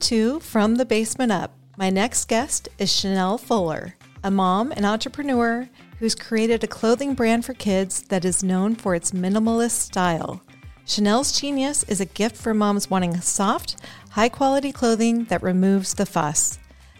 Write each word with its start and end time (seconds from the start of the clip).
To 0.00 0.38
From 0.40 0.76
the 0.76 0.84
Basement 0.84 1.32
Up. 1.32 1.52
My 1.76 1.90
next 1.90 2.28
guest 2.28 2.68
is 2.78 2.94
Shennel 2.94 3.36
Fuller, 3.36 3.96
a 4.22 4.30
mom 4.30 4.70
and 4.72 4.86
entrepreneur 4.86 5.68
who's 5.98 6.14
created 6.14 6.62
a 6.62 6.68
clothing 6.68 7.14
brand 7.14 7.44
for 7.44 7.52
kids 7.54 8.02
that 8.02 8.24
is 8.24 8.44
known 8.44 8.76
for 8.76 8.94
its 8.94 9.10
minimalist 9.10 9.72
style. 9.72 10.40
Shennel's 10.84 11.38
genius 11.38 11.82
is 11.84 12.00
a 12.00 12.06
gift 12.06 12.36
for 12.36 12.54
moms 12.54 12.88
wanting 12.88 13.20
soft, 13.20 13.76
high 14.10 14.28
quality 14.28 14.70
clothing 14.70 15.24
that 15.24 15.42
removes 15.42 15.94
the 15.94 16.06
fuss. 16.06 16.58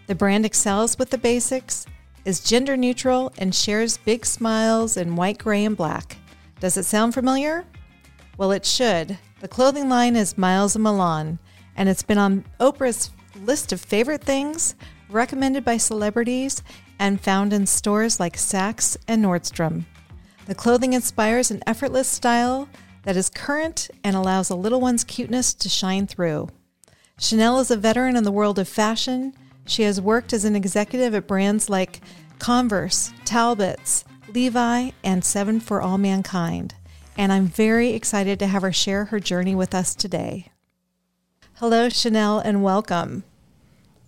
The 0.08 0.14
brand 0.16 0.44
excels 0.44 0.98
with 0.98 1.10
the 1.10 1.18
basics, 1.18 1.86
is 2.24 2.40
gender 2.40 2.76
neutral, 2.76 3.32
and 3.38 3.54
shares 3.54 3.98
big 3.98 4.26
smiles 4.26 4.96
in 4.96 5.14
white, 5.14 5.38
gray, 5.38 5.64
and 5.64 5.76
black. 5.76 6.16
Does 6.58 6.76
it 6.76 6.84
sound 6.84 7.14
familiar? 7.14 7.64
Well, 8.36 8.50
it 8.50 8.66
should. 8.66 9.18
The 9.40 9.48
clothing 9.48 9.88
line 9.88 10.16
is 10.16 10.36
Miles 10.36 10.74
and 10.74 10.82
Milan, 10.82 11.38
and 11.78 11.88
it's 11.88 12.02
been 12.02 12.18
on 12.18 12.44
Oprah's 12.58 13.10
list 13.44 13.72
of 13.72 13.80
favorite 13.80 14.22
things, 14.22 14.74
recommended 15.08 15.64
by 15.64 15.76
celebrities, 15.76 16.60
and 16.98 17.20
found 17.20 17.52
in 17.52 17.66
stores 17.66 18.18
like 18.18 18.36
Saks 18.36 18.96
and 19.06 19.24
Nordstrom. 19.24 19.84
The 20.46 20.56
clothing 20.56 20.92
inspires 20.92 21.52
an 21.52 21.62
effortless 21.68 22.08
style 22.08 22.68
that 23.04 23.16
is 23.16 23.30
current 23.30 23.90
and 24.02 24.16
allows 24.16 24.50
a 24.50 24.56
little 24.56 24.80
one's 24.80 25.04
cuteness 25.04 25.54
to 25.54 25.68
shine 25.68 26.08
through. 26.08 26.48
Shennel 27.20 27.60
is 27.60 27.70
a 27.70 27.76
veteran 27.76 28.16
in 28.16 28.24
the 28.24 28.32
world 28.32 28.58
of 28.58 28.68
fashion. 28.68 29.32
She 29.64 29.84
has 29.84 30.00
worked 30.00 30.32
as 30.32 30.44
an 30.44 30.56
executive 30.56 31.14
at 31.14 31.28
brands 31.28 31.70
like 31.70 32.00
Converse, 32.40 33.12
Talbots, 33.24 34.04
Levi, 34.34 34.90
and 35.04 35.24
Seven 35.24 35.60
for 35.60 35.80
All 35.80 35.96
Mankind. 35.96 36.74
And 37.16 37.32
I'm 37.32 37.46
very 37.46 37.90
excited 37.90 38.40
to 38.40 38.48
have 38.48 38.62
her 38.62 38.72
share 38.72 39.06
her 39.06 39.20
journey 39.20 39.54
with 39.54 39.74
us 39.76 39.94
today. 39.94 40.50
Hello, 41.58 41.88
Shennel, 41.88 42.38
and 42.38 42.62
welcome. 42.62 43.24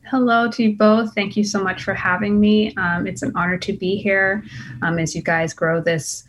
Hello 0.09 0.49
to 0.53 0.63
you 0.63 0.77
both. 0.77 1.13
Thank 1.17 1.37
you 1.37 1.43
so 1.43 1.61
much 1.61 1.83
for 1.83 1.95
having 1.95 2.39
me. 2.39 2.73
Um, 2.77 3.09
it's 3.09 3.23
an 3.23 3.33
honor 3.35 3.59
to 3.59 3.73
be 3.73 3.97
here 3.97 4.45
um, 4.83 5.01
as 5.01 5.17
you 5.17 5.23
guys 5.23 5.53
grow 5.53 5.81
this 5.81 6.23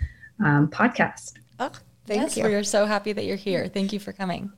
um, 0.44 0.68
podcast. 0.68 1.34
Oh, 1.60 1.70
thank 2.08 2.22
yes, 2.24 2.38
you. 2.38 2.46
We 2.46 2.56
are 2.56 2.64
so 2.64 2.88
happy 2.88 3.14
that 3.14 3.24
you're 3.24 3.36
here. 3.36 3.68
Thank 3.68 3.94
you 3.94 4.00
for 4.00 4.14
coming. 4.14 4.52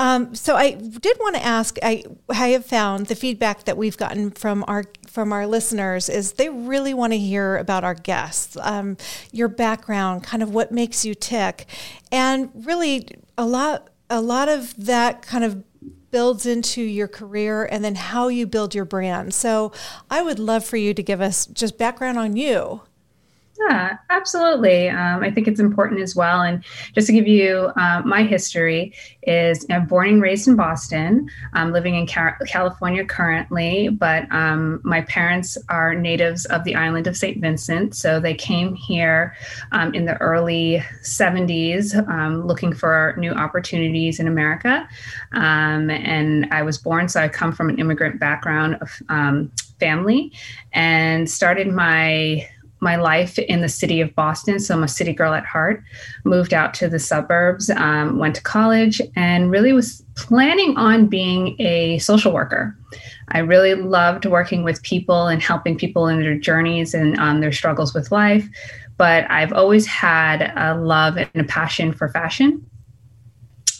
Um, 0.00 0.34
so 0.34 0.56
I 0.56 0.72
did 0.72 1.16
want 1.20 1.36
to 1.36 1.44
ask. 1.44 1.78
I 1.80 2.02
I 2.28 2.48
have 2.48 2.66
found 2.66 3.06
the 3.06 3.14
feedback 3.14 3.62
that 3.66 3.76
we've 3.76 3.96
gotten 3.96 4.32
from 4.32 4.64
our 4.66 4.82
from 5.06 5.32
our 5.32 5.46
listeners 5.46 6.08
is 6.08 6.32
they 6.32 6.48
really 6.48 6.92
want 6.92 7.12
to 7.12 7.20
hear 7.20 7.56
about 7.56 7.84
our 7.84 7.94
guests, 7.94 8.56
um, 8.62 8.96
your 9.30 9.46
background, 9.46 10.24
kind 10.24 10.42
of 10.42 10.52
what 10.52 10.72
makes 10.72 11.04
you 11.04 11.14
tick, 11.14 11.66
and 12.10 12.50
really 12.52 13.06
a 13.38 13.46
lot 13.46 13.90
a 14.10 14.20
lot 14.20 14.48
of 14.48 14.74
that 14.86 15.22
kind 15.22 15.44
of 15.44 15.62
builds 16.10 16.46
into 16.46 16.82
your 16.82 17.08
career 17.08 17.64
and 17.64 17.84
then 17.84 17.94
how 17.94 18.28
you 18.28 18.46
build 18.46 18.74
your 18.74 18.84
brand. 18.84 19.34
So 19.34 19.72
I 20.10 20.22
would 20.22 20.38
love 20.38 20.64
for 20.64 20.76
you 20.76 20.94
to 20.94 21.02
give 21.02 21.20
us 21.20 21.46
just 21.46 21.78
background 21.78 22.18
on 22.18 22.36
you. 22.36 22.82
Yeah, 23.68 23.98
absolutely. 24.08 24.88
Um, 24.88 25.22
I 25.22 25.30
think 25.30 25.46
it's 25.46 25.60
important 25.60 26.00
as 26.00 26.16
well. 26.16 26.40
And 26.40 26.64
just 26.94 27.06
to 27.08 27.12
give 27.12 27.28
you 27.28 27.70
uh, 27.76 28.00
my 28.06 28.22
history 28.22 28.94
is 29.24 29.66
I'm 29.68 29.86
born 29.86 30.08
and 30.08 30.22
raised 30.22 30.48
in 30.48 30.56
Boston. 30.56 31.28
I'm 31.52 31.70
living 31.70 31.94
in 31.94 32.06
California 32.06 33.04
currently, 33.04 33.88
but 33.88 34.26
um, 34.32 34.80
my 34.82 35.02
parents 35.02 35.58
are 35.68 35.94
natives 35.94 36.46
of 36.46 36.64
the 36.64 36.74
island 36.74 37.06
of 37.06 37.18
St. 37.18 37.38
Vincent. 37.38 37.94
So 37.94 38.18
they 38.18 38.32
came 38.32 38.74
here 38.74 39.36
um, 39.72 39.92
in 39.94 40.06
the 40.06 40.16
early 40.22 40.82
70s 41.02 41.94
um, 42.08 42.46
looking 42.46 42.72
for 42.72 43.14
new 43.18 43.32
opportunities 43.32 44.20
in 44.20 44.26
America. 44.26 44.88
Um, 45.32 45.90
and 45.90 46.48
I 46.50 46.62
was 46.62 46.78
born, 46.78 47.10
so 47.10 47.20
I 47.20 47.28
come 47.28 47.52
from 47.52 47.68
an 47.68 47.78
immigrant 47.78 48.18
background 48.18 48.78
of 48.80 49.02
family 49.78 50.32
and 50.72 51.28
started 51.28 51.66
my 51.68 52.48
my 52.80 52.96
life 52.96 53.38
in 53.38 53.60
the 53.60 53.68
city 53.68 54.00
of 54.00 54.14
Boston. 54.14 54.58
So 54.58 54.74
I'm 54.74 54.82
a 54.82 54.88
city 54.88 55.12
girl 55.12 55.34
at 55.34 55.44
heart. 55.44 55.82
Moved 56.24 56.54
out 56.54 56.74
to 56.74 56.88
the 56.88 56.98
suburbs, 56.98 57.70
um, 57.70 58.18
went 58.18 58.36
to 58.36 58.42
college, 58.42 59.00
and 59.16 59.50
really 59.50 59.72
was 59.72 60.02
planning 60.16 60.76
on 60.76 61.06
being 61.06 61.60
a 61.60 61.98
social 61.98 62.32
worker. 62.32 62.76
I 63.28 63.38
really 63.40 63.74
loved 63.74 64.26
working 64.26 64.64
with 64.64 64.82
people 64.82 65.28
and 65.28 65.42
helping 65.42 65.76
people 65.76 66.08
in 66.08 66.20
their 66.20 66.38
journeys 66.38 66.94
and 66.94 67.18
um, 67.18 67.40
their 67.40 67.52
struggles 67.52 67.94
with 67.94 68.10
life. 68.10 68.48
But 68.96 69.30
I've 69.30 69.52
always 69.52 69.86
had 69.86 70.52
a 70.56 70.76
love 70.78 71.16
and 71.16 71.30
a 71.34 71.44
passion 71.44 71.92
for 71.92 72.08
fashion 72.08 72.69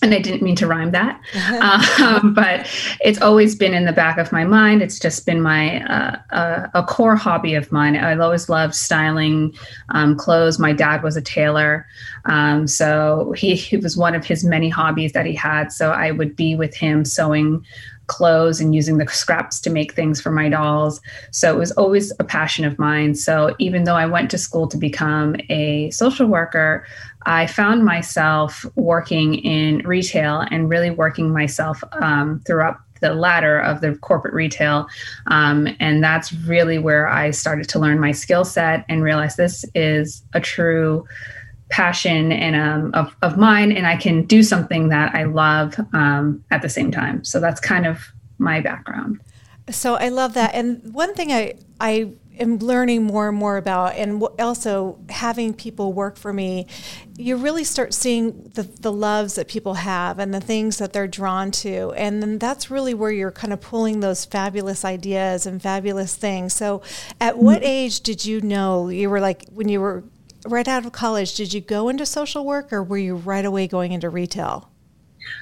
and 0.03 0.15
I 0.15 0.19
didn't 0.19 0.43
mean 0.43 0.57
to 0.57 0.67
rhyme 0.67 0.93
that, 0.93 1.21
um, 2.01 2.33
but 2.33 2.67
it's 3.01 3.21
always 3.21 3.55
been 3.55 3.75
in 3.75 3.85
the 3.85 3.93
back 3.93 4.19
of 4.19 4.33
my 4.33 4.45
mind. 4.45 4.83
It's 4.83 4.99
just 4.99 5.27
been 5.27 5.43
my 5.43 5.85
uh, 5.85 6.17
uh, 6.31 6.69
a 6.75 6.83
core 6.83 7.17
hobby 7.17 7.55
of 7.55 7.71
mine. 7.71 7.97
I've 7.97 8.21
always 8.21 8.49
loved 8.49 8.75
styling 8.75 9.55
um, 9.91 10.17
clothes. 10.17 10.59
My 10.59 10.73
dad 10.73 11.03
was 11.03 11.17
a 11.17 11.23
tailor, 11.23 11.87
um, 12.25 12.67
so 12.67 13.33
he, 13.37 13.55
he 13.55 13.77
was 13.77 13.97
one 13.97 14.15
of 14.15 14.25
his 14.25 14.45
many 14.45 14.69
hobbies 14.69 15.13
that 15.13 15.27
he 15.27 15.35
had. 15.35 15.73
So 15.73 15.91
I 15.91 16.11
would 16.11 16.35
be 16.35 16.55
with 16.55 16.75
him 16.75 17.05
sewing 17.05 17.65
clothes 18.11 18.61
and 18.61 18.75
using 18.75 18.99
the 18.99 19.07
scraps 19.07 19.61
to 19.61 19.71
make 19.71 19.95
things 19.95 20.21
for 20.21 20.33
my 20.33 20.49
dolls. 20.49 21.01
So 21.31 21.55
it 21.55 21.59
was 21.59 21.71
always 21.73 22.13
a 22.19 22.25
passion 22.25 22.65
of 22.65 22.77
mine. 22.77 23.15
So 23.15 23.55
even 23.61 23.85
though 23.85 23.95
I 23.95 24.05
went 24.07 24.33
to 24.33 24.39
school 24.39 24.67
to 24.67 24.77
become 24.77 25.37
a 25.49 25.91
social 25.93 26.27
worker, 26.27 26.85
I 27.27 27.47
found 27.47 27.85
myself 27.85 28.65
working 28.77 29.35
in 29.35 29.79
retail 29.79 30.45
and 30.51 30.69
really 30.69 30.91
working 30.91 31.33
myself 31.33 31.83
um, 31.93 32.41
throughout 32.47 32.79
the 33.01 33.15
ladder 33.15 33.59
of 33.59 33.81
the 33.81 33.95
corporate 33.97 34.35
retail. 34.35 34.87
Um, 35.27 35.69
and 35.81 36.03
that's 36.03 36.33
really 36.33 36.79
where 36.79 37.09
I 37.09 37.31
started 37.31 37.69
to 37.71 37.79
learn 37.79 37.99
my 37.99 38.13
skill 38.13 38.45
set 38.45 38.85
and 38.89 39.03
realize 39.03 39.37
this 39.37 39.65
is 39.75 40.23
a 40.35 40.41
true 40.41 41.07
passion 41.71 42.33
and 42.33 42.57
um, 42.57 42.91
of, 42.95 43.17
of 43.23 43.39
mine 43.39 43.71
and 43.71 43.87
i 43.87 43.97
can 43.97 44.25
do 44.25 44.43
something 44.43 44.89
that 44.89 45.15
i 45.15 45.23
love 45.23 45.79
um, 45.93 46.45
at 46.51 46.63
the 46.63 46.69
same 46.69 46.91
time 46.91 47.25
so 47.25 47.39
that's 47.41 47.61
kind 47.61 47.87
of 47.87 48.13
my 48.39 48.61
background 48.61 49.21
so 49.71 49.95
i 49.95 50.09
love 50.09 50.35
that 50.35 50.53
and 50.53 50.83
one 50.93 51.15
thing 51.15 51.31
i 51.31 51.55
i 51.81 52.13
am 52.41 52.59
learning 52.59 53.05
more 53.05 53.29
and 53.29 53.37
more 53.37 53.57
about 53.57 53.95
and 53.97 54.23
also 54.39 54.99
having 55.09 55.55
people 55.55 55.93
work 55.93 56.17
for 56.17 56.33
me 56.33 56.67
you 57.17 57.37
really 57.37 57.65
start 57.65 57.93
seeing 57.93 58.51
the, 58.55 58.63
the 58.63 58.91
loves 58.91 59.35
that 59.35 59.47
people 59.47 59.75
have 59.75 60.19
and 60.19 60.33
the 60.33 60.41
things 60.41 60.79
that 60.79 60.93
they're 60.93 61.07
drawn 61.07 61.51
to 61.51 61.93
and 61.93 62.23
then 62.23 62.39
that's 62.39 62.71
really 62.71 62.95
where 62.95 63.11
you're 63.11 63.31
kind 63.31 63.53
of 63.53 63.61
pulling 63.61 64.01
those 64.01 64.25
fabulous 64.25 64.85
ideas 64.85 65.47
and 65.47 65.63
fabulous 65.63 66.17
things 66.17 66.53
so 66.53 66.83
at 67.21 67.39
what 67.39 67.59
mm-hmm. 67.59 67.69
age 67.69 68.01
did 68.01 68.25
you 68.25 68.41
know 68.41 68.89
you 68.89 69.09
were 69.09 69.21
like 69.21 69.45
when 69.51 69.69
you 69.69 69.81
were 69.81 70.03
right 70.47 70.67
out 70.69 70.85
of 70.85 70.93
college, 70.93 71.35
did 71.35 71.53
you 71.53 71.61
go 71.61 71.89
into 71.89 72.07
social 72.07 72.45
work 72.45 72.73
or 72.73 72.83
were 72.83 72.99
you 72.99 73.17
right 73.17 73.45
away 73.45 73.67
going 73.67 73.93
into 73.93 74.09
retail? 74.09 74.70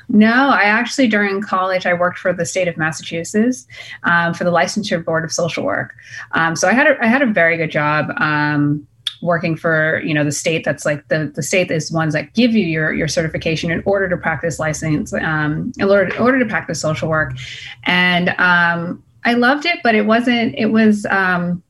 No, 0.08 0.50
I 0.50 0.62
actually 0.62 1.08
during 1.08 1.40
college 1.42 1.86
I 1.86 1.94
worked 1.94 2.18
for 2.18 2.32
the 2.32 2.46
state 2.46 2.68
of 2.68 2.76
Massachusetts 2.76 3.66
um, 4.04 4.34
for 4.34 4.44
the 4.44 4.52
licensure 4.52 5.04
board 5.04 5.24
of 5.24 5.32
social 5.32 5.64
work. 5.64 5.94
Um, 6.32 6.56
so 6.56 6.68
I 6.68 6.72
had 6.72 6.86
a, 6.86 7.02
I 7.02 7.06
had 7.06 7.22
a 7.22 7.26
very 7.26 7.56
good 7.56 7.70
job 7.70 8.10
um, 8.18 8.86
working 9.20 9.56
for 9.56 10.00
you 10.04 10.14
know 10.14 10.24
the 10.24 10.32
state 10.32 10.64
that's 10.64 10.84
like 10.84 11.06
the 11.08 11.30
the 11.34 11.42
state 11.42 11.70
is 11.70 11.90
ones 11.90 12.14
that 12.14 12.32
give 12.34 12.52
you 12.52 12.64
your 12.64 12.92
your 12.92 13.08
certification 13.08 13.70
in 13.70 13.82
order 13.84 14.08
to 14.08 14.16
practice 14.16 14.58
license 14.58 15.12
um, 15.12 15.72
in 15.78 15.88
order 15.88 16.14
in 16.14 16.20
order 16.20 16.38
to 16.38 16.46
practice 16.46 16.80
social 16.80 17.08
work, 17.08 17.34
and 17.84 18.30
um, 18.38 19.02
I 19.24 19.34
loved 19.34 19.66
it, 19.66 19.78
but 19.82 19.94
it 19.94 20.06
wasn't. 20.06 20.54
It 20.56 20.66
was 20.66 21.06
um, 21.06 21.62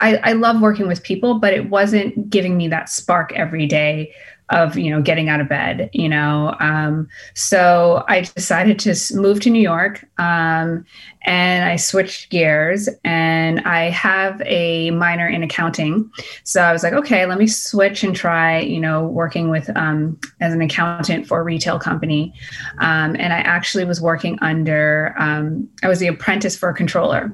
I, 0.00 0.16
I 0.16 0.32
love 0.32 0.60
working 0.60 0.88
with 0.88 1.02
people, 1.02 1.38
but 1.38 1.54
it 1.54 1.70
wasn't 1.70 2.28
giving 2.28 2.56
me 2.56 2.68
that 2.68 2.88
spark 2.88 3.32
every 3.32 3.66
day 3.66 4.12
of 4.50 4.76
you 4.76 4.90
know 4.90 5.00
getting 5.00 5.28
out 5.28 5.40
of 5.40 5.48
bed 5.48 5.88
you 5.92 6.08
know? 6.08 6.54
Um, 6.60 7.08
so 7.34 8.04
i 8.08 8.20
decided 8.20 8.78
to 8.80 8.94
move 9.14 9.40
to 9.40 9.50
new 9.50 9.60
york 9.60 10.04
um, 10.18 10.84
and 11.22 11.64
i 11.64 11.76
switched 11.76 12.30
gears 12.30 12.88
and 13.04 13.60
i 13.60 13.88
have 13.90 14.42
a 14.44 14.90
minor 14.90 15.26
in 15.26 15.42
accounting. 15.42 16.10
So 16.44 16.60
i 16.60 16.72
was 16.72 16.82
like 16.82 16.92
okay 16.92 17.24
let 17.26 17.38
me 17.38 17.46
switch 17.46 18.04
and 18.04 18.14
try 18.14 18.60
you 18.60 18.80
know 18.80 19.06
working 19.06 19.48
with 19.48 19.74
um, 19.76 20.18
as 20.40 20.52
an 20.52 20.60
accountant 20.60 21.26
for 21.26 21.40
a 21.40 21.42
retail 21.42 21.78
company. 21.78 22.34
Um, 22.78 23.16
and 23.18 23.32
i 23.32 23.38
actually 23.38 23.84
was 23.84 24.00
working 24.00 24.38
under 24.42 25.14
um, 25.18 25.68
i 25.82 25.88
was 25.88 26.00
the 26.00 26.08
apprentice 26.08 26.56
for 26.56 26.68
a 26.68 26.74
controller 26.74 27.32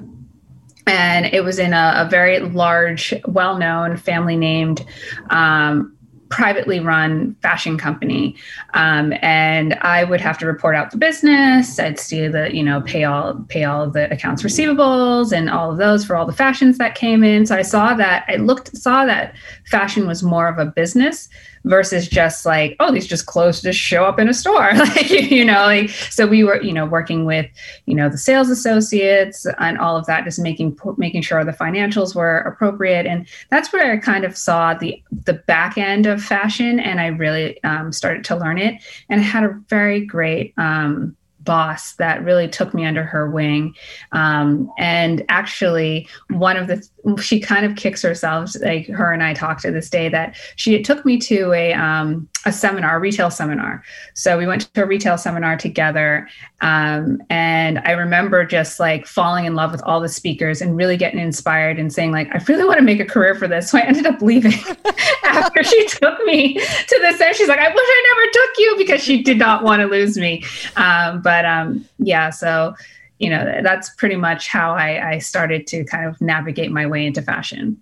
and 0.87 1.25
it 1.27 1.43
was 1.43 1.59
in 1.59 1.73
a, 1.73 1.93
a 1.97 2.09
very 2.09 2.39
large, 2.39 3.13
well-known, 3.25 3.97
family-named, 3.97 4.85
um, 5.29 5.95
privately 6.29 6.79
run 6.79 7.35
fashion 7.41 7.77
company, 7.77 8.33
um, 8.73 9.13
and 9.21 9.73
I 9.81 10.05
would 10.05 10.21
have 10.21 10.37
to 10.37 10.45
report 10.45 10.77
out 10.77 10.89
the 10.89 10.97
business. 10.97 11.77
I'd 11.77 11.99
see 11.99 12.25
the, 12.29 12.55
you 12.55 12.63
know, 12.63 12.79
pay 12.79 13.03
all 13.03 13.33
pay 13.49 13.65
all 13.65 13.89
the 13.89 14.09
accounts 14.09 14.41
receivables 14.41 15.33
and 15.33 15.49
all 15.49 15.71
of 15.71 15.77
those 15.77 16.05
for 16.05 16.15
all 16.15 16.25
the 16.25 16.31
fashions 16.31 16.77
that 16.77 16.95
came 16.95 17.21
in. 17.21 17.45
So 17.45 17.57
I 17.57 17.63
saw 17.63 17.93
that 17.95 18.23
I 18.29 18.37
looked 18.37 18.75
saw 18.77 19.05
that 19.05 19.35
fashion 19.65 20.07
was 20.07 20.23
more 20.23 20.47
of 20.47 20.57
a 20.57 20.65
business 20.65 21.27
versus 21.63 22.07
just 22.07 22.45
like, 22.45 22.75
oh, 22.79 22.91
these 22.91 23.07
just 23.07 23.25
clothes 23.25 23.61
just 23.61 23.79
show 23.79 24.03
up 24.03 24.19
in 24.19 24.27
a 24.27 24.33
store. 24.33 24.73
like, 24.75 25.09
you 25.09 25.45
know, 25.45 25.65
like, 25.65 25.89
so 25.89 26.25
we 26.25 26.43
were, 26.43 26.61
you 26.61 26.73
know, 26.73 26.85
working 26.85 27.25
with, 27.25 27.47
you 27.85 27.95
know, 27.95 28.09
the 28.09 28.17
sales 28.17 28.49
associates 28.49 29.45
and 29.59 29.77
all 29.77 29.95
of 29.95 30.05
that, 30.05 30.23
just 30.23 30.39
making, 30.39 30.77
making 30.97 31.21
sure 31.21 31.43
the 31.43 31.51
financials 31.51 32.15
were 32.15 32.39
appropriate. 32.39 33.05
And 33.05 33.27
that's 33.49 33.71
where 33.71 33.91
I 33.91 33.97
kind 33.97 34.25
of 34.25 34.35
saw 34.35 34.73
the, 34.73 35.01
the 35.25 35.33
back 35.33 35.77
end 35.77 36.05
of 36.05 36.23
fashion. 36.23 36.79
And 36.79 36.99
I 36.99 37.07
really 37.07 37.61
um, 37.63 37.91
started 37.91 38.23
to 38.25 38.35
learn 38.35 38.57
it 38.57 38.81
and 39.09 39.21
I 39.21 39.23
had 39.23 39.43
a 39.43 39.59
very 39.67 40.05
great, 40.05 40.53
um, 40.57 41.15
boss 41.43 41.93
that 41.93 42.23
really 42.23 42.47
took 42.47 42.73
me 42.73 42.85
under 42.85 43.03
her 43.03 43.29
wing. 43.29 43.75
Um, 44.11 44.71
and 44.77 45.25
actually, 45.29 46.07
one 46.29 46.57
of 46.57 46.67
the 46.67 46.87
she 47.21 47.39
kind 47.39 47.65
of 47.65 47.75
kicks 47.75 48.01
herself. 48.01 48.51
Like 48.61 48.87
her 48.87 49.11
and 49.11 49.23
I 49.23 49.33
talked 49.33 49.61
to 49.61 49.71
this 49.71 49.89
day 49.89 50.09
that 50.09 50.35
she 50.55 50.81
took 50.81 51.05
me 51.05 51.17
to 51.19 51.51
a 51.53 51.73
um, 51.73 52.29
a 52.45 52.51
seminar, 52.51 52.97
a 52.97 52.99
retail 52.99 53.31
seminar. 53.31 53.83
So 54.13 54.37
we 54.37 54.45
went 54.45 54.73
to 54.73 54.83
a 54.83 54.85
retail 54.85 55.17
seminar 55.17 55.57
together, 55.57 56.27
um, 56.61 57.21
and 57.29 57.79
I 57.79 57.91
remember 57.91 58.45
just 58.45 58.79
like 58.79 59.07
falling 59.07 59.45
in 59.45 59.55
love 59.55 59.71
with 59.71 59.81
all 59.83 59.99
the 59.99 60.09
speakers 60.09 60.61
and 60.61 60.77
really 60.77 60.95
getting 60.95 61.19
inspired 61.19 61.79
and 61.79 61.91
saying 61.91 62.11
like, 62.11 62.29
I 62.33 62.43
really 62.47 62.63
want 62.63 62.77
to 62.77 62.83
make 62.83 62.99
a 62.99 63.05
career 63.05 63.35
for 63.35 63.47
this. 63.47 63.71
So 63.71 63.79
I 63.79 63.81
ended 63.81 64.05
up 64.05 64.21
leaving 64.21 64.53
after 65.23 65.63
she 65.63 65.87
took 65.87 66.23
me 66.25 66.53
to 66.53 66.99
this. 67.01 67.19
And 67.19 67.35
she's 67.35 67.47
like, 67.47 67.59
I 67.59 67.67
wish 67.67 67.75
I 67.77 68.05
never 68.09 68.31
took 68.31 68.57
you 68.59 68.75
because 68.77 69.03
she 69.03 69.23
did 69.23 69.37
not 69.37 69.63
want 69.63 69.81
to 69.81 69.87
lose 69.87 70.17
me. 70.17 70.43
Um, 70.75 71.21
but 71.31 71.45
um, 71.45 71.85
yeah, 71.97 72.29
so 72.29 72.75
you 73.19 73.29
know 73.29 73.61
that's 73.63 73.89
pretty 73.95 74.17
much 74.17 74.49
how 74.49 74.73
I, 74.73 75.11
I 75.11 75.17
started 75.19 75.65
to 75.67 75.85
kind 75.85 76.05
of 76.05 76.19
navigate 76.19 76.71
my 76.71 76.85
way 76.85 77.05
into 77.05 77.21
fashion. 77.21 77.81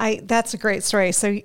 I 0.00 0.20
that's 0.24 0.52
a 0.52 0.58
great 0.58 0.82
story. 0.82 1.12
So 1.12 1.40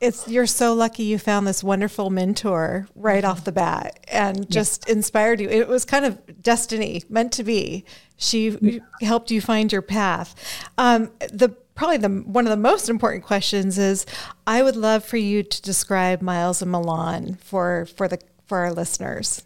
it's 0.00 0.26
you're 0.26 0.46
so 0.46 0.72
lucky 0.72 1.02
you 1.02 1.18
found 1.18 1.46
this 1.46 1.62
wonderful 1.62 2.08
mentor 2.08 2.88
right 2.94 3.24
off 3.26 3.44
the 3.44 3.52
bat 3.52 4.00
and 4.08 4.50
just 4.50 4.88
inspired 4.88 5.38
you. 5.38 5.50
It 5.50 5.68
was 5.68 5.84
kind 5.84 6.06
of 6.06 6.42
destiny, 6.42 7.02
meant 7.10 7.32
to 7.32 7.44
be. 7.44 7.84
She 8.16 8.80
helped 9.02 9.30
you 9.30 9.42
find 9.42 9.70
your 9.70 9.82
path. 9.82 10.34
Um, 10.78 11.10
the 11.30 11.50
probably 11.74 11.98
the 11.98 12.08
one 12.08 12.46
of 12.46 12.50
the 12.50 12.56
most 12.56 12.88
important 12.88 13.22
questions 13.22 13.76
is 13.76 14.06
I 14.46 14.62
would 14.62 14.76
love 14.76 15.04
for 15.04 15.18
you 15.18 15.42
to 15.42 15.60
describe 15.60 16.22
Miles 16.22 16.62
and 16.62 16.72
Milan 16.72 17.34
for 17.34 17.84
for 17.84 18.08
the 18.08 18.18
for 18.46 18.58
our 18.60 18.72
listeners. 18.72 19.45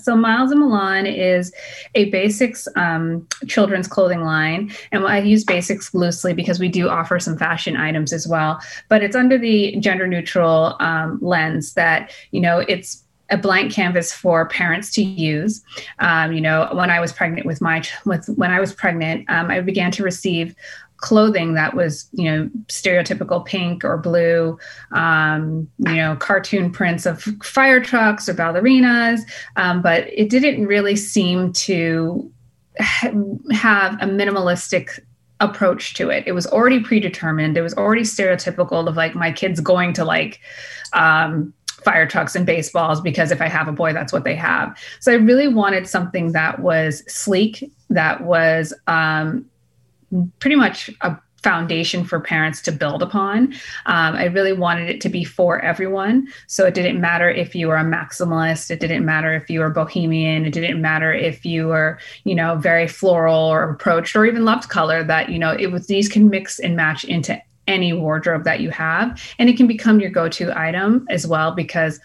So 0.00 0.16
Miles 0.16 0.50
and 0.50 0.60
Milan 0.60 1.06
is 1.06 1.52
a 1.94 2.10
basics 2.10 2.68
um, 2.76 3.26
children's 3.46 3.88
clothing 3.88 4.22
line. 4.22 4.72
And 4.92 5.06
I 5.06 5.18
use 5.18 5.44
basics 5.44 5.94
loosely 5.94 6.32
because 6.34 6.58
we 6.58 6.68
do 6.68 6.88
offer 6.88 7.18
some 7.18 7.36
fashion 7.36 7.76
items 7.76 8.12
as 8.12 8.26
well. 8.26 8.60
But 8.88 9.02
it's 9.02 9.16
under 9.16 9.38
the 9.38 9.76
gender 9.80 10.06
neutral 10.06 10.76
um, 10.80 11.18
lens 11.22 11.74
that, 11.74 12.12
you 12.30 12.40
know, 12.40 12.58
it's 12.60 13.02
a 13.30 13.36
blank 13.36 13.72
canvas 13.72 14.12
for 14.12 14.46
parents 14.46 14.92
to 14.92 15.02
use. 15.02 15.62
Um, 15.98 16.32
you 16.32 16.40
know, 16.40 16.68
when 16.72 16.90
I 16.90 17.00
was 17.00 17.12
pregnant 17.12 17.46
with 17.46 17.60
my 17.60 17.82
with 18.04 18.28
when 18.36 18.52
I 18.52 18.60
was 18.60 18.72
pregnant, 18.72 19.28
um, 19.28 19.50
I 19.50 19.60
began 19.60 19.90
to 19.92 20.02
receive 20.02 20.54
clothing 20.98 21.54
that 21.54 21.74
was 21.74 22.08
you 22.12 22.24
know 22.24 22.50
stereotypical 22.66 23.44
pink 23.44 23.84
or 23.84 23.98
blue 23.98 24.58
um, 24.92 25.68
you 25.86 25.96
know 25.96 26.16
cartoon 26.16 26.70
prints 26.70 27.06
of 27.06 27.22
fire 27.42 27.80
trucks 27.80 28.28
or 28.28 28.34
ballerinas. 28.34 29.20
Um, 29.56 29.82
but 29.82 30.06
it 30.12 30.30
didn't 30.30 30.66
really 30.66 30.96
seem 30.96 31.52
to 31.52 32.30
ha- 32.80 33.12
have 33.52 33.94
a 33.94 34.06
minimalistic 34.06 35.00
approach 35.40 35.94
to 35.94 36.08
it. 36.10 36.24
It 36.26 36.32
was 36.32 36.46
already 36.46 36.80
predetermined. 36.80 37.56
It 37.56 37.62
was 37.62 37.74
already 37.74 38.02
stereotypical 38.02 38.88
of 38.88 38.96
like 38.96 39.14
my 39.14 39.30
kids 39.32 39.60
going 39.60 39.92
to 39.94 40.04
like 40.04 40.40
um, 40.92 41.52
fire 41.84 42.06
trucks 42.06 42.34
and 42.34 42.46
baseballs 42.46 43.00
because 43.00 43.30
if 43.30 43.40
I 43.40 43.48
have 43.48 43.68
a 43.68 43.72
boy, 43.72 43.92
that's 43.92 44.12
what 44.12 44.24
they 44.24 44.34
have. 44.34 44.76
So 45.00 45.12
I 45.12 45.16
really 45.16 45.48
wanted 45.48 45.86
something 45.86 46.32
that 46.32 46.60
was 46.60 47.04
sleek, 47.12 47.70
that 47.90 48.22
was 48.22 48.72
um, 48.86 49.44
pretty 50.38 50.56
much 50.56 50.90
a 51.00 51.16
foundation 51.42 52.02
for 52.02 52.18
parents 52.18 52.60
to 52.60 52.72
build 52.72 53.02
upon. 53.02 53.52
Um, 53.86 54.16
I 54.16 54.24
really 54.24 54.52
wanted 54.52 54.90
it 54.90 55.00
to 55.02 55.08
be 55.08 55.22
for 55.22 55.60
everyone. 55.60 56.26
So 56.48 56.66
it 56.66 56.74
didn't 56.74 57.00
matter 57.00 57.30
if 57.30 57.54
you 57.54 57.68
were 57.68 57.76
a 57.76 57.84
maximalist, 57.84 58.68
it 58.68 58.80
didn't 58.80 59.04
matter 59.04 59.32
if 59.32 59.48
you 59.48 59.60
were 59.60 59.70
bohemian, 59.70 60.44
it 60.44 60.52
didn't 60.52 60.80
matter 60.80 61.12
if 61.12 61.46
you 61.46 61.68
were, 61.68 62.00
you 62.24 62.34
know, 62.34 62.56
very 62.56 62.88
floral 62.88 63.44
or 63.44 63.70
approached 63.70 64.16
or 64.16 64.26
even 64.26 64.44
loved 64.44 64.68
color, 64.70 65.04
that, 65.04 65.28
you 65.28 65.38
know, 65.38 65.52
it 65.52 65.68
was 65.68 65.86
these 65.86 66.08
can 66.08 66.28
mix 66.28 66.58
and 66.58 66.74
match 66.74 67.04
into 67.04 67.40
any 67.68 67.92
wardrobe 67.92 68.42
that 68.42 68.60
you 68.60 68.70
have. 68.70 69.22
And 69.38 69.48
it 69.48 69.56
can 69.56 69.68
become 69.68 70.00
your 70.00 70.10
go 70.10 70.28
to 70.28 70.58
item 70.58 71.06
as 71.10 71.28
well 71.28 71.52
because 71.52 72.00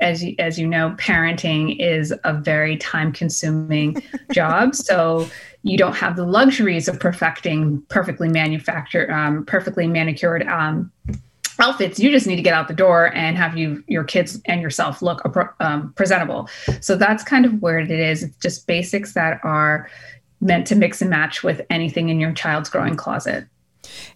as 0.00 0.24
you, 0.24 0.34
as 0.38 0.58
you 0.58 0.66
know, 0.66 0.94
parenting 0.98 1.78
is 1.78 2.12
a 2.24 2.34
very 2.34 2.76
time 2.76 3.12
consuming 3.12 4.02
job. 4.32 4.74
So 4.74 5.28
you 5.62 5.76
don't 5.76 5.94
have 5.94 6.16
the 6.16 6.24
luxuries 6.24 6.88
of 6.88 6.98
perfecting 6.98 7.82
perfectly 7.88 8.28
manufactured, 8.28 9.10
um, 9.10 9.44
perfectly 9.44 9.86
manicured 9.86 10.46
um, 10.48 10.90
outfits. 11.58 12.00
You 12.00 12.10
just 12.10 12.26
need 12.26 12.36
to 12.36 12.42
get 12.42 12.54
out 12.54 12.68
the 12.68 12.74
door 12.74 13.14
and 13.14 13.36
have 13.36 13.56
you 13.56 13.84
your 13.86 14.04
kids 14.04 14.40
and 14.46 14.62
yourself 14.62 15.02
look 15.02 15.20
um, 15.60 15.92
presentable. 15.94 16.48
So 16.80 16.96
that's 16.96 17.22
kind 17.22 17.44
of 17.44 17.60
where 17.60 17.78
it 17.78 17.90
is. 17.90 18.22
It's 18.22 18.36
just 18.36 18.66
basics 18.66 19.12
that 19.14 19.40
are 19.44 19.88
meant 20.40 20.66
to 20.68 20.74
mix 20.74 21.02
and 21.02 21.10
match 21.10 21.42
with 21.42 21.60
anything 21.68 22.08
in 22.08 22.18
your 22.18 22.32
child's 22.32 22.70
growing 22.70 22.96
closet, 22.96 23.46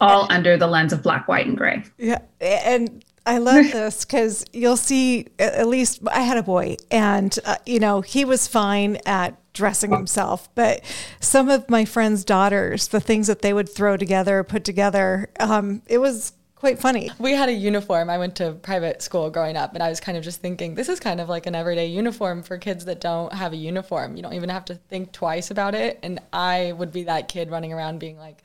all 0.00 0.22
and, 0.22 0.32
under 0.32 0.56
the 0.56 0.66
lens 0.66 0.92
of 0.92 1.02
black, 1.02 1.28
white, 1.28 1.46
and 1.46 1.56
gray. 1.56 1.84
Yeah, 1.98 2.20
and 2.40 3.04
I 3.26 3.38
love 3.38 3.73
this 3.73 4.05
because 4.05 4.44
you'll 4.53 4.76
see, 4.76 5.29
at 5.38 5.67
least 5.67 6.00
I 6.11 6.21
had 6.21 6.37
a 6.37 6.43
boy, 6.43 6.76
and, 6.91 7.37
uh, 7.44 7.56
you 7.65 7.81
know, 7.81 8.03
he 8.03 8.25
was 8.25 8.47
fine 8.47 8.99
at 9.06 9.37
dressing 9.55 9.91
himself. 9.91 10.49
But 10.55 10.82
some 11.21 11.49
of 11.49 11.71
my 11.71 11.85
friends' 11.85 12.25
daughters, 12.25 12.88
the 12.88 13.00
things 13.00 13.26
that 13.29 13.41
they 13.41 13.53
would 13.53 13.69
throw 13.69 13.97
together, 13.97 14.44
put 14.44 14.65
together, 14.65 15.31
um, 15.41 15.81
it 15.87 15.99
was 15.99 16.32
quite 16.55 16.79
funny. 16.79 17.11
We 17.19 17.32
had 17.32 17.49
a 17.49 17.53
uniform. 17.53 18.09
I 18.09 18.19
went 18.19 18.37
to 18.37 18.53
private 18.53 19.03
school 19.03 19.31
growing 19.31 19.56
up, 19.56 19.75
and 19.75 19.82
I 19.82 19.88
was 19.88 20.00
kind 20.00 20.17
of 20.17 20.25
just 20.25 20.41
thinking, 20.41 20.75
this 20.75 20.88
is 20.88 20.99
kind 21.00 21.20
of 21.20 21.29
like 21.29 21.47
an 21.47 21.55
everyday 21.55 21.87
uniform 21.87 22.43
for 22.43 22.59
kids 22.59 22.87
that 22.87 23.00
don't 23.00 23.32
have 23.32 23.53
a 23.53 23.56
uniform. 23.56 24.17
You 24.17 24.23
don't 24.23 24.35
even 24.35 24.49
have 24.49 24.65
to 24.67 24.75
think 24.75 25.13
twice 25.13 25.51
about 25.51 25.75
it. 25.75 25.98
And 26.03 26.20
I 26.32 26.72
would 26.72 26.93
be 26.93 27.05
that 27.05 27.29
kid 27.29 27.51
running 27.51 27.72
around 27.72 28.01
being 28.01 28.19
like, 28.19 28.43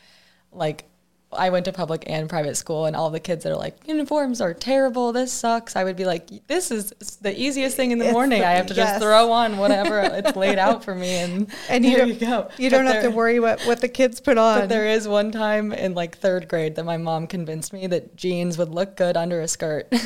like 0.51 0.88
I 1.31 1.51
went 1.51 1.65
to 1.65 1.71
public 1.71 2.05
and 2.07 2.27
private 2.27 2.57
school, 2.57 2.86
and 2.86 2.95
all 2.95 3.12
the 3.12 3.19
kids 3.19 3.43
that 3.43 3.51
are 3.51 3.57
like, 3.57 3.88
uniforms 3.88 4.41
are 4.41 4.53
terrible. 4.53 5.12
This 5.12 5.31
sucks. 5.31 5.75
I 5.75 5.83
would 5.83 5.95
be 5.95 6.05
like, 6.05 6.48
this 6.48 6.71
is 6.71 6.91
the 7.21 7.39
easiest 7.39 7.75
thing 7.75 7.91
in 7.91 8.00
the 8.00 8.05
it's 8.05 8.13
morning. 8.13 8.41
The, 8.41 8.48
I 8.48 8.51
have 8.53 8.65
to 8.67 8.74
yes. 8.74 8.89
just 8.89 9.01
throw 9.01 9.31
on 9.31 9.57
whatever 9.57 10.00
it's 10.00 10.36
laid 10.36 10.57
out 10.57 10.83
for 10.83 10.95
me, 10.95 11.09
and, 11.17 11.48
and 11.69 11.86
you, 11.86 12.03
you 12.03 12.13
go. 12.15 12.50
You 12.57 12.71
but 12.71 12.77
don't 12.77 12.86
have 12.88 13.03
to 13.03 13.12
worry 13.12 13.39
what 13.39 13.62
what 13.63 13.79
the 13.79 13.89
kids 13.89 14.19
put 14.19 14.38
on. 14.38 14.62
But 14.62 14.69
there 14.69 14.88
is 14.88 15.07
one 15.07 15.31
time 15.31 15.71
in 15.71 15.93
like 15.93 16.17
third 16.17 16.48
grade 16.48 16.75
that 16.75 16.83
my 16.83 16.98
mom 16.98 17.27
convinced 17.27 17.74
me 17.74 17.86
that 17.88 18.15
jeans 18.15 18.57
would 18.57 18.69
look 18.69 18.98
good 18.98 19.15
under 19.15 19.41
a 19.41 19.48
skirt. 19.48 19.93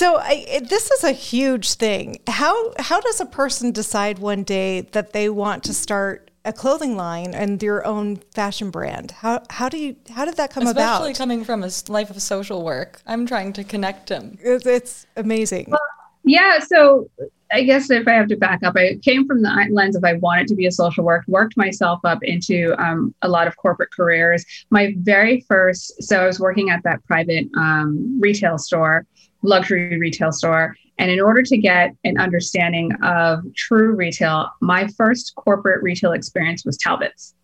So 0.00 0.16
I, 0.16 0.62
this 0.66 0.90
is 0.90 1.04
a 1.04 1.12
huge 1.12 1.74
thing. 1.74 2.20
How 2.26 2.72
how 2.78 3.02
does 3.02 3.20
a 3.20 3.26
person 3.26 3.70
decide 3.70 4.18
one 4.18 4.44
day 4.44 4.80
that 4.92 5.12
they 5.12 5.28
want 5.28 5.62
to 5.64 5.74
start 5.74 6.29
a 6.44 6.52
clothing 6.52 6.96
line 6.96 7.34
and 7.34 7.62
your 7.62 7.86
own 7.86 8.16
fashion 8.16 8.70
brand. 8.70 9.10
How 9.12 9.42
how 9.50 9.68
do 9.68 9.78
you 9.78 9.96
how 10.10 10.24
did 10.24 10.36
that 10.36 10.50
come 10.50 10.64
Especially 10.64 10.82
about? 10.82 11.02
Especially 11.02 11.14
coming 11.14 11.44
from 11.44 11.62
a 11.62 11.70
life 11.88 12.10
of 12.10 12.20
social 12.22 12.64
work, 12.64 13.00
I'm 13.06 13.26
trying 13.26 13.52
to 13.54 13.64
connect 13.64 14.08
them. 14.08 14.38
It's, 14.40 14.66
it's 14.66 15.06
amazing. 15.16 15.66
Well, 15.68 15.80
yeah, 16.24 16.58
so 16.58 17.08
I 17.52 17.62
guess 17.62 17.90
if 17.90 18.06
I 18.06 18.12
have 18.12 18.28
to 18.28 18.36
back 18.36 18.62
up, 18.62 18.76
I 18.76 18.98
came 19.02 19.26
from 19.26 19.42
the 19.42 19.66
lens 19.70 19.96
of 19.96 20.04
I 20.04 20.14
wanted 20.14 20.46
to 20.48 20.54
be 20.54 20.66
a 20.66 20.70
social 20.70 21.04
work, 21.04 21.24
worked 21.26 21.56
myself 21.56 22.00
up 22.04 22.22
into 22.22 22.74
um, 22.82 23.14
a 23.22 23.28
lot 23.28 23.48
of 23.48 23.56
corporate 23.56 23.90
careers. 23.90 24.44
My 24.70 24.94
very 24.98 25.44
first, 25.48 26.02
so 26.02 26.22
I 26.22 26.26
was 26.26 26.38
working 26.38 26.70
at 26.70 26.82
that 26.84 27.04
private 27.04 27.48
um, 27.56 28.20
retail 28.20 28.58
store, 28.58 29.06
luxury 29.42 29.98
retail 29.98 30.30
store, 30.30 30.76
and 31.00 31.10
in 31.10 31.18
order 31.18 31.42
to 31.42 31.56
get 31.56 31.96
an 32.04 32.18
understanding 32.18 32.92
of 33.02 33.42
true 33.56 33.96
retail, 33.96 34.50
my 34.60 34.86
first 34.98 35.34
corporate 35.34 35.82
retail 35.82 36.12
experience 36.12 36.62
was 36.62 36.76
Talbot's. 36.76 37.34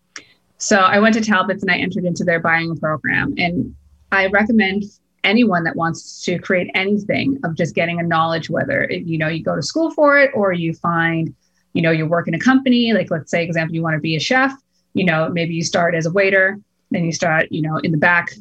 So 0.59 0.77
I 0.77 0.99
went 0.99 1.15
to 1.15 1.23
Talbot's 1.23 1.63
and 1.63 1.71
I 1.71 1.77
entered 1.77 2.05
into 2.05 2.23
their 2.23 2.39
buying 2.39 2.77
program. 2.77 3.33
And 3.39 3.75
I 4.13 4.27
recommend 4.27 4.85
anyone 5.25 5.65
that 5.65 5.75
wants 5.75 6.23
to 6.25 6.39
create 6.39 6.71
anything 6.75 7.41
of 7.45 7.57
just 7.57 7.75
getting 7.75 7.99
a 7.99 8.03
knowledge, 8.03 8.51
whether 8.51 8.83
it, 8.85 9.07
you 9.07 9.17
know 9.17 9.29
you 9.29 9.43
go 9.43 9.57
to 9.57 9.63
school 9.63 9.91
for 9.91 10.19
it 10.19 10.31
or 10.35 10.53
you 10.53 10.75
find, 10.75 11.35
you 11.73 11.81
know, 11.81 11.91
you 11.91 12.05
work 12.05 12.29
in 12.29 12.35
a 12.35 12.39
company. 12.39 12.93
Like 12.93 13.11
let's 13.11 13.31
say, 13.31 13.43
example, 13.43 13.75
you 13.75 13.83
want 13.83 13.95
to 13.95 14.01
be 14.01 14.17
a 14.17 14.21
chef. 14.21 14.53
You 14.93 15.07
know, 15.07 15.31
maybe 15.31 15.55
you 15.55 15.65
start 15.65 15.95
as 15.95 16.05
a 16.05 16.11
waiter, 16.11 16.59
then 16.91 17.07
you 17.07 17.13
start, 17.13 17.47
you 17.51 17.63
know, 17.63 17.79
in 17.79 17.91
the 17.91 17.99
back 17.99 18.33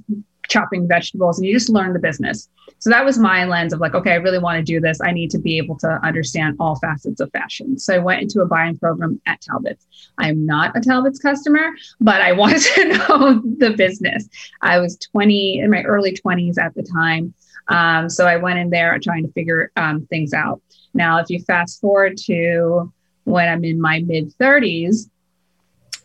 chopping 0.50 0.88
vegetables 0.88 1.38
and 1.38 1.48
you 1.48 1.54
just 1.54 1.70
learn 1.70 1.94
the 1.94 2.00
business. 2.00 2.50
So 2.80 2.90
that 2.90 3.06
was 3.06 3.18
my 3.18 3.46
lens 3.46 3.74
of 3.74 3.80
like, 3.80 3.96
okay, 3.96 4.12
I 4.12 4.16
really 4.16 4.40
want 4.40 4.58
to 4.58 4.64
do 4.64 4.80
this. 4.80 5.00
I 5.02 5.12
need 5.12 5.32
to 5.32 5.40
be 5.40 5.58
able 5.58 5.78
to 5.80 6.00
understand 6.04 6.58
all 6.60 6.76
facets 6.76 7.20
of 7.20 7.32
fashion. 7.32 7.80
So 7.80 7.96
I 7.96 8.00
went 8.00 8.22
into 8.22 8.42
a 8.42 8.46
buying 8.46 8.78
program 8.78 9.22
at 9.26 9.42
Talbot's. 9.42 9.88
I'm 10.18 10.46
not 10.46 10.76
a 10.76 10.82
Talbot's 10.82 11.20
customer, 11.20 11.72
but 12.00 12.22
I 12.22 12.32
wanted 12.34 12.62
to 12.62 12.86
know 12.86 13.42
the 13.58 13.74
business. 13.76 14.28
I 14.62 14.80
was 14.80 14.98
20 15.12 15.60
in 15.60 15.70
my 15.70 15.84
early 15.84 16.14
20s 16.14 16.58
at 16.60 16.76
the 16.76 16.84
time. 16.84 17.34
Um, 17.68 18.10
so 18.10 18.28
I 18.28 18.38
went 18.38 18.60
in 18.60 18.70
there 18.70 18.98
trying 19.00 19.26
to 19.26 19.32
figure 19.32 19.72
um, 19.76 20.06
things 20.08 20.34
out. 20.34 20.62
Now, 20.94 21.20
if 21.20 21.30
you 21.30 21.42
fast 21.42 21.82
forward 21.82 22.18
to 22.26 22.92
when 23.24 23.50
I'm 23.50 23.64
in 23.64 23.82
my 23.82 24.00
mid 24.00 24.34
30s, 24.38 25.10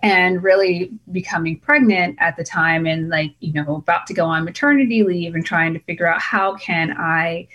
and 0.03 0.43
really 0.43 0.91
becoming 1.13 1.59
pregnant 1.59 2.17
at 2.21 2.37
the 2.37 2.45
time 2.45 2.87
and 2.87 3.09
like 3.09 3.35
you 3.41 3.53
know 3.53 3.77
about 3.77 4.07
to 4.07 4.15
go 4.15 4.25
on 4.25 4.45
maternity 4.45 5.03
leave 5.03 5.35
and 5.35 5.45
trying 5.45 5.75
to 5.75 5.81
figure 5.81 6.07
out 6.07 6.21
how 6.21 6.55
can 6.57 6.95
i 6.99 7.47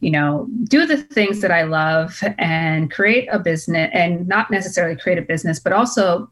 you 0.00 0.10
know 0.10 0.46
do 0.64 0.86
the 0.86 0.96
things 0.96 1.40
that 1.40 1.50
i 1.50 1.62
love 1.62 2.22
and 2.38 2.90
create 2.90 3.26
a 3.30 3.38
business 3.38 3.90
and 3.92 4.28
not 4.28 4.50
necessarily 4.50 4.96
create 4.96 5.18
a 5.18 5.22
business 5.22 5.58
but 5.58 5.72
also 5.72 6.30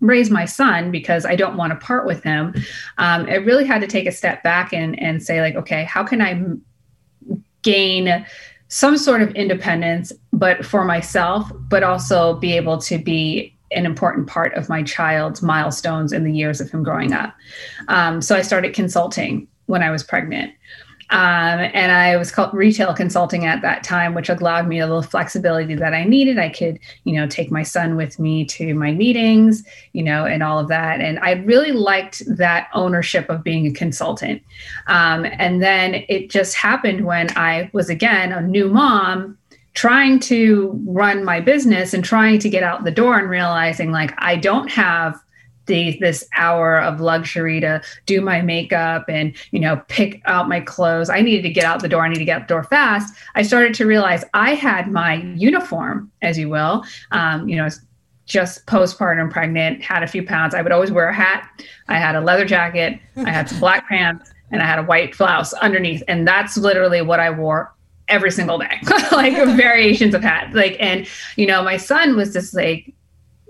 raise 0.00 0.30
my 0.30 0.44
son 0.44 0.90
because 0.90 1.26
I 1.26 1.36
don't 1.36 1.56
want 1.56 1.72
to 1.72 1.86
part 1.86 2.06
with 2.06 2.22
him. 2.24 2.54
Um, 2.98 3.26
I 3.26 3.34
really 3.34 3.66
had 3.66 3.80
to 3.82 3.86
take 3.86 4.06
a 4.06 4.12
step 4.12 4.42
back 4.42 4.72
and, 4.72 4.98
and 4.98 5.22
say, 5.22 5.40
like, 5.40 5.56
okay, 5.56 5.84
how 5.84 6.04
can 6.04 6.22
I 6.22 6.42
gain 7.62 8.24
some 8.68 8.96
sort 8.96 9.20
of 9.20 9.30
independence, 9.32 10.12
but 10.32 10.64
for 10.64 10.84
myself, 10.84 11.50
but 11.68 11.82
also 11.82 12.34
be 12.34 12.56
able 12.56 12.78
to 12.78 12.98
be 12.98 13.54
an 13.72 13.86
important 13.86 14.26
part 14.26 14.54
of 14.54 14.68
my 14.68 14.82
child's 14.82 15.42
milestones 15.42 16.12
in 16.12 16.24
the 16.24 16.32
years 16.32 16.60
of 16.60 16.70
him 16.70 16.82
growing 16.82 17.12
up. 17.12 17.34
Um, 17.88 18.20
so 18.20 18.34
I 18.34 18.42
started 18.42 18.74
consulting 18.74 19.46
when 19.66 19.82
I 19.82 19.90
was 19.90 20.02
pregnant. 20.02 20.52
Um, 21.10 21.58
and 21.74 21.90
I 21.90 22.16
was 22.16 22.30
called 22.30 22.54
retail 22.54 22.94
consulting 22.94 23.44
at 23.44 23.62
that 23.62 23.82
time, 23.82 24.14
which 24.14 24.28
allowed 24.28 24.68
me 24.68 24.78
a 24.78 24.86
little 24.86 25.02
flexibility 25.02 25.74
that 25.74 25.92
I 25.92 26.04
needed. 26.04 26.38
I 26.38 26.50
could, 26.50 26.78
you 27.02 27.14
know, 27.14 27.26
take 27.26 27.50
my 27.50 27.64
son 27.64 27.96
with 27.96 28.20
me 28.20 28.44
to 28.44 28.74
my 28.74 28.92
meetings, 28.92 29.64
you 29.92 30.04
know, 30.04 30.24
and 30.24 30.40
all 30.40 30.60
of 30.60 30.68
that. 30.68 31.00
And 31.00 31.18
I 31.18 31.32
really 31.32 31.72
liked 31.72 32.22
that 32.28 32.68
ownership 32.74 33.28
of 33.28 33.42
being 33.42 33.66
a 33.66 33.72
consultant. 33.72 34.40
Um, 34.86 35.26
and 35.32 35.60
then 35.60 36.04
it 36.08 36.30
just 36.30 36.54
happened 36.54 37.04
when 37.04 37.36
I 37.36 37.70
was 37.72 37.90
again 37.90 38.30
a 38.30 38.40
new 38.40 38.68
mom 38.68 39.36
trying 39.74 40.18
to 40.18 40.80
run 40.86 41.24
my 41.24 41.40
business 41.40 41.94
and 41.94 42.04
trying 42.04 42.38
to 42.40 42.48
get 42.48 42.62
out 42.62 42.84
the 42.84 42.90
door 42.90 43.18
and 43.18 43.30
realizing 43.30 43.92
like 43.92 44.12
I 44.18 44.36
don't 44.36 44.68
have 44.70 45.20
the, 45.66 45.96
this 46.00 46.26
hour 46.34 46.80
of 46.80 47.00
luxury 47.00 47.60
to 47.60 47.80
do 48.06 48.20
my 48.20 48.42
makeup 48.42 49.04
and 49.08 49.36
you 49.52 49.60
know 49.60 49.82
pick 49.88 50.20
out 50.26 50.48
my 50.48 50.60
clothes. 50.60 51.08
I 51.08 51.20
needed 51.20 51.42
to 51.42 51.50
get 51.50 51.64
out 51.64 51.80
the 51.80 51.88
door. 51.88 52.04
I 52.04 52.08
need 52.08 52.18
to 52.18 52.24
get 52.24 52.42
out 52.42 52.48
the 52.48 52.54
door 52.54 52.64
fast. 52.64 53.14
I 53.34 53.42
started 53.42 53.74
to 53.74 53.86
realize 53.86 54.24
i 54.34 54.54
had 54.54 54.90
my 54.90 55.14
uniform 55.36 56.10
as 56.22 56.38
you 56.38 56.48
will. 56.48 56.84
Um, 57.12 57.48
you 57.48 57.56
know 57.56 57.68
just 58.26 58.64
postpartum 58.66 59.28
pregnant 59.28 59.82
had 59.82 60.04
a 60.04 60.06
few 60.06 60.24
pounds. 60.24 60.54
I 60.54 60.62
would 60.62 60.70
always 60.70 60.92
wear 60.92 61.08
a 61.08 61.14
hat. 61.14 61.48
I 61.88 61.98
had 61.98 62.14
a 62.14 62.20
leather 62.20 62.44
jacket. 62.44 63.00
I 63.16 63.30
had 63.30 63.48
some 63.48 63.58
black 63.60 63.88
pants 63.88 64.32
and 64.52 64.62
i 64.62 64.66
had 64.66 64.78
a 64.78 64.82
white 64.82 65.16
blouse 65.16 65.52
underneath. 65.54 66.02
And 66.08 66.26
that's 66.26 66.56
literally 66.56 67.02
what 67.02 67.20
i 67.20 67.30
wore 67.30 67.72
every 68.10 68.30
single 68.30 68.58
day 68.58 68.78
like 69.12 69.34
variations 69.56 70.14
of 70.14 70.22
hats 70.22 70.54
like 70.54 70.76
and 70.80 71.08
you 71.36 71.46
know 71.46 71.62
my 71.62 71.76
son 71.76 72.16
was 72.16 72.32
just 72.32 72.54
like 72.54 72.92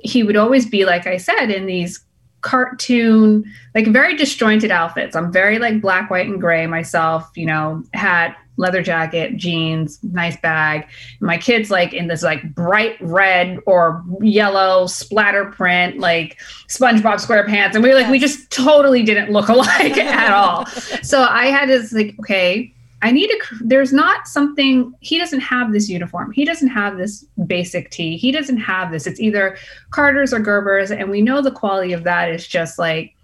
he 0.03 0.23
would 0.23 0.37
always 0.37 0.67
be 0.67 0.85
like 0.85 1.07
i 1.07 1.17
said 1.17 1.51
in 1.51 1.67
these 1.67 2.01
cartoon, 2.43 3.45
like 3.75 3.87
very 3.89 4.17
disjointed 4.17 4.71
outfits. 4.71 5.15
I'm 5.15 5.33
very 5.33 5.59
like 5.59 5.81
black, 5.81 6.11
white, 6.11 6.27
and 6.27 6.41
gray 6.41 6.67
myself, 6.67 7.31
you 7.35 7.47
know, 7.47 7.83
hat, 7.93 8.37
leather 8.57 8.83
jacket, 8.83 9.37
jeans, 9.37 9.99
nice 10.03 10.37
bag. 10.41 10.87
My 11.21 11.39
kids 11.39 11.71
like 11.71 11.93
in 11.93 12.09
this 12.09 12.23
like 12.23 12.55
bright 12.55 12.97
red 13.01 13.59
or 13.67 14.05
yellow 14.21 14.87
splatter 14.87 15.47
print, 15.47 15.99
like 15.99 16.39
SpongeBob 16.69 17.25
SquarePants. 17.25 17.75
And 17.75 17.83
we 17.83 17.91
were 17.91 17.95
like, 17.95 18.11
we 18.11 18.19
just 18.19 18.51
totally 18.51 19.03
didn't 19.03 19.31
look 19.31 19.49
alike 19.49 19.97
at 19.97 20.33
all. 20.33 20.67
So 21.03 21.23
I 21.23 21.47
had 21.47 21.69
this 21.69 21.93
like, 21.93 22.17
okay, 22.21 22.75
I 23.03 23.11
need 23.11 23.29
to, 23.29 23.39
there's 23.63 23.93
not 23.93 24.29
something, 24.29 24.93
he 25.01 25.19
doesn't 25.19 25.41
have 25.41 25.73
this 25.73 25.89
uniform. 25.89 26.33
He 26.33 26.45
doesn't 26.45 26.69
have 26.69 26.99
this 26.99 27.25
basic 27.47 27.91
tee. 27.91 28.17
He 28.17 28.31
doesn't 28.31 28.59
have 28.59 28.93
this. 28.93 29.07
It's 29.07 29.21
either 29.21 29.57
Carter's 29.91 30.35
or 30.35 30.41
Gerber's. 30.41 30.91
And 30.91 31.11
we 31.11 31.23
know 31.23 31.41
the 31.41 31.51
quality 31.51 31.93
of 31.93 32.05
that 32.05 32.31
is 32.31 32.47
just 32.47 32.79
like, 32.79 33.15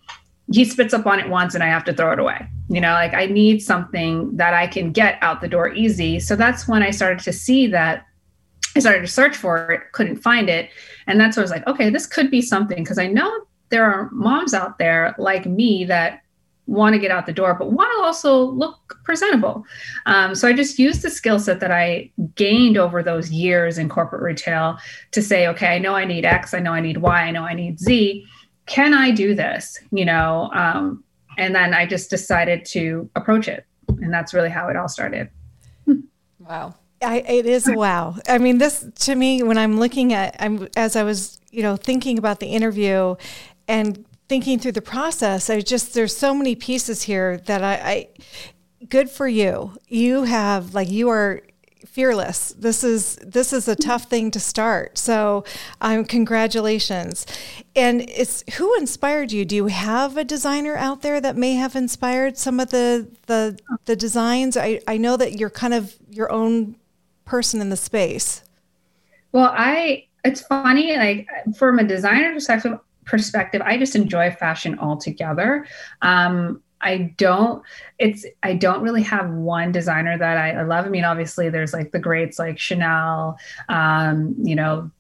he 0.52 0.64
spits 0.64 0.95
up 0.95 1.06
on 1.06 1.18
it 1.18 1.28
once 1.28 1.54
and 1.54 1.62
I 1.62 1.66
have 1.66 1.85
to 1.85 1.92
throw 1.92 2.12
it 2.12 2.18
away. 2.18 2.47
You 2.68 2.80
know, 2.80 2.92
like 2.92 3.14
I 3.14 3.26
need 3.26 3.61
something 3.62 4.35
that 4.37 4.54
I 4.54 4.66
can 4.66 4.92
get 4.92 5.18
out 5.21 5.40
the 5.40 5.49
door 5.49 5.73
easy. 5.75 6.21
So 6.21 6.37
that's 6.37 6.66
when 6.66 6.83
I 6.83 6.90
started 6.90 7.18
to 7.25 7.33
see 7.33 7.66
that 7.68 8.06
I 8.76 8.80
started 8.80 9.00
to 9.00 9.09
search 9.09 9.37
for 9.37 9.73
it, 9.73 9.92
couldn't 9.92 10.16
find 10.16 10.49
it. 10.49 10.71
And 11.06 11.21
that's 11.21 11.37
when 11.37 11.42
I 11.42 11.45
was 11.45 11.50
like, 11.50 11.66
okay, 11.66 11.90
this 11.90 12.06
could 12.06 12.30
be 12.30 12.42
something 12.42 12.83
because 12.83 12.99
I 12.99 13.06
know 13.06 13.47
there 13.71 13.85
are 13.85 14.11
moms 14.11 14.54
out 14.54 14.78
there 14.78 15.14
like 15.18 15.47
me 15.47 15.85
that 15.85 16.21
want 16.66 16.94
to 16.94 16.99
get 16.99 17.11
out 17.11 17.26
the 17.26 17.32
door, 17.32 17.54
but 17.54 17.73
want 17.73 17.90
to 17.96 18.04
also 18.04 18.38
look 18.38 18.99
presentable. 19.04 19.64
Um, 20.06 20.35
so 20.35 20.49
I 20.49 20.52
just 20.52 20.78
used 20.78 21.02
the 21.02 21.11
skill 21.11 21.38
set 21.38 21.61
that 21.61 21.70
I 21.70 22.11
gained 22.35 22.76
over 22.76 23.02
those 23.02 23.30
years 23.30 23.78
in 23.78 23.88
corporate 23.88 24.23
retail 24.23 24.78
to 25.12 25.23
say, 25.23 25.46
okay, 25.49 25.76
I 25.76 25.78
know 25.78 25.94
I 25.94 26.04
need 26.04 26.25
X, 26.25 26.54
I 26.54 26.58
know 26.58 26.73
I 26.73 26.80
need 26.80 26.99
Y, 26.99 27.20
I 27.20 27.30
know 27.30 27.44
I 27.44 27.54
need 27.54 27.78
Z. 27.78 28.26
Can 28.66 28.94
I 28.94 29.12
do 29.12 29.35
this? 29.35 29.78
You 29.92 30.04
know, 30.04 30.50
um, 30.52 31.04
and 31.38 31.54
then 31.54 31.73
I 31.73 31.87
just 31.87 32.11
decided 32.11 32.64
to 32.66 33.08
approach 33.14 33.46
it, 33.46 33.64
and 33.88 34.12
that's 34.12 34.35
really 34.35 34.50
how 34.50 34.68
it 34.68 34.76
all 34.76 34.88
started. 34.88 35.30
Wow. 36.38 36.75
I, 37.02 37.18
it 37.18 37.44
is 37.44 37.70
wow. 37.70 38.16
I 38.26 38.38
mean, 38.38 38.56
this 38.56 38.88
to 39.00 39.14
me, 39.14 39.42
when 39.42 39.58
I'm 39.58 39.78
looking 39.78 40.14
at, 40.14 40.35
I'm 40.40 40.66
as 40.76 40.96
I 40.96 41.02
was, 41.02 41.38
you 41.50 41.62
know, 41.62 41.76
thinking 41.76 42.18
about 42.18 42.40
the 42.40 42.46
interview 42.46 43.16
and 43.68 44.06
thinking 44.28 44.59
through 44.59 44.73
the 44.73 44.83
process, 44.83 45.50
I 45.50 45.61
just 45.61 45.95
there's 45.95 46.16
so 46.16 46.35
many 46.35 46.54
pieces 46.54 47.02
here 47.02 47.38
that 47.47 47.62
I, 47.62 47.75
I 47.75 48.09
good 48.88 49.11
for 49.11 49.28
you. 49.28 49.73
You 49.88 50.25
have 50.25 50.75
like 50.75 50.90
you 50.90 51.09
are 51.09 51.42
fearless. 51.97 52.52
This 52.59 52.85
is 52.85 53.16
this 53.23 53.54
is 53.54 53.68
a 53.68 53.75
tough 53.75 54.04
thing 54.04 54.30
to 54.33 54.38
start. 54.40 54.99
So, 54.99 55.45
um, 55.80 56.04
congratulations. 56.04 57.26
And 57.75 58.02
it's 58.02 58.45
who 58.56 58.76
inspired 58.76 59.33
you? 59.33 59.45
Do 59.45 59.56
you 59.56 59.66
have 59.68 60.16
a 60.16 60.25
designer 60.25 60.76
out 60.76 61.02
there 61.02 61.21
that 61.21 61.37
may 61.37 61.54
have 61.54 61.75
inspired 61.75 62.37
some 62.37 62.61
of 62.61 62.71
the 62.71 63.09
the 63.26 63.59
the 63.87 63.97
designs? 63.97 64.56
I 64.56 64.80
I 64.87 64.99
know 64.99 65.16
that 65.16 65.38
you're 65.38 65.50
kind 65.50 65.73
of 65.73 65.97
your 66.11 66.30
own 66.30 66.76
person 67.25 67.61
in 67.61 67.71
the 67.71 67.76
space. 67.76 68.42
Well, 69.33 69.52
I 69.56 70.06
it's 70.25 70.42
funny 70.42 70.97
like 70.97 71.28
from 71.56 71.78
a 71.78 71.85
designer 71.85 72.33
perspective, 72.35 72.78
perspective, 73.07 73.63
I 73.65 73.79
just 73.79 73.97
enjoy 73.97 74.31
fashion 74.33 74.79
altogether. 74.79 75.67
Um, 76.03 76.63
I 76.83 77.15
don't 77.17 77.63
it's 77.99 78.27
I 78.43 78.55
don't 78.55 78.83
really 78.83 79.03
have 79.03 79.31
one 79.31 79.73
designer 79.73 80.19
that 80.19 80.37
I, 80.37 80.51
I, 80.51 80.63
love. 80.63 80.85
I 80.85 80.89
mean, 80.89 81.05
obviously 81.05 81.49
there's 81.49 81.73
like 81.73 81.93
the 81.93 81.99
greats 81.99 82.39
like 82.39 82.59
Chanel, 82.59 83.39
um, 83.71 84.35
you 84.43 84.55
know, 84.55 84.91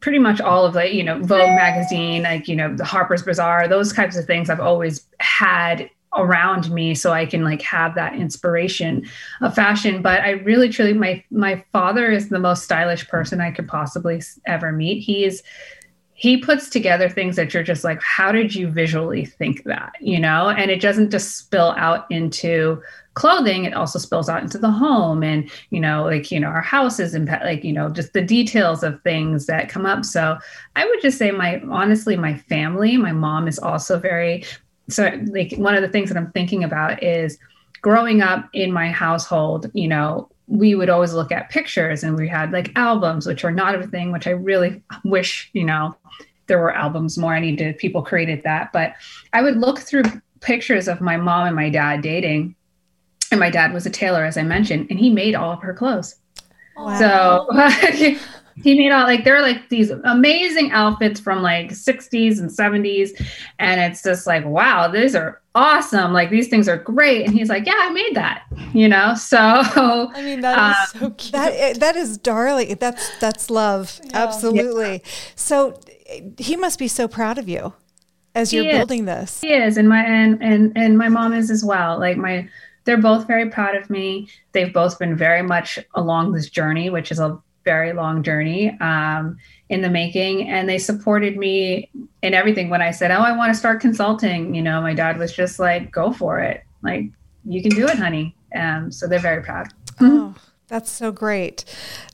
pretty 0.00 0.18
much 0.18 0.40
all 0.40 0.66
of 0.66 0.74
the, 0.74 0.94
you 0.94 1.02
know, 1.02 1.18
Vogue 1.18 1.48
magazine, 1.48 2.22
like, 2.22 2.46
you 2.46 2.56
know, 2.56 2.74
the 2.74 2.84
Harper's 2.84 3.22
Bazaar, 3.22 3.68
those 3.68 3.92
types 3.92 4.16
of 4.16 4.26
things 4.26 4.50
I've 4.50 4.60
always 4.60 5.06
had 5.20 5.90
around 6.14 6.70
me 6.70 6.94
so 6.94 7.12
I 7.12 7.26
can 7.26 7.44
like 7.44 7.62
have 7.62 7.94
that 7.94 8.14
inspiration 8.14 9.06
of 9.40 9.54
fashion. 9.54 10.02
But 10.02 10.22
I 10.22 10.30
really 10.30 10.68
truly 10.68 10.92
my 10.92 11.22
my 11.30 11.64
father 11.72 12.10
is 12.10 12.28
the 12.28 12.38
most 12.38 12.64
stylish 12.64 13.08
person 13.08 13.40
I 13.40 13.50
could 13.50 13.68
possibly 13.68 14.22
ever 14.46 14.72
meet. 14.72 15.00
He 15.00 15.24
is 15.24 15.42
he 16.18 16.36
puts 16.36 16.68
together 16.68 17.08
things 17.08 17.36
that 17.36 17.54
you're 17.54 17.62
just 17.62 17.84
like 17.84 18.02
how 18.02 18.32
did 18.32 18.52
you 18.52 18.68
visually 18.68 19.24
think 19.24 19.62
that 19.64 19.92
you 20.00 20.18
know? 20.18 20.48
And 20.50 20.68
it 20.70 20.80
doesn't 20.80 21.10
just 21.10 21.36
spill 21.36 21.74
out 21.76 22.10
into 22.10 22.82
clothing 23.14 23.64
it 23.64 23.74
also 23.74 23.98
spills 23.98 24.28
out 24.28 24.42
into 24.42 24.58
the 24.58 24.70
home 24.70 25.24
and 25.24 25.50
you 25.70 25.80
know 25.80 26.04
like 26.04 26.30
you 26.30 26.38
know 26.38 26.46
our 26.46 26.60
houses 26.60 27.14
and 27.14 27.26
like 27.26 27.64
you 27.64 27.72
know 27.72 27.88
just 27.88 28.12
the 28.12 28.22
details 28.22 28.84
of 28.84 29.02
things 29.02 29.46
that 29.46 29.68
come 29.68 29.86
up. 29.86 30.04
So 30.04 30.36
i 30.76 30.84
would 30.84 31.00
just 31.02 31.18
say 31.18 31.30
my 31.30 31.60
honestly 31.70 32.16
my 32.16 32.36
family 32.36 32.96
my 32.96 33.12
mom 33.12 33.48
is 33.48 33.58
also 33.58 33.98
very 33.98 34.44
so 34.88 35.10
like 35.26 35.52
one 35.56 35.74
of 35.74 35.82
the 35.82 35.88
things 35.88 36.08
that 36.08 36.18
i'm 36.18 36.32
thinking 36.32 36.64
about 36.64 37.02
is 37.02 37.38
growing 37.82 38.22
up 38.22 38.48
in 38.52 38.72
my 38.72 38.90
household 38.90 39.70
you 39.74 39.88
know 39.88 40.28
we 40.48 40.74
would 40.74 40.88
always 40.88 41.12
look 41.12 41.30
at 41.30 41.50
pictures 41.50 42.02
and 42.02 42.16
we 42.16 42.26
had 42.26 42.50
like 42.52 42.72
albums 42.74 43.26
which 43.26 43.44
are 43.44 43.52
not 43.52 43.74
a 43.74 43.86
thing 43.86 44.10
which 44.10 44.26
i 44.26 44.30
really 44.30 44.82
wish 45.04 45.50
you 45.52 45.64
know 45.64 45.94
there 46.48 46.58
were 46.58 46.74
albums 46.74 47.16
more. 47.16 47.34
I 47.34 47.40
need 47.40 47.58
to 47.58 47.74
people 47.74 48.02
created 48.02 48.42
that. 48.42 48.72
But 48.72 48.94
i 49.32 49.40
would 49.40 49.58
look 49.58 49.78
through 49.78 50.04
pictures 50.40 50.88
of 50.88 51.00
my 51.00 51.16
mom 51.16 51.46
and 51.46 51.56
my 51.56 51.70
dad 51.70 52.02
dating. 52.02 52.56
And 53.30 53.38
my 53.38 53.50
dad 53.50 53.72
was 53.72 53.86
a 53.86 53.90
tailor 53.90 54.24
as 54.24 54.36
i 54.36 54.42
mentioned 54.42 54.88
and 54.90 54.98
he 54.98 55.10
made 55.10 55.34
all 55.34 55.52
of 55.52 55.62
her 55.62 55.74
clothes. 55.74 56.16
Wow. 56.76 56.98
so 56.98 57.46
he 58.62 58.74
made 58.76 58.90
all 58.90 59.04
like 59.04 59.24
they're 59.24 59.42
like 59.42 59.68
these 59.68 59.90
amazing 59.90 60.70
outfits 60.72 61.20
from 61.20 61.42
like 61.42 61.70
60s 61.70 62.38
and 62.38 62.50
70s 62.50 63.10
and 63.58 63.80
it's 63.80 64.02
just 64.02 64.26
like 64.26 64.44
wow 64.44 64.88
these 64.88 65.14
are 65.14 65.40
awesome. 65.54 66.12
Like 66.12 66.30
these 66.30 66.46
things 66.46 66.68
are 66.68 66.76
great. 66.76 67.26
And 67.26 67.34
he's 67.34 67.48
like 67.48 67.66
yeah 67.66 67.74
i 67.76 67.90
made 67.90 68.14
that 68.14 68.44
you 68.72 68.88
know? 68.88 69.14
So 69.28 69.38
i 69.38 70.22
mean 70.22 70.40
that 70.40 70.58
um, 70.58 70.70
is 70.70 71.00
so 71.00 71.10
cute. 71.10 71.32
That, 71.32 71.80
that 71.80 71.96
is 71.96 72.18
darling 72.18 72.76
that's 72.80 73.10
that's 73.18 73.50
love. 73.50 74.00
Yeah. 74.04 74.24
absolutely. 74.24 74.92
Yeah. 74.92 75.10
so 75.34 75.80
he 76.38 76.56
must 76.56 76.78
be 76.78 76.88
so 76.88 77.08
proud 77.08 77.38
of 77.38 77.48
you 77.48 77.72
as 78.34 78.52
you're 78.52 78.64
building 78.64 79.04
this. 79.04 79.40
He 79.40 79.52
is 79.52 79.76
and 79.76 79.88
my 79.88 80.02
and 80.04 80.42
and 80.42 80.72
and 80.76 80.96
my 80.96 81.08
mom 81.08 81.32
is 81.32 81.50
as 81.50 81.64
well. 81.64 81.98
Like 81.98 82.16
my 82.16 82.48
they're 82.84 82.96
both 82.96 83.26
very 83.26 83.50
proud 83.50 83.74
of 83.76 83.90
me. 83.90 84.28
They've 84.52 84.72
both 84.72 84.98
been 84.98 85.14
very 85.14 85.42
much 85.42 85.78
along 85.94 86.32
this 86.32 86.48
journey, 86.48 86.88
which 86.88 87.12
is 87.12 87.20
a 87.20 87.38
very 87.72 87.92
long 87.92 88.22
journey 88.22 88.62
um, 88.80 89.36
in 89.68 89.82
the 89.82 89.90
making. 89.90 90.48
And 90.48 90.68
they 90.68 90.78
supported 90.78 91.36
me 91.36 91.90
in 92.22 92.32
everything. 92.32 92.70
When 92.70 92.82
I 92.82 92.92
said, 92.92 93.10
"Oh, 93.10 93.24
I 93.30 93.32
want 93.36 93.52
to 93.52 93.58
start 93.58 93.80
consulting," 93.80 94.54
you 94.54 94.62
know, 94.62 94.80
my 94.80 94.94
dad 94.94 95.18
was 95.18 95.32
just 95.34 95.58
like, 95.58 95.92
"Go 96.00 96.12
for 96.12 96.40
it! 96.40 96.62
Like, 96.82 97.04
you 97.44 97.60
can 97.62 97.72
do 97.72 97.86
it, 97.86 97.98
honey." 97.98 98.34
Um, 98.54 98.90
so 98.90 99.06
they're 99.06 99.26
very 99.30 99.42
proud. 99.42 99.66
Oh, 100.00 100.34
that's 100.68 100.90
so 100.90 101.10
great. 101.10 101.64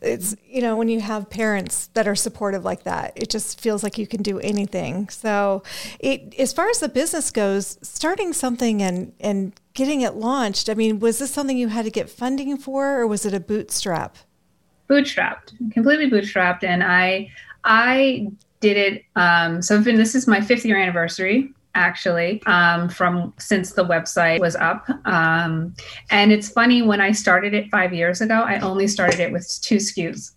It's, 0.01 0.37
you 0.47 0.61
know, 0.61 0.77
when 0.77 0.89
you 0.89 1.01
have 1.01 1.29
parents 1.29 1.89
that 1.95 2.07
are 2.07 2.15
supportive 2.15 2.65
like 2.65 2.85
that, 2.85 3.13
it 3.17 3.29
just 3.29 3.61
feels 3.61 3.83
like 3.83 3.99
you 3.99 4.07
can 4.07 4.23
do 4.23 4.39
anything. 4.39 5.09
So, 5.09 5.63
it, 5.99 6.35
as 6.39 6.53
far 6.53 6.69
as 6.71 6.79
the 6.79 6.89
business 6.89 7.31
goes, 7.33 7.79
starting 7.83 8.33
something 8.33 8.81
and, 8.81 9.13
and 9.19 9.53
getting 9.75 10.03
it 10.03 10.15
launched, 10.15 10.71
I 10.71 10.75
mean, 10.75 11.01
was 11.01 11.19
this 11.19 11.33
something 11.33 11.59
you 11.59 11.69
had 11.69 11.85
to 11.85 11.91
get 11.91 12.09
funding 12.09 12.57
for 12.57 13.01
or 13.01 13.07
was 13.07 13.27
it 13.27 13.35
a 13.35 13.41
bootstrap? 13.41 14.19
Bootstrapped, 14.89 15.73
completely 15.73 16.11
bootstrapped. 16.11 16.65
And 16.65 16.83
I, 16.83 17.31
I 17.65 18.29
did 18.61 18.77
it. 18.77 19.05
Um, 19.17 19.63
so 19.63 19.83
been, 19.83 19.97
this 19.97 20.15
is 20.15 20.27
my 20.27 20.41
fifth 20.41 20.65
year 20.65 20.77
anniversary 20.79 21.53
actually 21.75 22.43
um, 22.47 22.89
from 22.89 23.33
since 23.39 23.73
the 23.73 23.85
website 23.85 24.41
was 24.41 24.57
up 24.57 24.89
um, 25.07 25.75
and 26.11 26.31
it's 26.31 26.49
funny 26.49 26.83
when 26.83 27.01
i 27.01 27.11
started 27.11 27.53
it 27.53 27.69
five 27.71 27.93
years 27.93 28.21
ago 28.21 28.43
i 28.47 28.59
only 28.61 28.87
started 28.87 29.19
it 29.19 29.33
with 29.33 29.59
two 29.61 29.77
skus 29.77 30.33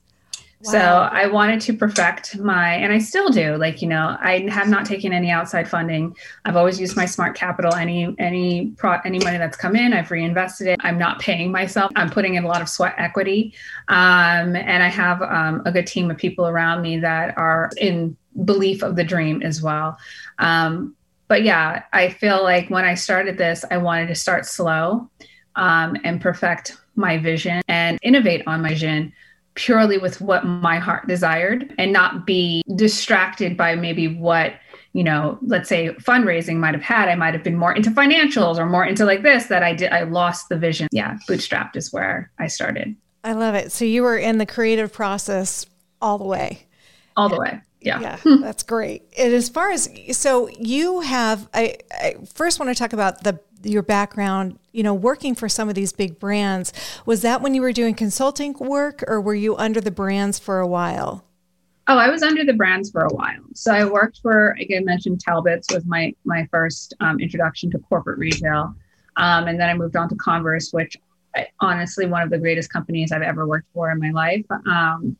Wow. 0.61 0.71
So 0.71 0.79
I 0.79 1.27
wanted 1.27 1.61
to 1.61 1.73
perfect 1.73 2.39
my, 2.39 2.73
and 2.73 2.91
I 2.91 2.97
still 2.97 3.29
do. 3.29 3.57
Like 3.57 3.83
you 3.83 3.87
know, 3.87 4.17
I 4.19 4.47
have 4.49 4.67
not 4.67 4.87
taken 4.87 5.13
any 5.13 5.29
outside 5.29 5.69
funding. 5.69 6.15
I've 6.45 6.55
always 6.55 6.79
used 6.79 6.95
my 6.95 7.05
smart 7.05 7.35
capital. 7.35 7.75
Any 7.75 8.15
any 8.17 8.71
pro, 8.77 8.97
any 9.05 9.19
money 9.19 9.37
that's 9.37 9.55
come 9.55 9.75
in, 9.75 9.93
I've 9.93 10.09
reinvested 10.09 10.67
it. 10.67 10.79
I'm 10.81 10.97
not 10.97 11.19
paying 11.19 11.51
myself. 11.51 11.91
I'm 11.95 12.09
putting 12.09 12.35
in 12.35 12.43
a 12.43 12.47
lot 12.47 12.63
of 12.63 12.69
sweat 12.69 12.95
equity, 12.97 13.53
um, 13.87 14.55
and 14.55 14.81
I 14.81 14.87
have 14.87 15.21
um, 15.21 15.61
a 15.65 15.71
good 15.71 15.85
team 15.85 16.09
of 16.09 16.17
people 16.17 16.47
around 16.47 16.81
me 16.81 16.97
that 16.99 17.37
are 17.37 17.69
in 17.77 18.17
belief 18.43 18.81
of 18.81 18.95
the 18.95 19.03
dream 19.03 19.43
as 19.43 19.61
well. 19.61 19.99
Um, 20.39 20.95
but 21.27 21.43
yeah, 21.43 21.83
I 21.93 22.09
feel 22.09 22.41
like 22.41 22.69
when 22.69 22.83
I 22.83 22.95
started 22.95 23.37
this, 23.37 23.63
I 23.69 23.77
wanted 23.77 24.07
to 24.07 24.15
start 24.15 24.47
slow 24.47 25.07
um, 25.55 25.97
and 26.03 26.19
perfect 26.19 26.77
my 26.95 27.19
vision 27.19 27.61
and 27.67 27.99
innovate 28.01 28.41
on 28.47 28.61
my 28.61 28.69
vision 28.69 29.13
purely 29.57 29.97
with 29.97 30.21
what 30.21 30.45
my 30.45 30.77
heart 30.77 31.07
desired 31.07 31.73
and 31.79 31.91
not 31.91 32.27
be 32.27 32.63
distracted 32.75 33.57
by 33.57 33.73
maybe 33.75 34.07
what 34.07 34.53
you 34.93 35.03
know 35.03 35.37
let's 35.41 35.67
say 35.67 35.89
fundraising 35.95 36.57
might 36.57 36.75
have 36.75 36.83
had. 36.83 37.09
I 37.09 37.15
might 37.15 37.33
have 37.33 37.43
been 37.43 37.57
more 37.57 37.73
into 37.73 37.89
financials 37.89 38.57
or 38.57 38.67
more 38.67 38.85
into 38.85 39.03
like 39.03 39.23
this 39.23 39.47
that 39.47 39.63
i 39.63 39.73
did 39.73 39.91
i 39.91 40.03
lost 40.03 40.47
the 40.49 40.57
vision. 40.57 40.87
Yeah 40.91 41.17
bootstrapped 41.27 41.75
is 41.75 41.91
where 41.91 42.31
i 42.39 42.47
started. 42.47 42.95
I 43.23 43.33
love 43.33 43.55
it. 43.55 43.71
So 43.71 43.83
you 43.83 44.03
were 44.03 44.17
in 44.17 44.37
the 44.37 44.45
creative 44.45 44.93
process 44.93 45.65
all 46.01 46.17
the 46.17 46.25
way. 46.25 46.65
All 47.17 47.27
the 47.27 47.39
way. 47.39 47.59
Yeah. 47.81 47.99
Yeah 47.99 48.19
that's 48.41 48.63
great. 48.63 49.03
And 49.17 49.33
as 49.33 49.49
far 49.49 49.71
as 49.71 49.89
so 50.11 50.49
you 50.49 51.01
have 51.01 51.49
I, 51.53 51.77
I 51.91 52.15
first 52.33 52.59
want 52.59 52.69
to 52.69 52.75
talk 52.75 52.93
about 52.93 53.23
the 53.23 53.39
your 53.63 53.83
background 53.83 54.59
you 54.71 54.83
know 54.83 54.93
working 54.93 55.35
for 55.35 55.49
some 55.49 55.69
of 55.69 55.75
these 55.75 55.91
big 55.91 56.19
brands 56.19 56.71
was 57.05 57.21
that 57.21 57.41
when 57.41 57.53
you 57.53 57.61
were 57.61 57.71
doing 57.71 57.95
consulting 57.95 58.53
work 58.59 59.03
or 59.07 59.19
were 59.19 59.35
you 59.35 59.55
under 59.57 59.81
the 59.81 59.91
brands 59.91 60.37
for 60.39 60.59
a 60.59 60.67
while? 60.67 61.23
Oh 61.87 61.97
i 61.97 62.09
was 62.09 62.21
under 62.21 62.43
the 62.43 62.53
brands 62.53 62.91
for 62.91 63.03
a 63.03 63.13
while. 63.13 63.43
So 63.53 63.71
i 63.73 63.85
worked 63.85 64.19
for 64.21 64.51
again 64.59 64.85
mentioned 64.85 65.21
talbots 65.23 65.73
was 65.73 65.85
my 65.85 66.13
my 66.25 66.47
first 66.51 66.93
um, 66.99 67.19
introduction 67.19 67.71
to 67.71 67.79
corporate 67.79 68.19
retail. 68.19 68.75
Um, 69.15 69.47
and 69.47 69.59
then 69.59 69.69
i 69.69 69.73
moved 69.73 69.95
on 69.95 70.09
to 70.09 70.15
converse 70.15 70.71
which 70.71 70.95
I, 71.35 71.47
honestly 71.59 72.05
one 72.05 72.21
of 72.21 72.29
the 72.29 72.37
greatest 72.37 72.71
companies 72.71 73.11
i've 73.11 73.21
ever 73.21 73.47
worked 73.47 73.67
for 73.73 73.91
in 73.91 73.99
my 73.99 74.11
life. 74.11 74.45
Um, 74.65 75.17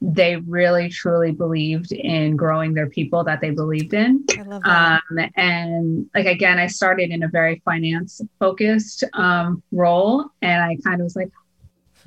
they 0.00 0.36
really 0.36 0.88
truly 0.88 1.32
believed 1.32 1.92
in 1.92 2.36
growing 2.36 2.74
their 2.74 2.88
people 2.88 3.24
that 3.24 3.40
they 3.40 3.50
believed 3.50 3.94
in. 3.94 4.24
I 4.38 4.42
love 4.42 4.62
that. 4.64 5.02
Um, 5.10 5.30
and 5.36 6.10
like 6.14 6.26
again, 6.26 6.58
I 6.58 6.66
started 6.66 7.10
in 7.10 7.22
a 7.22 7.28
very 7.28 7.62
finance 7.64 8.20
focused 8.38 9.04
um, 9.14 9.62
role, 9.72 10.26
and 10.42 10.62
I 10.62 10.76
kind 10.84 11.00
of 11.00 11.04
was 11.04 11.16
like, 11.16 11.30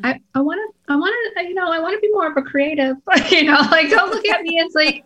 I, 0.03 0.19
I 0.35 0.41
want 0.41 0.59
to, 0.59 0.93
I 0.93 0.95
want 0.95 1.13
to, 1.37 1.43
you 1.43 1.53
know, 1.53 1.71
I 1.71 1.79
want 1.79 1.95
to 1.95 1.99
be 1.99 2.11
more 2.11 2.31
of 2.31 2.37
a 2.37 2.41
creative, 2.41 2.97
you 3.29 3.43
know, 3.43 3.59
like 3.71 3.89
don't 3.89 4.11
look 4.11 4.25
at 4.27 4.41
me 4.41 4.59
as 4.59 4.73
like 4.73 5.03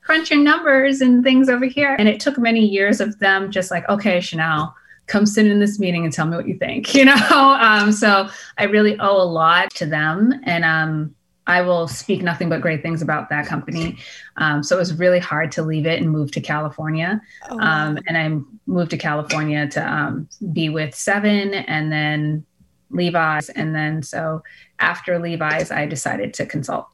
crunching 0.00 0.42
numbers 0.42 1.00
and 1.00 1.22
things 1.22 1.48
over 1.48 1.66
here. 1.66 1.94
And 1.98 2.08
it 2.08 2.20
took 2.20 2.38
many 2.38 2.66
years 2.66 3.00
of 3.00 3.18
them 3.18 3.50
just 3.50 3.70
like, 3.70 3.88
okay, 3.88 4.20
Shennel, 4.20 4.74
come 5.06 5.26
sit 5.26 5.46
in 5.46 5.60
this 5.60 5.78
meeting 5.78 6.04
and 6.04 6.12
tell 6.12 6.26
me 6.26 6.36
what 6.36 6.48
you 6.48 6.56
think, 6.56 6.94
you 6.94 7.04
know. 7.04 7.56
Um, 7.60 7.92
so 7.92 8.28
I 8.58 8.64
really 8.64 8.98
owe 8.98 9.20
a 9.20 9.24
lot 9.24 9.70
to 9.74 9.86
them, 9.86 10.40
and 10.44 10.64
um, 10.64 11.14
I 11.46 11.62
will 11.62 11.88
speak 11.88 12.22
nothing 12.22 12.48
but 12.48 12.60
great 12.60 12.82
things 12.82 13.02
about 13.02 13.28
that 13.30 13.46
company. 13.46 13.98
Um, 14.36 14.62
so 14.62 14.76
it 14.76 14.78
was 14.78 14.94
really 14.94 15.18
hard 15.18 15.50
to 15.52 15.62
leave 15.62 15.86
it 15.86 16.00
and 16.00 16.10
move 16.10 16.30
to 16.32 16.40
California. 16.40 17.20
Oh, 17.50 17.56
wow. 17.56 17.88
um, 17.88 17.98
and 18.06 18.16
I 18.16 18.40
moved 18.66 18.90
to 18.90 18.96
California 18.96 19.66
to 19.68 19.92
um, 19.92 20.28
be 20.52 20.68
with 20.68 20.94
Seven 20.94 21.54
and 21.54 21.90
then 21.90 22.46
Levi's. 22.90 23.48
And 23.48 23.74
then 23.74 24.02
so 24.02 24.42
after 24.78 25.18
Levi's, 25.18 25.70
I 25.70 25.86
decided 25.86 26.32
to 26.34 26.46
consult. 26.46 26.86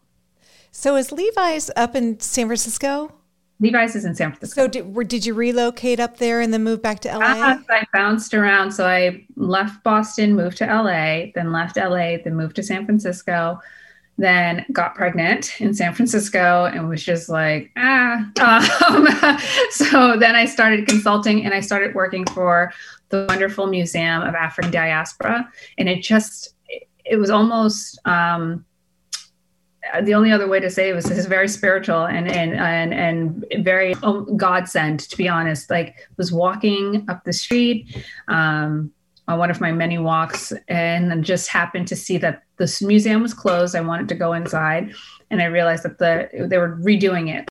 So 0.71 0.97
is 0.97 1.13
Levi's 1.13 1.71
up 1.77 1.95
in 1.95 2.19
San 2.21 2.47
Francisco? 2.47 3.13
Levi's 3.61 3.97
is 3.97 4.05
in 4.05 4.15
San 4.15 4.31
Francisco. 4.31 4.63
So 4.63 4.69
did, 4.69 5.09
did 5.09 5.27
you 5.27 5.35
relocate 5.35 5.99
up 5.99 6.19
there 6.19 6.41
and 6.41 6.55
then 6.55 6.63
move 6.63 6.81
back 6.81 7.01
to 7.01 7.09
LA? 7.09 7.25
Uh, 7.25 7.59
I 7.69 7.85
bounced 7.93 8.33
around. 8.33 8.71
So 8.71 8.87
I 8.87 9.27
left 9.37 9.83
Boston, 9.83 10.37
moved 10.37 10.59
to 10.59 10.67
LA, 10.67 11.33
then 11.35 11.53
left 11.53 11.77
LA, 11.77 12.19
then 12.23 12.37
moved 12.37 12.57
to 12.57 12.63
San 12.63 12.87
Francisco 12.87 13.61
then 14.19 14.67
got 14.73 14.97
pregnant 14.97 15.61
in 15.61 15.73
San 15.73 15.95
Francisco 15.95 16.65
and 16.65 16.89
was 16.89 17.03
just 17.03 17.29
like, 17.29 17.71
ah. 17.77 18.29
Um, 18.41 19.39
so 19.71 20.17
then 20.19 20.35
I 20.35 20.45
started 20.45 20.87
consulting 20.87 21.45
and 21.45 21.55
I 21.55 21.61
started 21.61 21.95
working 21.95 22.27
for 22.27 22.73
the 23.11 23.27
wonderful 23.29 23.69
Museum 23.69 24.23
of 24.23 24.35
African 24.35 24.73
Diaspora. 24.73 25.49
And 25.79 25.89
it 25.89 26.03
just, 26.03 26.55
it 27.05 27.17
was 27.17 27.31
almost, 27.31 27.99
um, 28.05 28.65
the 30.03 30.15
only 30.15 30.33
other 30.33 30.49
way 30.49 30.61
to 30.61 30.69
say 30.69 30.91
it 30.91 30.95
was 30.95 31.11
is 31.11 31.27
very 31.27 31.49
spiritual 31.49 32.05
and 32.05 32.29
and 32.29 32.53
and 32.55 32.93
and 32.93 33.65
very 33.65 33.95
um, 34.03 34.37
God 34.37 34.69
sent 34.69 35.01
to 35.09 35.17
be 35.17 35.29
honest. 35.29 35.71
Like 35.71 36.09
was 36.19 36.31
walking 36.31 37.07
up 37.09 37.25
the 37.25 37.33
street, 37.33 38.05
um, 38.27 38.93
on 39.29 39.39
one 39.39 39.51
of 39.51 39.61
my 39.61 39.71
many 39.71 39.99
walks 39.99 40.53
and 40.69 41.23
just 41.23 41.49
happened 41.49 41.87
to 41.87 41.95
see 41.95 42.17
that 42.19 42.43
this 42.57 42.81
museum 42.83 43.23
was 43.23 43.35
closed. 43.35 43.77
I 43.77 43.83
wanted 43.83 44.09
to 44.09 44.15
go 44.15 44.33
inside 44.33 44.95
and 45.31 45.43
I 45.43 45.45
realized 45.45 45.85
that 45.85 45.99
the 45.99 46.47
they 46.49 46.59
were 46.59 46.77
redoing 46.77 47.33
it. 47.33 47.47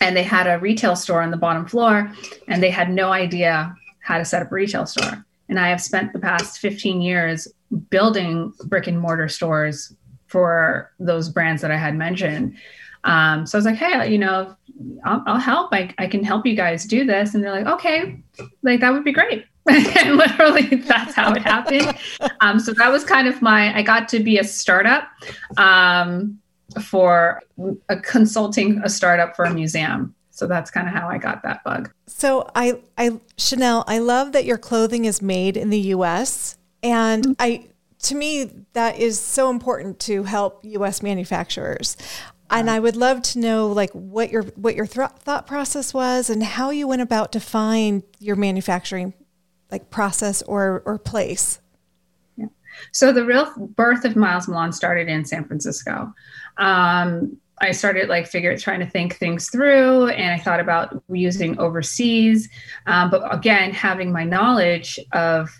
And 0.00 0.16
they 0.16 0.22
had 0.22 0.46
a 0.46 0.58
retail 0.58 0.96
store 0.96 1.22
on 1.22 1.30
the 1.30 1.36
bottom 1.36 1.66
floor 1.66 2.10
and 2.46 2.62
they 2.62 2.70
had 2.70 2.90
no 2.90 3.12
idea 3.12 3.74
how 4.00 4.16
to 4.16 4.24
set 4.24 4.42
up 4.42 4.50
a 4.50 4.54
retail 4.54 4.86
store. 4.86 5.24
And 5.48 5.58
I 5.58 5.68
have 5.68 5.82
spent 5.82 6.12
the 6.12 6.18
past 6.18 6.60
15 6.60 7.02
years 7.02 7.48
building 7.90 8.52
brick 8.64 8.86
and 8.86 8.98
mortar 8.98 9.28
stores 9.28 9.94
for 10.26 10.92
those 10.98 11.28
brands 11.28 11.62
that 11.62 11.70
I 11.70 11.76
had 11.76 11.96
mentioned. 11.96 12.56
Um, 13.04 13.44
so 13.46 13.56
I 13.56 13.58
was 13.58 13.64
like, 13.64 13.76
hey, 13.76 14.10
you 14.10 14.18
know, 14.18 14.56
I'll, 15.04 15.22
I'll 15.26 15.38
help. 15.38 15.72
I, 15.72 15.92
I 15.98 16.06
can 16.06 16.22
help 16.22 16.46
you 16.46 16.54
guys 16.54 16.84
do 16.84 17.04
this. 17.04 17.34
And 17.34 17.42
they're 17.42 17.52
like, 17.52 17.66
okay, 17.66 18.22
like 18.62 18.80
that 18.80 18.92
would 18.92 19.04
be 19.04 19.12
great. 19.12 19.44
And 19.68 20.16
literally 20.16 20.76
that's 20.76 21.14
how 21.14 21.32
it 21.32 21.42
happened. 21.42 21.96
Um, 22.40 22.58
so 22.58 22.72
that 22.74 22.90
was 22.90 23.04
kind 23.04 23.28
of 23.28 23.42
my, 23.42 23.76
I 23.76 23.82
got 23.82 24.08
to 24.10 24.20
be 24.20 24.38
a 24.38 24.44
startup 24.44 25.08
um, 25.56 26.38
for 26.82 27.42
a 27.88 27.96
consulting 27.96 28.80
a 28.84 28.88
startup 28.88 29.36
for 29.36 29.44
a 29.44 29.52
museum. 29.52 30.14
So 30.30 30.46
that's 30.46 30.70
kind 30.70 30.86
of 30.86 30.94
how 30.94 31.08
I 31.08 31.18
got 31.18 31.42
that 31.42 31.64
bug. 31.64 31.90
So 32.06 32.48
I, 32.54 32.80
I, 32.96 33.18
Shennel, 33.36 33.84
I 33.86 33.98
love 33.98 34.32
that 34.32 34.44
your 34.44 34.58
clothing 34.58 35.04
is 35.04 35.20
made 35.20 35.56
in 35.56 35.70
the 35.70 35.80
U.S. 35.80 36.56
And 36.82 37.24
mm-hmm. 37.24 37.32
I, 37.40 37.66
to 38.04 38.14
me, 38.14 38.50
that 38.74 38.98
is 38.98 39.18
so 39.18 39.50
important 39.50 39.98
to 40.00 40.22
help 40.22 40.60
U.S. 40.62 41.02
manufacturers. 41.02 41.96
And 42.50 42.70
I 42.70 42.78
would 42.78 42.96
love 42.96 43.20
to 43.22 43.38
know, 43.40 43.66
like, 43.66 43.90
what 43.90 44.30
your 44.30 44.44
what 44.54 44.74
your 44.74 44.86
th- 44.86 45.10
thought 45.18 45.46
process 45.46 45.92
was, 45.92 46.30
and 46.30 46.42
how 46.42 46.70
you 46.70 46.88
went 46.88 47.02
about 47.02 47.30
to 47.32 47.40
find 47.40 48.02
your 48.20 48.36
manufacturing 48.36 49.12
like 49.70 49.90
process 49.90 50.42
or 50.42 50.82
or 50.84 50.98
place? 50.98 51.60
Yeah. 52.36 52.46
So 52.92 53.12
the 53.12 53.24
real 53.24 53.52
birth 53.56 54.04
of 54.04 54.16
Miles 54.16 54.48
Milan 54.48 54.72
started 54.72 55.08
in 55.08 55.24
San 55.24 55.44
Francisco. 55.44 56.12
Um, 56.56 57.38
I 57.60 57.72
started 57.72 58.08
like 58.08 58.26
figure 58.26 58.56
trying 58.56 58.80
to 58.80 58.88
think 58.88 59.16
things 59.16 59.50
through, 59.50 60.08
and 60.08 60.32
I 60.32 60.38
thought 60.42 60.60
about 60.60 61.02
using 61.08 61.58
overseas. 61.58 62.48
Um, 62.86 63.10
but 63.10 63.34
again, 63.34 63.72
having 63.72 64.12
my 64.12 64.24
knowledge 64.24 64.98
of 65.12 65.50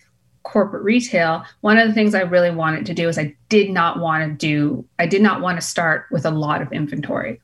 corporate 0.45 0.83
retail, 0.83 1.45
one 1.61 1.77
of 1.77 1.89
the 1.89 1.95
things 1.95 2.15
I 2.15 2.23
really 2.23 2.51
wanted 2.51 2.87
to 2.87 2.95
do 2.95 3.09
is 3.09 3.19
I 3.19 3.35
did 3.49 3.71
not 3.71 3.99
want 3.99 4.25
to 4.25 4.35
do, 4.35 4.85
I 4.99 5.07
did 5.07 5.23
not 5.23 5.41
want 5.41 5.61
to 5.61 5.67
start 5.67 6.07
with 6.11 6.25
a 6.25 6.31
lot 6.31 6.63
of 6.63 6.73
inventory. 6.73 7.41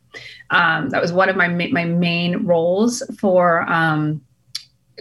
Um, 0.50 0.90
that 0.90 1.03
was 1.03 1.12
one 1.12 1.29
of 1.29 1.37
my 1.37 1.48
my 1.48 1.85
main 1.85 2.46
roles 2.46 3.03
for 3.18 3.62
um, 3.62 4.20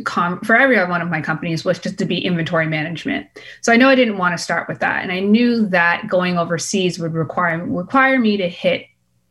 com- 0.03 0.39
for 0.41 0.55
every 0.55 0.77
one 0.85 1.01
of 1.01 1.09
my 1.09 1.21
companies 1.21 1.63
was 1.63 1.79
just 1.79 1.97
to 1.99 2.05
be 2.05 2.23
inventory 2.23 2.67
management. 2.67 3.27
So 3.61 3.71
I 3.71 3.77
know 3.77 3.89
I 3.89 3.95
didn't 3.95 4.17
want 4.17 4.37
to 4.37 4.43
start 4.43 4.67
with 4.67 4.79
that, 4.79 5.03
and 5.03 5.11
I 5.11 5.19
knew 5.19 5.65
that 5.67 6.07
going 6.07 6.37
overseas 6.37 6.99
would 6.99 7.13
require 7.13 7.65
require 7.65 8.19
me 8.19 8.37
to 8.37 8.49
hit 8.49 8.87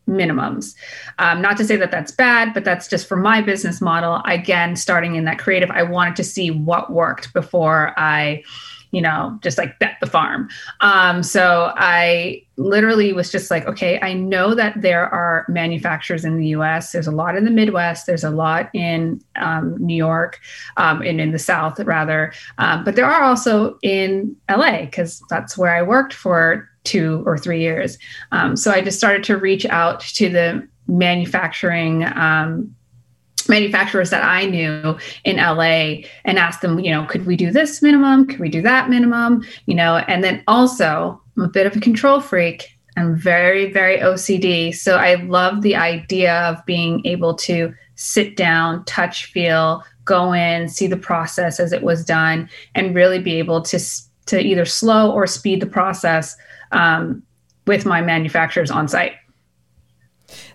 minimums. 0.08 0.74
Um, 1.18 1.40
not 1.40 1.56
to 1.58 1.64
say 1.64 1.76
that 1.76 1.90
that's 1.90 2.12
bad, 2.12 2.54
but 2.54 2.64
that's 2.64 2.88
just 2.88 3.06
for 3.06 3.16
my 3.16 3.40
business 3.40 3.80
model. 3.80 4.20
Again, 4.24 4.76
starting 4.76 5.14
in 5.14 5.24
that 5.24 5.38
creative, 5.38 5.70
I 5.70 5.82
wanted 5.82 6.16
to 6.16 6.24
see 6.24 6.50
what 6.50 6.92
worked 6.92 7.32
before 7.32 7.94
I 7.96 8.42
you 8.92 9.00
know, 9.00 9.38
just 9.42 9.58
like 9.58 9.78
bet 9.78 9.96
the 10.00 10.06
farm. 10.06 10.48
Um, 10.80 11.22
so 11.22 11.72
I 11.76 12.44
literally 12.56 13.12
was 13.14 13.32
just 13.32 13.50
like, 13.50 13.66
okay, 13.66 13.98
I 14.00 14.12
know 14.12 14.54
that 14.54 14.80
there 14.80 15.08
are 15.08 15.46
manufacturers 15.48 16.24
in 16.24 16.36
the 16.36 16.48
US. 16.48 16.92
There's 16.92 17.06
a 17.06 17.12
lot 17.12 17.34
in 17.34 17.44
the 17.44 17.50
Midwest, 17.50 18.06
there's 18.06 18.22
a 18.22 18.30
lot 18.30 18.70
in 18.74 19.20
um, 19.36 19.76
New 19.78 19.96
York 19.96 20.38
um, 20.76 21.00
and 21.02 21.20
in 21.20 21.32
the 21.32 21.38
South, 21.38 21.80
rather. 21.80 22.32
Um, 22.58 22.84
but 22.84 22.94
there 22.94 23.06
are 23.06 23.22
also 23.22 23.78
in 23.82 24.36
LA, 24.50 24.82
because 24.82 25.22
that's 25.30 25.56
where 25.56 25.74
I 25.74 25.82
worked 25.82 26.12
for 26.12 26.68
two 26.84 27.22
or 27.26 27.38
three 27.38 27.60
years. 27.60 27.98
Um, 28.30 28.56
so 28.56 28.70
I 28.70 28.82
just 28.82 28.98
started 28.98 29.24
to 29.24 29.38
reach 29.38 29.64
out 29.66 30.00
to 30.00 30.28
the 30.28 30.68
manufacturing 30.86 32.04
um, 32.04 32.74
manufacturers 33.48 34.10
that 34.10 34.24
I 34.24 34.46
knew 34.46 34.96
in 35.24 35.36
LA 35.36 36.06
and 36.24 36.38
asked 36.38 36.62
them, 36.62 36.78
you 36.80 36.90
know, 36.90 37.04
could 37.06 37.26
we 37.26 37.36
do 37.36 37.50
this 37.50 37.82
minimum? 37.82 38.26
Could 38.26 38.40
we 38.40 38.48
do 38.48 38.62
that 38.62 38.90
minimum? 38.90 39.44
You 39.66 39.74
know, 39.74 39.96
and 39.96 40.22
then 40.22 40.42
also 40.46 41.20
I'm 41.36 41.44
a 41.44 41.48
bit 41.48 41.66
of 41.66 41.76
a 41.76 41.80
control 41.80 42.20
freak. 42.20 42.76
I'm 42.96 43.16
very, 43.16 43.72
very 43.72 43.98
OCD. 43.98 44.74
So 44.74 44.96
I 44.96 45.14
love 45.14 45.62
the 45.62 45.76
idea 45.76 46.40
of 46.42 46.64
being 46.66 47.04
able 47.06 47.34
to 47.36 47.72
sit 47.94 48.36
down, 48.36 48.84
touch, 48.84 49.26
feel, 49.26 49.82
go 50.04 50.32
in, 50.32 50.68
see 50.68 50.86
the 50.86 50.96
process 50.96 51.58
as 51.58 51.72
it 51.72 51.82
was 51.82 52.04
done, 52.04 52.50
and 52.74 52.94
really 52.94 53.18
be 53.18 53.38
able 53.38 53.62
to 53.62 53.78
to 54.26 54.40
either 54.40 54.64
slow 54.64 55.10
or 55.10 55.26
speed 55.26 55.60
the 55.60 55.66
process 55.66 56.36
um, 56.70 57.22
with 57.66 57.84
my 57.84 58.00
manufacturers 58.00 58.70
on 58.70 58.88
site. 58.88 59.12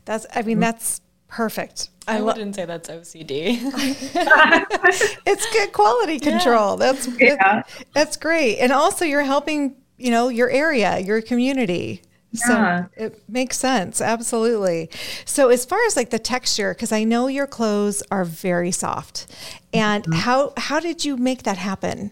That's, 0.06 0.26
I 0.34 0.42
mean, 0.42 0.60
that's 0.60 1.02
perfect. 1.28 1.90
I, 2.08 2.18
I 2.18 2.22
wouldn't 2.22 2.56
say 2.56 2.66
that's 2.66 2.90
OCD. 2.90 3.60
it's 5.26 5.52
good 5.52 5.74
quality 5.74 6.20
control. 6.20 6.80
Yeah. 6.80 6.86
That's 6.86 7.08
yeah. 7.20 7.64
that's 7.94 8.18
great. 8.18 8.60
And 8.60 8.72
also 8.72 9.04
you're 9.04 9.24
helping, 9.24 9.76
you 9.98 10.12
know, 10.12 10.30
your 10.30 10.50
area, 10.50 11.00
your 11.00 11.22
community. 11.22 12.02
Yeah. 12.32 12.86
So 12.86 12.90
it 12.96 13.24
makes 13.30 13.58
sense. 13.58 14.00
Absolutely. 14.00 14.90
So 15.26 15.50
as 15.50 15.66
far 15.66 15.84
as 15.86 15.98
like 15.98 16.10
the 16.10 16.20
texture, 16.20 16.74
because 16.74 16.92
I 16.92 17.04
know 17.04 17.28
your 17.28 17.48
clothes 17.48 18.02
are 18.10 18.24
very 18.24 18.72
soft. 18.72 19.28
And 19.74 20.04
mm-hmm. 20.04 20.14
how 20.14 20.54
how 20.56 20.80
did 20.80 21.04
you 21.04 21.18
make 21.18 21.44
that 21.44 21.58
happen? 21.58 22.12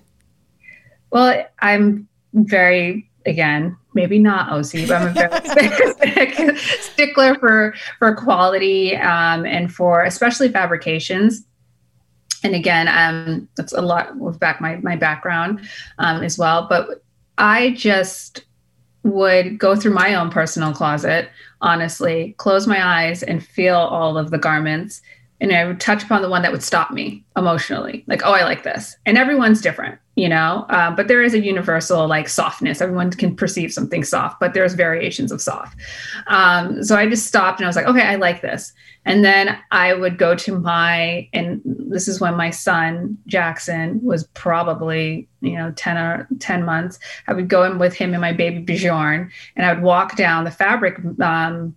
Well, 1.09 1.45
I'm 1.59 2.07
very 2.33 3.09
again 3.25 3.77
maybe 3.95 4.19
not 4.19 4.51
OC, 4.51 4.87
but 4.87 4.91
I'm 4.91 5.07
a 5.07 6.39
very 6.43 6.57
stickler 6.79 7.35
for 7.35 7.73
for 7.97 8.13
quality 8.13 8.95
um, 8.97 9.45
and 9.45 9.73
for 9.73 10.03
especially 10.03 10.49
fabrications. 10.49 11.43
And 12.43 12.53
again, 12.53 12.87
um, 12.87 13.47
that's 13.57 13.73
a 13.73 13.81
lot 13.81 14.15
with 14.17 14.39
back 14.39 14.61
my 14.61 14.75
my 14.77 14.95
background 14.95 15.67
um, 15.97 16.21
as 16.21 16.37
well. 16.37 16.67
But 16.69 17.03
I 17.39 17.71
just 17.71 18.45
would 19.03 19.57
go 19.57 19.75
through 19.75 19.93
my 19.93 20.13
own 20.15 20.29
personal 20.29 20.73
closet, 20.73 21.29
honestly, 21.61 22.35
close 22.37 22.67
my 22.67 22.85
eyes 22.85 23.23
and 23.23 23.43
feel 23.45 23.75
all 23.75 24.17
of 24.17 24.29
the 24.29 24.37
garments. 24.37 25.01
And 25.41 25.51
I 25.51 25.65
would 25.65 25.79
touch 25.79 26.03
upon 26.03 26.21
the 26.21 26.29
one 26.29 26.41
that 26.43 26.51
would 26.51 26.63
stop 26.63 26.91
me 26.91 27.23
emotionally, 27.35 28.03
like, 28.07 28.21
oh, 28.23 28.31
I 28.31 28.43
like 28.43 28.63
this. 28.63 28.95
And 29.05 29.17
everyone's 29.17 29.61
different 29.61 29.99
you 30.15 30.29
know? 30.29 30.65
Uh, 30.69 30.91
but 30.91 31.07
there 31.07 31.21
is 31.21 31.33
a 31.33 31.43
universal 31.43 32.07
like 32.07 32.29
softness. 32.29 32.81
Everyone 32.81 33.11
can 33.11 33.35
perceive 33.35 33.71
something 33.71 34.03
soft 34.03 34.39
but 34.39 34.53
there's 34.53 34.73
variations 34.73 35.31
of 35.31 35.41
soft. 35.41 35.77
Um, 36.27 36.83
so 36.83 36.95
i 36.95 37.07
just 37.07 37.27
stopped 37.27 37.59
and 37.59 37.65
i 37.65 37.69
was 37.69 37.75
like 37.75 37.85
okay 37.85 38.01
i 38.01 38.15
like 38.15 38.41
this. 38.41 38.73
And 39.05 39.23
then 39.23 39.57
i 39.71 39.93
would 39.93 40.17
go 40.17 40.35
to 40.35 40.57
my 40.57 41.29
and 41.33 41.61
this 41.65 42.07
is 42.07 42.19
when 42.19 42.35
my 42.35 42.49
son 42.49 43.17
jackson 43.27 43.99
was 44.03 44.25
probably 44.33 45.27
you 45.41 45.53
know 45.53 45.71
10 45.75 45.97
or 45.97 46.27
10 46.39 46.63
months. 46.63 46.97
I 47.27 47.33
would 47.33 47.49
go 47.49 47.63
in 47.63 47.77
with 47.77 47.93
him 47.93 48.13
and 48.13 48.21
my 48.21 48.33
baby 48.33 48.59
bjorn 48.59 49.31
and 49.55 49.65
i 49.65 49.73
would 49.73 49.83
walk 49.83 50.15
down 50.15 50.43
the 50.43 50.51
fabric 50.51 50.97
um, 51.21 51.75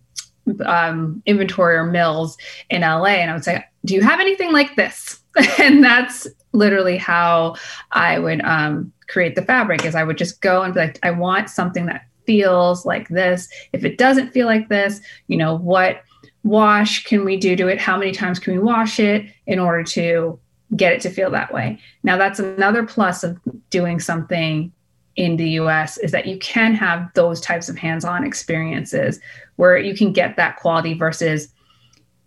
um, 0.65 1.23
inventory 1.27 1.77
or 1.77 1.85
mills 1.85 2.37
in 2.71 2.83
la 2.83 3.05
and 3.05 3.31
i 3.31 3.35
would 3.35 3.45
say 3.45 3.65
do 3.85 3.95
you 3.95 4.01
have 4.01 4.21
anything 4.21 4.53
like 4.53 4.77
this 4.77 5.21
and 5.59 5.83
that's 5.83 6.27
literally 6.53 6.97
how 6.97 7.55
I 7.93 8.19
would 8.19 8.43
um, 8.43 8.93
create 9.09 9.35
the 9.35 9.43
fabric 9.43 9.85
is 9.85 9.95
I 9.95 10.05
would 10.05 10.19
just 10.19 10.41
go 10.41 10.63
and 10.63 10.75
be 10.75 10.81
like, 10.81 10.99
I 11.03 11.11
want 11.11 11.51
something 11.51 11.87
that 11.87 12.07
feels 12.27 12.85
like 12.85 13.09
this. 13.09 13.49
If 13.73 13.85
it 13.85 13.99
doesn't 13.99 14.33
feel 14.33 14.47
like 14.47 14.69
this, 14.69 15.01
you 15.29 15.37
know, 15.37 15.57
what 15.57 16.03
wash 16.45 17.05
can 17.05 17.25
we 17.25 17.37
do 17.37 17.57
to 17.57 17.69
it? 17.69 17.81
How 17.81 17.97
many 17.97 18.13
times 18.13 18.39
can 18.39 18.55
we 18.55 18.59
wash 18.59 18.99
it 18.99 19.27
in 19.47 19.59
order 19.59 19.83
to 19.85 20.39
get 20.77 20.93
it 20.93 21.01
to 21.03 21.11
feel 21.11 21.31
that 21.31 21.53
way? 21.53 21.79
Now, 22.03 22.17
that's 22.17 22.39
another 22.39 22.85
plus 22.85 23.25
of 23.25 23.39
doing 23.71 24.01
something 24.01 24.73
in 25.19 25.37
the 25.37 25.51
US 25.51 25.99
is 25.99 26.13
that 26.13 26.27
you 26.27 26.39
can 26.39 26.75
have 26.75 27.11
those 27.15 27.41
types 27.41 27.69
of 27.69 27.77
hands 27.77 28.05
on 28.05 28.25
experiences 28.25 29.21
where 29.57 29.77
you 29.77 29.95
can 29.95 30.13
get 30.13 30.37
that 30.37 30.57
quality 30.57 30.95
versus 30.95 31.49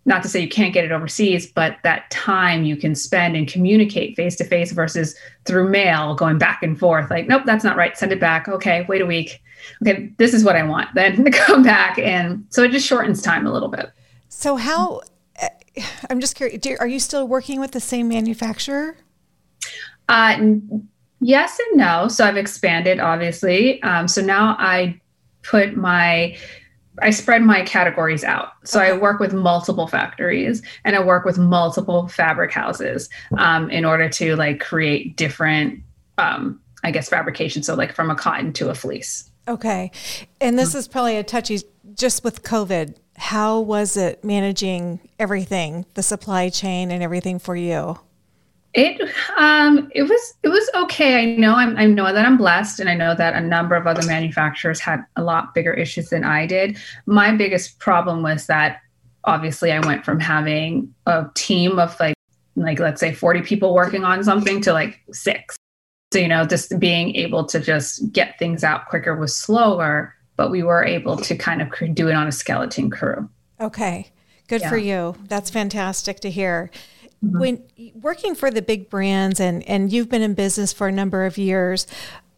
not 0.04 0.22
to 0.22 0.28
say 0.28 0.40
you 0.40 0.48
can't 0.48 0.74
get 0.74 0.84
it 0.84 0.92
overseas, 0.92 1.46
but 1.46 1.78
that 1.84 2.10
time 2.10 2.64
you 2.64 2.76
can 2.76 2.94
spend 2.94 3.34
and 3.34 3.48
communicate 3.48 4.14
face 4.14 4.36
to 4.36 4.44
face 4.44 4.72
versus 4.72 5.16
through 5.46 5.70
mail 5.70 6.14
going 6.14 6.36
back 6.36 6.62
and 6.62 6.78
forth. 6.78 7.08
Like, 7.08 7.28
nope, 7.28 7.44
that's 7.46 7.64
not 7.64 7.76
right. 7.76 7.96
Send 7.96 8.12
it 8.12 8.20
back. 8.20 8.46
Okay, 8.46 8.84
wait 8.88 9.00
a 9.00 9.06
week. 9.06 9.40
Okay, 9.80 10.12
this 10.18 10.34
is 10.34 10.44
what 10.44 10.56
I 10.56 10.62
want. 10.64 10.88
Then 10.94 11.30
come 11.32 11.62
back. 11.62 11.98
And 11.98 12.44
so 12.50 12.62
it 12.62 12.72
just 12.72 12.86
shortens 12.86 13.22
time 13.22 13.46
a 13.46 13.52
little 13.52 13.68
bit. 13.68 13.90
So, 14.28 14.56
how, 14.56 15.02
eh, 15.36 15.48
I'm 16.10 16.20
just 16.20 16.34
curious, 16.34 16.60
are 16.80 16.86
you 16.86 16.98
still 16.98 17.26
working 17.26 17.60
with 17.60 17.70
the 17.70 17.80
same 17.80 18.08
manufacturer? 18.08 18.96
Uh, 20.08 20.36
yes 21.22 21.58
and 21.58 21.78
no. 21.78 22.08
So 22.08 22.26
I've 22.26 22.36
expanded, 22.36 23.00
obviously. 23.00 23.82
Um, 23.82 24.08
so 24.08 24.20
now 24.20 24.56
I 24.58 25.00
put 25.42 25.76
my 25.76 26.36
I 27.00 27.10
spread 27.10 27.42
my 27.42 27.62
categories 27.62 28.22
out. 28.22 28.52
So 28.64 28.78
okay. 28.78 28.90
I 28.90 28.96
work 28.96 29.18
with 29.18 29.32
multiple 29.32 29.86
factories 29.86 30.62
and 30.84 30.94
I 30.94 31.02
work 31.02 31.24
with 31.24 31.38
multiple 31.38 32.06
fabric 32.08 32.52
houses 32.52 33.08
um, 33.38 33.70
in 33.70 33.84
order 33.84 34.10
to 34.10 34.36
like 34.36 34.60
create 34.60 35.16
different, 35.16 35.82
um, 36.18 36.60
I 36.84 36.90
guess, 36.90 37.08
fabrication. 37.08 37.62
So 37.62 37.74
like 37.74 37.94
from 37.94 38.10
a 38.10 38.14
cotton 38.14 38.52
to 38.54 38.68
a 38.68 38.74
fleece. 38.74 39.30
Okay. 39.48 39.90
And 40.40 40.58
this 40.58 40.74
is 40.74 40.86
probably 40.86 41.16
a 41.16 41.22
touchy, 41.22 41.62
just 41.94 42.24
with 42.24 42.42
COVID, 42.42 42.96
how 43.16 43.60
was 43.60 43.96
it 43.96 44.22
managing 44.22 45.00
everything, 45.18 45.86
the 45.94 46.02
supply 46.02 46.50
chain 46.50 46.90
and 46.90 47.02
everything 47.02 47.38
for 47.38 47.56
you? 47.56 47.98
It 48.74 49.00
um 49.36 49.90
it 49.94 50.04
was 50.04 50.34
it 50.42 50.48
was 50.48 50.68
okay. 50.74 51.22
I 51.22 51.36
know 51.36 51.54
I'm 51.54 51.76
I 51.76 51.84
know 51.84 52.12
that 52.12 52.24
I'm 52.24 52.38
blessed 52.38 52.80
and 52.80 52.88
I 52.88 52.94
know 52.94 53.14
that 53.14 53.34
a 53.34 53.40
number 53.40 53.74
of 53.74 53.86
other 53.86 54.06
manufacturers 54.06 54.80
had 54.80 55.04
a 55.16 55.22
lot 55.22 55.54
bigger 55.54 55.74
issues 55.74 56.08
than 56.08 56.24
I 56.24 56.46
did. 56.46 56.78
My 57.04 57.36
biggest 57.36 57.78
problem 57.78 58.22
was 58.22 58.46
that 58.46 58.80
obviously 59.24 59.72
I 59.72 59.80
went 59.80 60.04
from 60.04 60.18
having 60.18 60.92
a 61.06 61.26
team 61.34 61.78
of 61.78 61.98
like 62.00 62.14
like 62.56 62.78
let's 62.78 63.00
say 63.00 63.12
40 63.12 63.42
people 63.42 63.74
working 63.74 64.04
on 64.04 64.24
something 64.24 64.60
to 64.62 64.72
like 64.72 65.00
6. 65.12 65.56
So 66.14 66.18
you 66.18 66.28
know 66.28 66.46
just 66.46 66.78
being 66.78 67.14
able 67.14 67.44
to 67.46 67.60
just 67.60 68.10
get 68.10 68.38
things 68.38 68.64
out 68.64 68.86
quicker 68.86 69.14
was 69.14 69.36
slower, 69.36 70.14
but 70.36 70.50
we 70.50 70.62
were 70.62 70.82
able 70.82 71.18
to 71.18 71.36
kind 71.36 71.60
of 71.60 71.94
do 71.94 72.08
it 72.08 72.14
on 72.14 72.26
a 72.26 72.32
skeleton 72.32 72.88
crew. 72.88 73.28
Okay. 73.60 74.10
Good 74.48 74.62
yeah. 74.62 74.68
for 74.68 74.76
you. 74.76 75.14
That's 75.28 75.50
fantastic 75.50 76.20
to 76.20 76.30
hear. 76.30 76.70
Mm-hmm. 77.24 77.38
When 77.38 77.62
working 77.94 78.34
for 78.34 78.50
the 78.50 78.62
big 78.62 78.90
brands 78.90 79.38
and, 79.38 79.62
and 79.68 79.92
you've 79.92 80.08
been 80.08 80.22
in 80.22 80.34
business 80.34 80.72
for 80.72 80.88
a 80.88 80.92
number 80.92 81.24
of 81.24 81.38
years, 81.38 81.86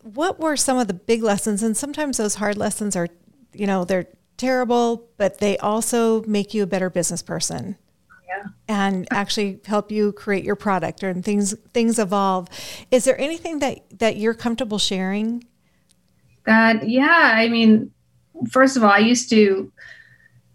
what 0.02 0.38
were 0.38 0.56
some 0.56 0.78
of 0.78 0.88
the 0.88 0.94
big 0.94 1.22
lessons? 1.22 1.62
And 1.62 1.76
sometimes 1.76 2.18
those 2.18 2.34
hard 2.34 2.58
lessons 2.58 2.94
are, 2.94 3.08
you 3.54 3.66
know, 3.66 3.84
they're 3.84 4.06
terrible, 4.36 5.08
but 5.16 5.38
they 5.38 5.56
also 5.58 6.22
make 6.24 6.52
you 6.52 6.62
a 6.62 6.66
better 6.66 6.90
business 6.90 7.22
person. 7.22 7.76
Yeah. 8.28 8.50
And 8.68 9.08
actually 9.10 9.60
help 9.64 9.90
you 9.90 10.12
create 10.12 10.44
your 10.44 10.56
product 10.56 11.02
or 11.02 11.14
things 11.14 11.54
things 11.72 11.98
evolve. 11.98 12.48
Is 12.90 13.04
there 13.04 13.18
anything 13.20 13.60
that 13.60 13.98
that 13.98 14.16
you're 14.16 14.34
comfortable 14.34 14.78
sharing? 14.78 15.44
That 16.44 16.88
yeah, 16.88 17.32
I 17.34 17.48
mean, 17.48 17.90
first 18.50 18.76
of 18.76 18.82
all, 18.82 18.90
I 18.90 18.98
used 18.98 19.30
to 19.30 19.72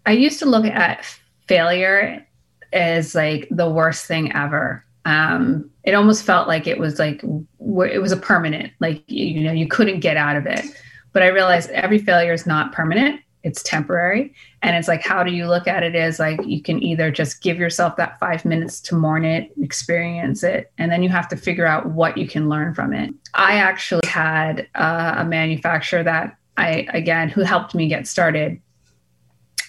I 0.06 0.12
used 0.12 0.38
to 0.40 0.46
look 0.46 0.64
at 0.64 1.04
failure 1.48 2.26
is 2.72 3.14
like 3.14 3.48
the 3.50 3.68
worst 3.68 4.06
thing 4.06 4.32
ever. 4.34 4.84
Um, 5.04 5.70
it 5.84 5.94
almost 5.94 6.24
felt 6.24 6.46
like 6.46 6.66
it 6.66 6.78
was 6.78 6.98
like 6.98 7.22
it 7.22 8.02
was 8.02 8.12
a 8.12 8.16
permanent, 8.16 8.72
like 8.80 9.02
you 9.08 9.40
know, 9.42 9.52
you 9.52 9.66
couldn't 9.66 10.00
get 10.00 10.16
out 10.16 10.36
of 10.36 10.46
it. 10.46 10.64
But 11.12 11.22
I 11.22 11.28
realized 11.28 11.70
every 11.70 11.98
failure 11.98 12.32
is 12.32 12.46
not 12.46 12.72
permanent. 12.72 13.20
it's 13.42 13.62
temporary. 13.62 14.34
And 14.62 14.76
it's 14.76 14.88
like, 14.88 15.02
how 15.02 15.22
do 15.22 15.32
you 15.32 15.46
look 15.46 15.66
at 15.66 15.82
it? 15.82 15.94
Is 15.94 16.18
like 16.18 16.40
you 16.44 16.62
can 16.62 16.82
either 16.82 17.10
just 17.10 17.42
give 17.42 17.58
yourself 17.58 17.96
that 17.96 18.18
five 18.18 18.44
minutes 18.44 18.80
to 18.82 18.94
mourn 18.94 19.24
it, 19.24 19.50
experience 19.60 20.42
it, 20.42 20.70
and 20.78 20.92
then 20.92 21.02
you 21.02 21.08
have 21.08 21.28
to 21.28 21.36
figure 21.36 21.66
out 21.66 21.86
what 21.86 22.18
you 22.18 22.28
can 22.28 22.48
learn 22.48 22.74
from 22.74 22.92
it. 22.92 23.14
I 23.34 23.54
actually 23.54 24.06
had 24.06 24.68
uh, 24.74 25.14
a 25.18 25.24
manufacturer 25.24 26.02
that 26.02 26.36
I, 26.56 26.86
again, 26.92 27.28
who 27.28 27.42
helped 27.42 27.74
me 27.74 27.88
get 27.88 28.06
started. 28.06 28.60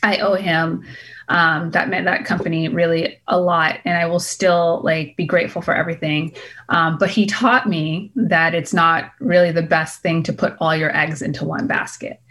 I 0.03 0.17
owe 0.17 0.33
him 0.33 0.83
um, 1.31 1.71
that 1.71 1.87
meant 1.87 2.05
that 2.05 2.25
company 2.25 2.67
really 2.67 3.17
a 3.29 3.39
lot 3.39 3.79
and 3.85 3.97
i 3.97 4.05
will 4.05 4.19
still 4.19 4.81
like 4.83 5.15
be 5.15 5.25
grateful 5.25 5.61
for 5.61 5.73
everything. 5.73 6.33
Um, 6.69 6.97
but 6.97 7.09
he 7.09 7.25
taught 7.25 7.67
me 7.67 8.11
that 8.15 8.53
it's 8.53 8.73
not 8.73 9.11
really 9.19 9.51
the 9.51 9.61
best 9.61 10.01
thing 10.01 10.23
to 10.23 10.33
put 10.33 10.55
all 10.59 10.75
your 10.75 10.95
eggs 10.95 11.21
into 11.21 11.45
one 11.45 11.67
basket. 11.67 12.21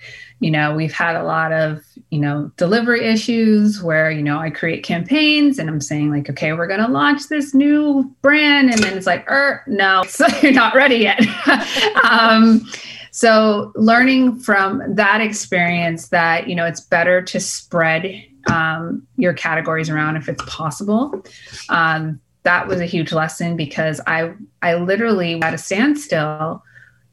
You 0.40 0.50
know 0.50 0.74
we've 0.74 0.92
had 0.92 1.16
a 1.16 1.22
lot 1.22 1.52
of 1.52 1.82
you 2.10 2.18
know 2.18 2.50
delivery 2.56 3.06
issues 3.06 3.82
where 3.82 4.10
you 4.10 4.22
know 4.22 4.38
i 4.38 4.50
create 4.50 4.82
campaigns 4.82 5.58
and 5.58 5.68
i'm 5.68 5.82
saying 5.82 6.10
like 6.10 6.30
okay 6.30 6.54
we're 6.54 6.66
going 6.66 6.80
to 6.80 6.88
launch 6.88 7.28
this 7.28 7.54
new 7.54 8.10
brand 8.20 8.70
and 8.70 8.82
then 8.82 8.96
it's 8.96 9.06
like 9.06 9.30
er 9.30 9.62
no 9.66 10.02
so 10.08 10.26
you're 10.42 10.52
not 10.52 10.74
ready 10.74 10.96
yet. 10.96 11.20
Um, 12.10 12.66
so 13.12 13.72
learning 13.76 14.40
from 14.40 14.82
that 14.94 15.20
experience 15.20 16.08
that 16.08 16.48
you 16.48 16.54
know 16.54 16.64
it's 16.64 16.80
better 16.80 17.22
to 17.22 17.38
spread 17.38 18.24
um, 18.48 19.07
your 19.16 19.33
categories 19.33 19.90
around 19.90 20.16
if 20.16 20.29
it's 20.29 20.42
possible. 20.46 21.24
Um, 21.68 22.20
that 22.42 22.66
was 22.66 22.81
a 22.81 22.87
huge 22.87 23.12
lesson 23.12 23.57
because 23.57 24.00
I 24.07 24.33
I 24.62 24.74
literally 24.74 25.38
had 25.40 25.55
a 25.55 25.59
standstill 25.59 26.62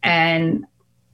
and 0.04 0.66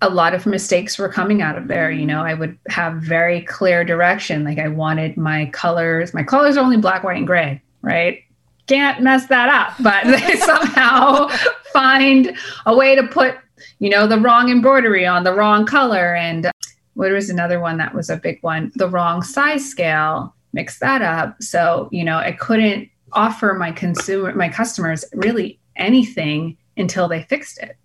a 0.01 0.09
lot 0.09 0.33
of 0.33 0.45
mistakes 0.45 0.99
were 0.99 1.09
coming 1.09 1.41
out 1.41 1.57
of 1.57 1.67
there. 1.67 1.89
You 1.89 2.05
know, 2.05 2.23
I 2.23 2.33
would 2.33 2.57
have 2.67 2.95
very 2.95 3.41
clear 3.41 3.85
direction. 3.85 4.43
Like 4.43 4.59
I 4.59 4.67
wanted 4.67 5.15
my 5.17 5.47
colors, 5.47 6.13
my 6.13 6.23
colors 6.23 6.57
are 6.57 6.63
only 6.63 6.77
black, 6.77 7.03
white, 7.03 7.17
and 7.17 7.27
gray, 7.27 7.61
right? 7.81 8.21
Can't 8.67 9.01
mess 9.01 9.27
that 9.27 9.49
up, 9.49 9.75
but 9.81 10.03
they 10.05 10.35
somehow 10.35 11.29
find 11.71 12.37
a 12.65 12.75
way 12.75 12.95
to 12.95 13.07
put, 13.07 13.37
you 13.79 13.89
know, 13.89 14.05
the 14.05 14.19
wrong 14.19 14.49
embroidery 14.49 15.05
on 15.05 15.23
the 15.23 15.33
wrong 15.33 15.65
color. 15.65 16.15
And 16.15 16.51
what 16.93 17.11
was 17.11 17.29
another 17.29 17.59
one 17.59 17.77
that 17.77 17.93
was 17.93 18.09
a 18.09 18.17
big 18.17 18.41
one? 18.41 18.71
The 18.75 18.89
wrong 18.89 19.23
size 19.23 19.67
scale, 19.69 20.33
mix 20.53 20.79
that 20.79 21.01
up. 21.01 21.41
So, 21.41 21.89
you 21.91 22.03
know, 22.03 22.17
I 22.17 22.31
couldn't 22.31 22.89
offer 23.11 23.53
my 23.53 23.71
consumer, 23.71 24.33
my 24.33 24.49
customers 24.49 25.03
really 25.13 25.59
anything 25.75 26.57
until 26.77 27.07
they 27.07 27.23
fixed 27.23 27.57
it. 27.59 27.77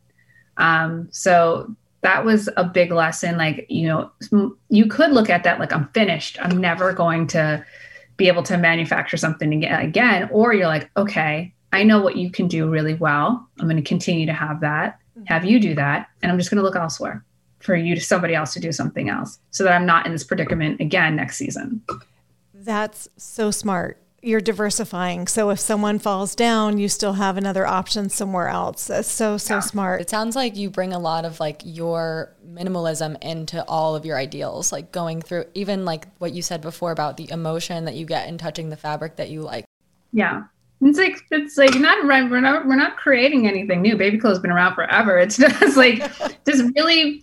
Um, 0.56 1.08
so 1.10 1.74
that 2.02 2.24
was 2.24 2.48
a 2.56 2.64
big 2.64 2.92
lesson. 2.92 3.36
Like, 3.36 3.66
you 3.68 3.88
know, 3.88 4.52
you 4.68 4.86
could 4.86 5.12
look 5.12 5.30
at 5.30 5.44
that 5.44 5.58
like 5.58 5.72
I'm 5.72 5.88
finished. 5.88 6.38
I'm 6.40 6.58
never 6.58 6.92
going 6.92 7.26
to 7.28 7.64
be 8.16 8.28
able 8.28 8.42
to 8.44 8.56
manufacture 8.56 9.16
something 9.16 9.64
again. 9.64 10.28
Or 10.32 10.52
you're 10.52 10.66
like, 10.66 10.90
okay, 10.96 11.54
I 11.72 11.82
know 11.84 12.00
what 12.00 12.16
you 12.16 12.30
can 12.30 12.48
do 12.48 12.68
really 12.68 12.94
well. 12.94 13.48
I'm 13.58 13.66
going 13.66 13.76
to 13.76 13.82
continue 13.82 14.26
to 14.26 14.32
have 14.32 14.60
that, 14.60 14.98
have 15.26 15.44
you 15.44 15.60
do 15.60 15.74
that, 15.74 16.08
and 16.22 16.32
I'm 16.32 16.38
just 16.38 16.50
going 16.50 16.58
to 16.58 16.62
look 16.62 16.76
elsewhere 16.76 17.24
for 17.60 17.74
you 17.74 17.94
to 17.94 18.00
somebody 18.00 18.34
else 18.34 18.52
to 18.54 18.60
do 18.60 18.72
something 18.72 19.08
else 19.08 19.38
so 19.50 19.64
that 19.64 19.72
I'm 19.72 19.86
not 19.86 20.06
in 20.06 20.12
this 20.12 20.24
predicament 20.24 20.80
again 20.80 21.16
next 21.16 21.36
season. 21.36 21.82
That's 22.54 23.08
so 23.16 23.50
smart. 23.50 23.98
You're 24.20 24.40
diversifying. 24.40 25.28
So 25.28 25.50
if 25.50 25.60
someone 25.60 25.98
falls 25.98 26.34
down, 26.34 26.78
you 26.78 26.88
still 26.88 27.14
have 27.14 27.36
another 27.36 27.66
option 27.66 28.08
somewhere 28.08 28.48
else. 28.48 28.88
That's 28.88 29.08
so, 29.08 29.36
so 29.38 29.54
yeah. 29.54 29.60
smart. 29.60 30.00
It 30.00 30.10
sounds 30.10 30.34
like 30.34 30.56
you 30.56 30.70
bring 30.70 30.92
a 30.92 30.98
lot 30.98 31.24
of 31.24 31.38
like 31.38 31.62
your 31.64 32.34
minimalism 32.46 33.16
into 33.22 33.64
all 33.66 33.94
of 33.94 34.04
your 34.04 34.16
ideals, 34.16 34.72
like 34.72 34.90
going 34.90 35.22
through 35.22 35.44
even 35.54 35.84
like 35.84 36.08
what 36.18 36.32
you 36.32 36.42
said 36.42 36.60
before 36.60 36.90
about 36.90 37.16
the 37.16 37.30
emotion 37.30 37.84
that 37.84 37.94
you 37.94 38.06
get 38.06 38.28
in 38.28 38.38
touching 38.38 38.70
the 38.70 38.76
fabric 38.76 39.16
that 39.16 39.30
you 39.30 39.42
like. 39.42 39.64
Yeah. 40.12 40.44
It's 40.80 40.98
like 40.98 41.20
it's 41.30 41.56
like 41.56 41.74
not 41.74 42.04
we're 42.04 42.40
not 42.40 42.66
we're 42.66 42.76
not 42.76 42.96
creating 42.96 43.48
anything 43.48 43.82
new. 43.82 43.96
Baby 43.96 44.18
clothes 44.18 44.36
have 44.36 44.42
been 44.42 44.52
around 44.52 44.74
forever. 44.74 45.18
It's 45.18 45.36
just 45.38 45.76
like 45.76 45.98
just 46.44 46.64
really 46.76 47.22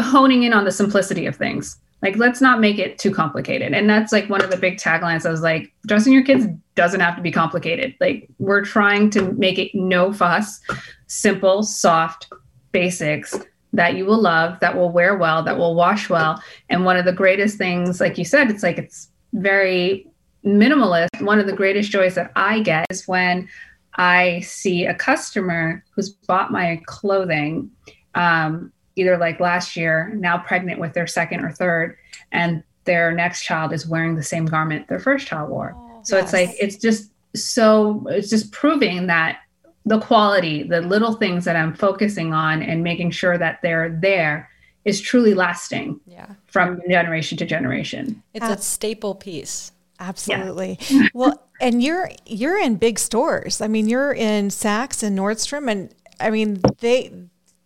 honing 0.00 0.42
in 0.42 0.52
on 0.52 0.64
the 0.64 0.72
simplicity 0.72 1.26
of 1.26 1.36
things. 1.36 1.78
Like, 2.02 2.16
let's 2.16 2.40
not 2.40 2.58
make 2.58 2.78
it 2.78 2.98
too 2.98 3.12
complicated. 3.12 3.72
And 3.72 3.88
that's 3.88 4.12
like 4.12 4.28
one 4.28 4.42
of 4.42 4.50
the 4.50 4.56
big 4.56 4.76
taglines. 4.76 5.24
I 5.24 5.30
was 5.30 5.40
like, 5.40 5.72
dressing 5.86 6.12
your 6.12 6.24
kids 6.24 6.46
doesn't 6.74 6.98
have 6.98 7.14
to 7.14 7.22
be 7.22 7.30
complicated. 7.30 7.94
Like, 8.00 8.28
we're 8.38 8.64
trying 8.64 9.08
to 9.10 9.32
make 9.34 9.58
it 9.58 9.70
no 9.72 10.12
fuss, 10.12 10.60
simple, 11.06 11.62
soft 11.62 12.32
basics 12.72 13.38
that 13.72 13.94
you 13.96 14.04
will 14.04 14.20
love, 14.20 14.58
that 14.60 14.76
will 14.76 14.90
wear 14.90 15.16
well, 15.16 15.42
that 15.44 15.56
will 15.56 15.74
wash 15.74 16.10
well. 16.10 16.42
And 16.68 16.84
one 16.84 16.96
of 16.96 17.04
the 17.04 17.12
greatest 17.12 17.56
things, 17.56 18.00
like 18.00 18.18
you 18.18 18.24
said, 18.24 18.50
it's 18.50 18.62
like 18.62 18.78
it's 18.78 19.08
very 19.32 20.06
minimalist. 20.44 21.22
One 21.22 21.38
of 21.38 21.46
the 21.46 21.52
greatest 21.52 21.90
joys 21.90 22.16
that 22.16 22.32
I 22.34 22.60
get 22.60 22.86
is 22.90 23.06
when 23.06 23.48
I 23.94 24.40
see 24.40 24.86
a 24.86 24.94
customer 24.94 25.84
who's 25.94 26.10
bought 26.10 26.50
my 26.50 26.80
clothing 26.86 27.70
um, 28.14 28.72
either 28.96 29.16
like 29.16 29.40
last 29.40 29.76
year, 29.76 30.12
now 30.14 30.38
pregnant 30.38 30.80
with 30.80 30.92
their 30.92 31.06
second 31.06 31.44
or 31.44 31.50
third, 31.50 31.96
and 32.30 32.62
their 32.84 33.12
next 33.12 33.44
child 33.44 33.72
is 33.72 33.86
wearing 33.86 34.14
the 34.14 34.22
same 34.22 34.46
garment 34.46 34.88
their 34.88 34.98
first 34.98 35.26
child 35.26 35.50
wore. 35.50 35.74
Oh, 35.76 36.00
so 36.02 36.16
yes. 36.16 36.24
it's 36.24 36.32
like, 36.32 36.56
it's 36.60 36.76
just 36.76 37.10
so, 37.34 38.04
it's 38.08 38.28
just 38.28 38.52
proving 38.52 39.06
that 39.06 39.38
the 39.84 40.00
quality, 40.00 40.62
the 40.62 40.80
little 40.80 41.14
things 41.14 41.44
that 41.44 41.56
I'm 41.56 41.74
focusing 41.74 42.32
on 42.32 42.62
and 42.62 42.84
making 42.84 43.10
sure 43.10 43.38
that 43.38 43.60
they're 43.62 43.98
there 44.00 44.48
is 44.84 45.00
truly 45.00 45.34
lasting 45.34 46.00
yeah. 46.06 46.26
from 46.46 46.80
generation 46.88 47.38
to 47.38 47.46
generation. 47.46 48.22
It's 48.34 48.46
a 48.46 48.56
staple 48.58 49.14
piece. 49.14 49.72
Absolutely. 50.00 50.78
Yeah. 50.88 51.06
well, 51.14 51.42
and 51.60 51.80
you're 51.82 52.10
you're 52.26 52.58
in 52.58 52.74
big 52.74 52.98
stores. 52.98 53.60
I 53.60 53.68
mean, 53.68 53.88
you're 53.88 54.12
in 54.12 54.48
Saks 54.48 55.02
and 55.02 55.16
Nordstrom 55.16 55.70
and 55.70 55.94
I 56.18 56.30
mean, 56.30 56.60
they 56.78 57.12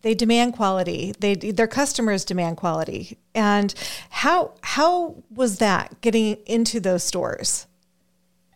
they 0.07 0.15
demand 0.15 0.53
quality. 0.53 1.13
They 1.19 1.35
their 1.35 1.67
customers 1.67 2.25
demand 2.25 2.59
quality. 2.59 3.19
And 3.35 3.75
how 4.09 4.53
how 4.61 5.17
was 5.35 5.59
that 5.59 6.01
getting 6.01 6.37
into 6.47 6.79
those 6.79 7.03
stores? 7.03 7.67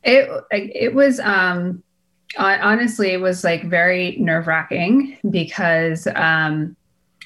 It 0.05 0.31
it 0.53 0.95
was 0.95 1.19
um 1.19 1.83
honestly 2.39 3.09
it 3.09 3.21
was 3.21 3.43
like 3.43 3.65
very 3.65 4.17
nerve 4.21 4.47
wracking 4.47 5.19
because 5.29 6.07
um 6.15 6.77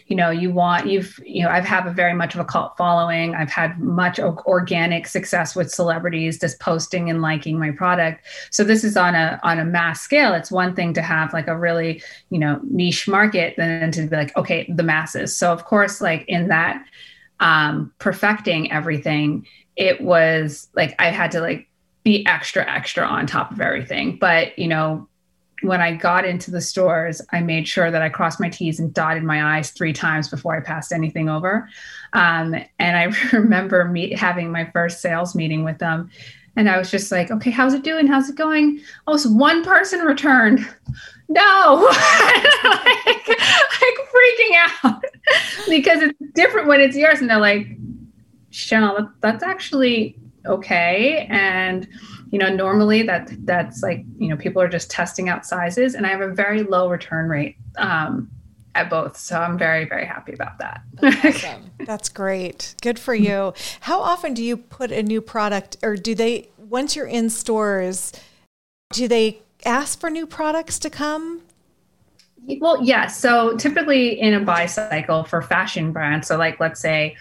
you 0.06 0.16
know 0.16 0.30
you 0.30 0.50
want 0.50 0.86
you've 0.86 1.18
you 1.24 1.42
know 1.42 1.48
i've 1.48 1.64
have 1.64 1.86
a 1.86 1.90
very 1.90 2.14
much 2.14 2.34
of 2.34 2.40
a 2.40 2.44
cult 2.44 2.76
following. 2.76 3.34
I've 3.34 3.50
had 3.50 3.80
much 3.80 4.18
organic 4.18 5.06
success 5.06 5.56
with 5.56 5.70
celebrities 5.70 6.38
just 6.38 6.60
posting 6.60 7.10
and 7.10 7.22
liking 7.22 7.58
my 7.58 7.70
product. 7.70 8.26
So 8.50 8.64
this 8.64 8.84
is 8.84 8.96
on 8.96 9.14
a 9.14 9.40
on 9.42 9.58
a 9.58 9.64
mass 9.64 10.00
scale. 10.00 10.34
It's 10.34 10.50
one 10.50 10.74
thing 10.74 10.94
to 10.94 11.02
have 11.02 11.32
like 11.32 11.48
a 11.48 11.56
really 11.56 12.02
you 12.30 12.38
know 12.38 12.60
niche 12.64 13.08
market 13.08 13.54
than 13.56 13.90
to 13.92 14.06
be 14.06 14.16
like 14.16 14.36
okay 14.36 14.70
the 14.74 14.82
masses. 14.82 15.36
So 15.36 15.52
of 15.52 15.64
course 15.64 16.00
like 16.00 16.24
in 16.28 16.48
that 16.48 16.84
um 17.40 17.92
perfecting 17.98 18.70
everything 18.70 19.44
it 19.74 20.00
was 20.00 20.68
like 20.76 20.94
i 21.00 21.08
had 21.08 21.32
to 21.32 21.40
like 21.40 21.68
be 22.04 22.24
extra 22.26 22.70
extra 22.70 23.04
on 23.04 23.26
top 23.26 23.50
of 23.50 23.60
everything. 23.60 24.16
But 24.18 24.56
you 24.58 24.68
know 24.68 25.08
when 25.64 25.80
I 25.80 25.94
got 25.94 26.24
into 26.24 26.50
the 26.50 26.60
stores, 26.60 27.20
I 27.32 27.40
made 27.40 27.66
sure 27.66 27.90
that 27.90 28.02
I 28.02 28.08
crossed 28.08 28.40
my 28.40 28.48
T's 28.48 28.78
and 28.78 28.92
dotted 28.92 29.22
my 29.22 29.58
I's 29.58 29.70
three 29.70 29.92
times 29.92 30.28
before 30.28 30.56
I 30.56 30.60
passed 30.60 30.92
anything 30.92 31.28
over. 31.28 31.68
Um, 32.12 32.54
and 32.78 32.96
I 32.96 33.04
remember 33.36 33.84
meet, 33.86 34.18
having 34.18 34.50
my 34.50 34.70
first 34.72 35.00
sales 35.00 35.34
meeting 35.34 35.64
with 35.64 35.78
them. 35.78 36.10
And 36.56 36.68
I 36.68 36.78
was 36.78 36.90
just 36.90 37.10
like, 37.10 37.30
okay, 37.30 37.50
how's 37.50 37.74
it 37.74 37.82
doing? 37.82 38.06
How's 38.06 38.28
it 38.28 38.36
going? 38.36 38.80
Oh, 39.06 39.16
so 39.16 39.30
one 39.30 39.64
person 39.64 40.00
returned. 40.00 40.60
No, 41.28 41.88
like, 41.90 43.28
like 43.28 43.98
freaking 44.12 44.84
out 44.84 45.04
because 45.68 46.02
it's 46.02 46.18
different 46.34 46.68
when 46.68 46.80
it's 46.80 46.96
yours. 46.96 47.20
And 47.20 47.28
they're 47.28 47.38
like, 47.40 47.66
Shennel, 48.50 49.10
that's 49.20 49.42
actually 49.42 50.16
okay. 50.46 51.26
And 51.28 51.88
you 52.34 52.40
know 52.40 52.48
normally 52.48 53.02
that 53.02 53.30
that's 53.46 53.80
like 53.80 54.04
you 54.18 54.26
know 54.26 54.36
people 54.36 54.60
are 54.60 54.68
just 54.68 54.90
testing 54.90 55.28
out 55.28 55.46
sizes 55.46 55.94
and 55.94 56.04
i 56.04 56.08
have 56.08 56.20
a 56.20 56.26
very 56.26 56.64
low 56.64 56.90
return 56.90 57.28
rate 57.28 57.54
um, 57.78 58.28
at 58.74 58.90
both 58.90 59.16
so 59.16 59.38
i'm 59.38 59.56
very 59.56 59.84
very 59.84 60.04
happy 60.04 60.32
about 60.32 60.58
that 60.58 60.82
that's, 60.94 61.24
awesome. 61.44 61.70
that's 61.86 62.08
great 62.08 62.74
good 62.82 62.98
for 62.98 63.14
you 63.14 63.54
how 63.82 64.00
often 64.00 64.34
do 64.34 64.42
you 64.42 64.56
put 64.56 64.90
a 64.90 65.00
new 65.00 65.20
product 65.20 65.76
or 65.80 65.94
do 65.94 66.12
they 66.12 66.48
once 66.58 66.96
you're 66.96 67.06
in 67.06 67.30
stores 67.30 68.10
do 68.92 69.06
they 69.06 69.40
ask 69.64 70.00
for 70.00 70.10
new 70.10 70.26
products 70.26 70.80
to 70.80 70.90
come 70.90 71.40
well 72.58 72.78
yes 72.78 72.88
yeah. 72.88 73.06
so 73.06 73.56
typically 73.56 74.20
in 74.20 74.34
a 74.34 74.40
buy 74.40 74.66
cycle 74.66 75.22
for 75.22 75.40
fashion 75.40 75.92
brands 75.92 76.26
so 76.26 76.36
like 76.36 76.58
let's 76.58 76.80
say 76.80 77.14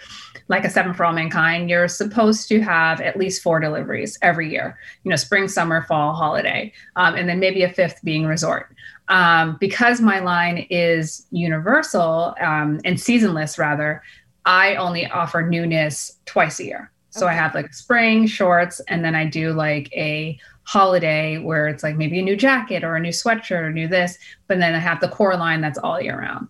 like 0.48 0.66
a 0.66 0.70
seven 0.70 0.94
for 0.94 1.06
all 1.06 1.14
mankind, 1.14 1.70
you're 1.70 1.88
supposed 1.88 2.48
to 2.50 2.62
have 2.62 3.02
at 3.02 3.18
least 3.18 3.42
four 3.42 3.60
deliveries 3.60 4.18
every 4.22 4.52
year, 4.52 4.78
you 5.04 5.10
know, 5.10 5.16
spring, 5.16 5.48
summer, 5.48 5.84
fall, 5.84 6.14
holiday, 6.14 6.72
um, 6.96 7.16
and 7.16 7.28
then 7.28 7.40
maybe 7.40 7.64
a 7.64 7.70
fifth 7.70 8.00
being 8.04 8.26
resort. 8.26 8.76
Um, 9.08 9.58
because 9.60 10.02
my 10.02 10.20
line 10.20 10.66
is 10.70 11.26
universal 11.32 12.36
um, 12.40 12.80
and 12.86 13.00
seasonless, 13.00 13.58
rather, 13.58 14.02
I 14.46 14.76
only 14.76 15.08
offer 15.08 15.42
newness 15.42 16.20
twice 16.26 16.60
a 16.60 16.66
year. 16.66 16.92
So 17.10 17.26
okay. 17.26 17.36
I 17.36 17.38
have 17.38 17.54
like 17.54 17.74
spring 17.74 18.26
shorts, 18.28 18.80
and 18.88 19.04
then 19.06 19.16
I 19.16 19.26
do 19.26 19.54
like 19.54 19.92
a 19.94 20.40
holiday 20.64 21.38
where 21.38 21.68
it's 21.68 21.84
like 21.84 21.96
maybe 21.96 22.20
a 22.20 22.24
new 22.24 22.36
jacket 22.36 22.84
or 22.84 22.96
a 22.96 23.00
new 23.00 23.10
sweatshirt 23.10 23.62
or 23.62 23.72
new 23.72 23.88
this, 23.88 24.18
but 24.48 24.58
then 24.60 24.74
I 24.74 24.80
have 24.80 25.00
the 25.00 25.10
core 25.10 25.36
line 25.36 25.62
that's 25.62 25.78
all 25.78 26.02
year 26.02 26.20
round. 26.20 26.48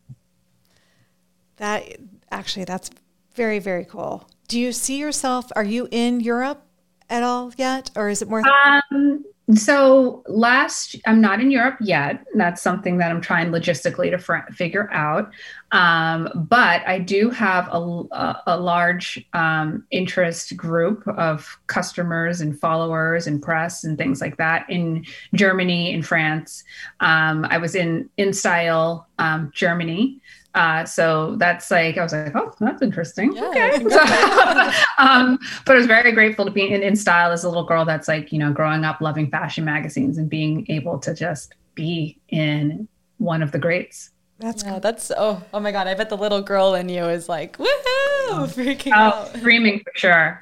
That 1.58 1.97
actually, 2.32 2.65
that's 2.65 2.89
very, 3.34 3.60
very 3.60 3.86
cool. 3.86 4.30
Do 4.48 4.60
you 4.60 4.72
see 4.72 4.98
yourself? 5.00 5.52
Are 5.56 5.63
you 5.63 5.88
in 5.91 6.19
Europe 6.19 6.63
at 7.10 7.24
all 7.24 7.52
yet, 7.58 7.91
or 7.96 8.10
is 8.10 8.22
it 8.22 8.30
more? 8.30 8.43
Um, 8.48 9.24
so 9.56 10.24
last, 10.28 10.96
I'm 11.06 11.19
not 11.19 11.41
in 11.41 11.52
Europe 11.52 11.78
yet. 11.82 12.26
That's 12.34 12.62
something 12.62 12.98
that 12.98 13.12
I'm 13.12 13.19
trying 13.19 13.52
logistically 13.52 14.10
to 14.12 14.17
fr- 14.17 14.52
figure 14.52 14.89
out. 14.91 15.32
Um, 15.74 16.30
but 16.34 16.82
I 16.88 17.00
do 17.00 17.30
have 17.30 17.67
a, 17.67 17.80
a, 18.12 18.43
a 18.48 18.58
large 18.58 19.26
um, 19.34 19.86
interest 19.91 20.56
group 20.56 21.06
of 21.08 21.58
customers 21.67 22.39
and 22.39 22.58
followers 22.58 23.28
and 23.28 23.41
press 23.41 23.84
and 23.84 23.98
things 23.98 24.22
like 24.22 24.38
that 24.38 24.65
in 24.69 25.06
Germany, 25.36 25.93
in 25.93 26.04
France. 26.04 26.63
Um, 27.02 27.46
I 27.50 27.58
was 27.58 27.76
in 27.76 28.10
InStyle 28.17 29.06
um, 29.19 29.52
Germany 29.54 30.22
uh, 30.56 30.86
so 30.86 31.36
that's 31.38 31.72
like, 31.72 31.98
I 31.98 32.04
was 32.04 32.13
like, 32.13 32.36
oh, 32.36 32.54
that's 32.60 32.82
interesting. 32.82 33.34
Yeah, 33.34 33.50
okay. 33.50 33.76
um, 35.00 35.39
but 35.66 35.74
I 35.74 35.78
was 35.78 35.88
very 35.88 36.12
grateful 36.12 36.46
to 36.46 36.52
be 36.52 36.72
in, 36.72 36.82
InStyle 36.82 37.32
as 37.32 37.44
a 37.44 37.50
little 37.50 37.66
girl 37.66 37.86
that's 37.86 38.08
like, 38.08 38.32
you 38.32 38.38
know, 38.38 38.52
growing 38.52 38.86
up 38.86 39.02
loving 39.02 39.30
fashion 39.30 39.66
magazines 39.66 40.18
and 40.18 40.30
being 40.30 40.66
able 40.70 41.00
to 41.00 41.13
just 41.13 41.56
be 41.74 42.20
in 42.30 42.88
one 43.18 43.42
of 43.42 43.52
the 43.52 43.60
greats. 43.60 44.12
That's 44.39 44.63
yeah, 44.63 44.80
that's 44.80 45.12
oh 45.16 45.42
oh 45.54 45.60
my 45.60 45.72
god! 45.72 45.88
I 45.88 45.94
bet 45.94 46.10
the 46.10 46.18
little 46.18 46.42
girl 46.42 46.74
in 46.74 46.89
you 46.89 47.06
is 47.06 47.30
like 47.30 47.58
woohoo, 47.58 47.68
oh, 47.68 48.46
freaking 48.50 48.92
oh, 48.94 49.00
out, 49.00 49.38
screaming 49.38 49.80
for 49.80 49.92
sure. 49.96 50.39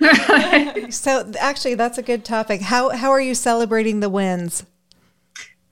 so 0.90 1.30
actually, 1.40 1.76
that's 1.76 2.00
a 2.00 2.02
good 2.02 2.26
topic. 2.26 2.62
How 2.62 2.90
how 2.90 3.12
are 3.12 3.22
you 3.22 3.36
celebrating 3.36 4.00
the 4.00 4.10
wins? 4.10 4.66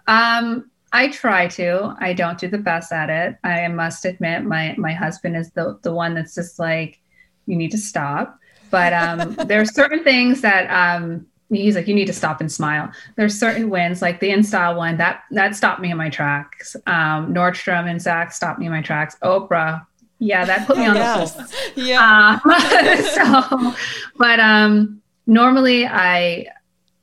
Um, 0.06 0.69
I 0.92 1.10
try 1.10 1.48
to. 1.50 1.96
I 2.00 2.14
don't 2.14 2.38
do 2.38 2.48
the 2.48 2.58
best 2.58 2.92
at 2.92 3.10
it. 3.10 3.38
I 3.44 3.68
must 3.68 4.06
admit, 4.06 4.44
my 4.44 4.76
my 4.78 4.94
husband 4.94 5.36
is 5.38 5.52
the 5.52 5.80
the 5.84 5.94
one 5.94 6.14
that's 6.14 6.36
just 6.36 6.60
like, 6.60 7.00
you 7.46 7.56
need 7.56 7.72
to 7.72 7.78
stop. 7.78 8.40
But 8.70 8.94
um, 8.94 9.36
there 9.48 9.62
are 9.62 9.66
certain 9.66 10.04
things 10.04 10.42
that 10.42 10.70
um, 10.70 11.26
he's 11.50 11.76
like, 11.76 11.88
you 11.88 11.96
need 11.96 12.08
to 12.08 12.14
stop 12.14 12.42
and 12.42 12.52
smile. 12.52 12.92
There's 13.16 13.38
certain 13.38 13.70
wins, 13.70 14.02
like 14.02 14.20
the 14.20 14.30
InStyle 14.30 14.78
one, 14.78 14.98
that 14.98 15.24
that 15.32 15.56
stopped 15.56 15.82
me 15.82 15.92
in 15.92 15.98
my 15.98 16.10
tracks. 16.10 16.76
Um, 16.88 17.34
Nordstrom 17.34 17.90
and 17.90 18.00
Saks 18.00 18.34
stopped 18.34 18.60
me 18.60 18.68
in 18.68 18.72
my 18.72 18.82
tracks. 18.82 19.16
Oprah, 19.24 19.86
yeah, 20.20 20.46
that 20.46 20.68
put 20.68 20.78
me 20.78 20.86
on 20.86 20.96
yes. 20.96 21.34
the 21.34 21.44
floor. 21.44 21.56
Yeah. 21.76 22.40
Uh, 22.46 23.02
so, 23.72 23.76
but 24.18 24.40
um, 24.40 25.02
normally 25.26 25.86
I 25.86 26.48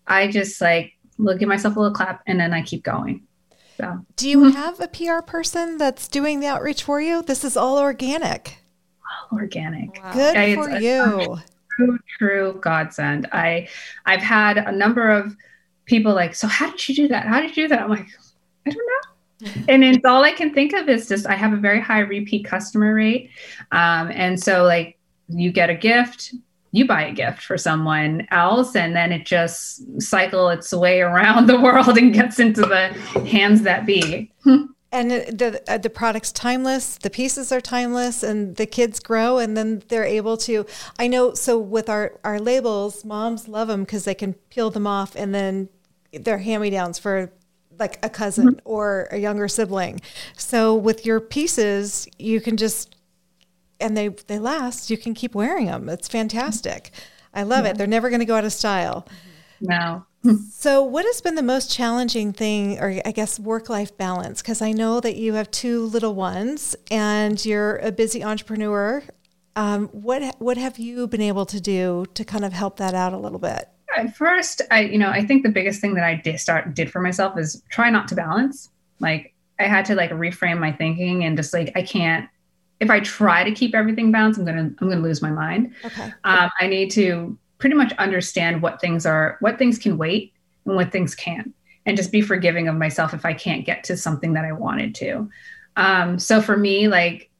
I 0.06 0.30
just 0.30 0.60
like 0.60 0.92
will 1.18 1.36
give 1.36 1.48
myself 1.48 1.76
a 1.76 1.80
little 1.80 1.94
clap 1.94 2.22
and 2.26 2.38
then 2.38 2.52
I 2.52 2.62
keep 2.62 2.84
going. 2.84 3.25
So. 3.76 4.04
Do 4.16 4.28
you 4.28 4.50
have 4.52 4.80
a 4.80 4.88
PR 4.88 5.20
person 5.20 5.76
that's 5.76 6.08
doing 6.08 6.40
the 6.40 6.46
outreach 6.46 6.82
for 6.82 7.00
you? 7.00 7.22
This 7.22 7.44
is 7.44 7.56
all 7.56 7.78
organic. 7.78 8.58
All 9.30 9.38
organic. 9.38 10.02
Wow. 10.02 10.12
Good 10.12 10.36
I, 10.36 10.54
for 10.54 10.70
you. 10.70 11.38
True, 11.76 11.98
true 12.16 12.58
godsend. 12.62 13.28
I, 13.32 13.68
I've 14.06 14.22
had 14.22 14.56
a 14.56 14.72
number 14.72 15.10
of 15.10 15.36
people 15.84 16.14
like, 16.14 16.34
so 16.34 16.46
how 16.46 16.70
did 16.70 16.88
you 16.88 16.94
do 16.94 17.08
that? 17.08 17.26
How 17.26 17.42
did 17.42 17.54
you 17.54 17.64
do 17.64 17.68
that? 17.68 17.82
I'm 17.82 17.90
like, 17.90 18.08
I 18.66 18.70
don't 18.70 18.78
know. 18.78 19.06
and 19.68 19.84
it's 19.84 20.04
all 20.06 20.24
I 20.24 20.32
can 20.32 20.54
think 20.54 20.72
of 20.72 20.88
is 20.88 21.06
just 21.06 21.26
I 21.26 21.34
have 21.34 21.52
a 21.52 21.58
very 21.58 21.80
high 21.80 22.00
repeat 22.00 22.46
customer 22.46 22.94
rate, 22.94 23.30
um, 23.72 24.10
and 24.10 24.42
so 24.42 24.64
like 24.64 24.98
you 25.28 25.52
get 25.52 25.68
a 25.68 25.74
gift, 25.74 26.34
you 26.72 26.86
buy 26.86 27.04
a 27.04 27.12
gift 27.12 27.42
for 27.42 27.56
someone 27.56 28.26
else 28.30 28.76
and 28.76 28.94
then 28.94 29.12
it 29.12 29.24
just 29.24 30.00
cycle 30.00 30.48
its 30.48 30.72
way 30.72 31.00
around 31.00 31.46
the 31.46 31.60
world 31.60 31.96
and 31.96 32.12
gets 32.12 32.38
into 32.38 32.62
the 32.62 32.88
hands 33.28 33.62
that 33.62 33.86
be 33.86 34.30
and 34.92 35.10
the 35.10 35.62
uh, 35.68 35.78
the 35.78 35.90
product's 35.90 36.32
timeless 36.32 36.96
the 36.98 37.10
pieces 37.10 37.52
are 37.52 37.60
timeless 37.60 38.22
and 38.22 38.56
the 38.56 38.66
kids 38.66 39.00
grow 39.00 39.38
and 39.38 39.56
then 39.56 39.82
they're 39.88 40.04
able 40.04 40.36
to 40.36 40.64
i 40.98 41.06
know 41.06 41.34
so 41.34 41.58
with 41.58 41.88
our 41.88 42.18
our 42.24 42.38
labels 42.38 43.04
moms 43.04 43.48
love 43.48 43.68
them 43.68 43.82
because 43.82 44.04
they 44.04 44.14
can 44.14 44.32
peel 44.50 44.70
them 44.70 44.86
off 44.86 45.14
and 45.16 45.34
then 45.34 45.68
they're 46.12 46.38
hand-me-downs 46.38 46.98
for 46.98 47.30
like 47.78 47.98
a 48.04 48.08
cousin 48.08 48.48
mm-hmm. 48.48 48.58
or 48.64 49.08
a 49.10 49.18
younger 49.18 49.48
sibling 49.48 50.00
so 50.36 50.74
with 50.74 51.04
your 51.04 51.20
pieces 51.20 52.08
you 52.18 52.40
can 52.40 52.56
just 52.56 52.95
and 53.80 53.96
they 53.96 54.08
they 54.08 54.38
last. 54.38 54.90
You 54.90 54.98
can 54.98 55.14
keep 55.14 55.34
wearing 55.34 55.66
them. 55.66 55.88
It's 55.88 56.08
fantastic. 56.08 56.90
I 57.34 57.42
love 57.42 57.64
yeah. 57.64 57.72
it. 57.72 57.78
They're 57.78 57.86
never 57.86 58.08
going 58.08 58.20
to 58.20 58.26
go 58.26 58.36
out 58.36 58.44
of 58.44 58.52
style. 58.52 59.06
No. 59.60 60.06
so, 60.50 60.82
what 60.82 61.04
has 61.04 61.20
been 61.20 61.34
the 61.34 61.42
most 61.42 61.70
challenging 61.70 62.32
thing, 62.32 62.78
or 62.78 63.00
I 63.04 63.12
guess 63.12 63.38
work 63.38 63.68
life 63.68 63.96
balance? 63.96 64.42
Because 64.42 64.62
I 64.62 64.72
know 64.72 65.00
that 65.00 65.16
you 65.16 65.34
have 65.34 65.50
two 65.50 65.86
little 65.86 66.14
ones 66.14 66.74
and 66.90 67.42
you're 67.44 67.76
a 67.76 67.92
busy 67.92 68.24
entrepreneur. 68.24 69.02
Um, 69.54 69.88
what 69.88 70.36
what 70.38 70.56
have 70.56 70.78
you 70.78 71.06
been 71.06 71.20
able 71.20 71.46
to 71.46 71.60
do 71.60 72.06
to 72.14 72.24
kind 72.24 72.44
of 72.44 72.52
help 72.52 72.78
that 72.78 72.94
out 72.94 73.12
a 73.12 73.18
little 73.18 73.38
bit? 73.38 73.68
At 73.96 74.16
first, 74.16 74.62
I 74.70 74.82
you 74.82 74.98
know 74.98 75.10
I 75.10 75.24
think 75.24 75.42
the 75.42 75.50
biggest 75.50 75.80
thing 75.80 75.94
that 75.94 76.04
I 76.04 76.14
did 76.14 76.40
start 76.40 76.74
did 76.74 76.90
for 76.90 77.00
myself 77.00 77.38
is 77.38 77.62
try 77.70 77.90
not 77.90 78.08
to 78.08 78.14
balance. 78.14 78.70
Like 79.00 79.34
I 79.58 79.64
had 79.64 79.84
to 79.86 79.94
like 79.94 80.10
reframe 80.10 80.58
my 80.58 80.72
thinking 80.72 81.24
and 81.24 81.36
just 81.36 81.52
like 81.52 81.72
I 81.74 81.82
can't 81.82 82.28
if 82.80 82.90
I 82.90 83.00
try 83.00 83.44
to 83.44 83.52
keep 83.52 83.74
everything 83.74 84.12
balanced, 84.12 84.38
I'm 84.38 84.44
gonna 84.46 84.70
I'm 84.78 84.88
gonna 84.88 85.00
lose 85.00 85.22
my 85.22 85.30
mind. 85.30 85.74
Okay. 85.84 86.12
Um, 86.24 86.50
I 86.60 86.66
need 86.66 86.90
to 86.92 87.38
pretty 87.58 87.74
much 87.74 87.92
understand 87.94 88.60
what 88.60 88.80
things 88.80 89.06
are, 89.06 89.38
what 89.40 89.58
things 89.58 89.78
can 89.78 89.96
wait, 89.96 90.32
and 90.66 90.76
what 90.76 90.92
things 90.92 91.14
can't, 91.14 91.54
and 91.86 91.96
just 91.96 92.12
be 92.12 92.20
forgiving 92.20 92.68
of 92.68 92.76
myself 92.76 93.14
if 93.14 93.24
I 93.24 93.32
can't 93.32 93.64
get 93.64 93.84
to 93.84 93.96
something 93.96 94.34
that 94.34 94.44
I 94.44 94.52
wanted 94.52 94.94
to. 94.96 95.30
Um, 95.76 96.18
so 96.18 96.42
for 96.42 96.56
me, 96.56 96.88
like, 96.88 97.30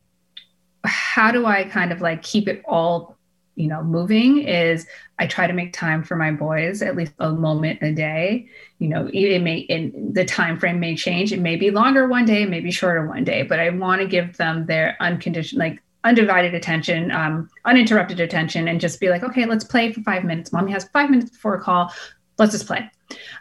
how 0.85 1.31
do 1.31 1.47
I 1.47 1.65
kind 1.65 1.93
of 1.93 2.01
like 2.01 2.23
keep 2.23 2.49
it 2.49 2.63
all, 2.65 3.16
you 3.57 3.67
know, 3.67 3.83
moving? 3.83 4.39
Is 4.39 4.87
I 5.19 5.27
try 5.27 5.47
to 5.47 5.53
make 5.53 5.73
time 5.73 6.05
for 6.05 6.15
my 6.15 6.31
boys 6.31 6.83
at 6.83 6.95
least 6.95 7.13
a 7.19 7.31
moment 7.31 7.83
a 7.83 7.93
day. 7.93 8.49
You 8.79 8.89
know, 8.89 9.09
it 9.13 9.41
may 9.41 9.59
in 9.59 10.13
the 10.13 10.25
time 10.25 10.59
frame 10.59 10.79
may 10.79 10.95
change. 10.95 11.33
It 11.33 11.41
may 11.41 11.57
be 11.57 11.71
longer 11.71 12.07
one 12.07 12.27
day, 12.27 12.43
it 12.43 12.51
may 12.51 12.61
be 12.61 12.71
shorter 12.71 13.07
one 13.07 13.25
day, 13.25 13.43
but 13.43 13.59
I 13.59 13.71
want 13.71 14.03
to 14.03 14.07
give 14.07 14.37
them 14.37 14.67
their 14.67 14.97
unconditioned, 15.01 15.59
like 15.59 15.83
undivided 16.05 16.55
attention, 16.55 17.11
um, 17.11 17.49
uninterrupted 17.65 18.21
attention, 18.21 18.69
and 18.69 18.81
just 18.81 19.01
be 19.01 19.09
like, 19.09 19.25
okay, 19.25 19.47
let's 19.47 19.65
play 19.65 19.93
for 19.93 20.03
five 20.03 20.23
minutes. 20.23 20.53
Mommy 20.53 20.71
has 20.73 20.85
five 20.91 21.11
minutes 21.11 21.31
before 21.31 21.55
a 21.55 21.61
call. 21.61 21.93
Let's 22.39 22.53
just 22.53 22.67
play. 22.67 22.91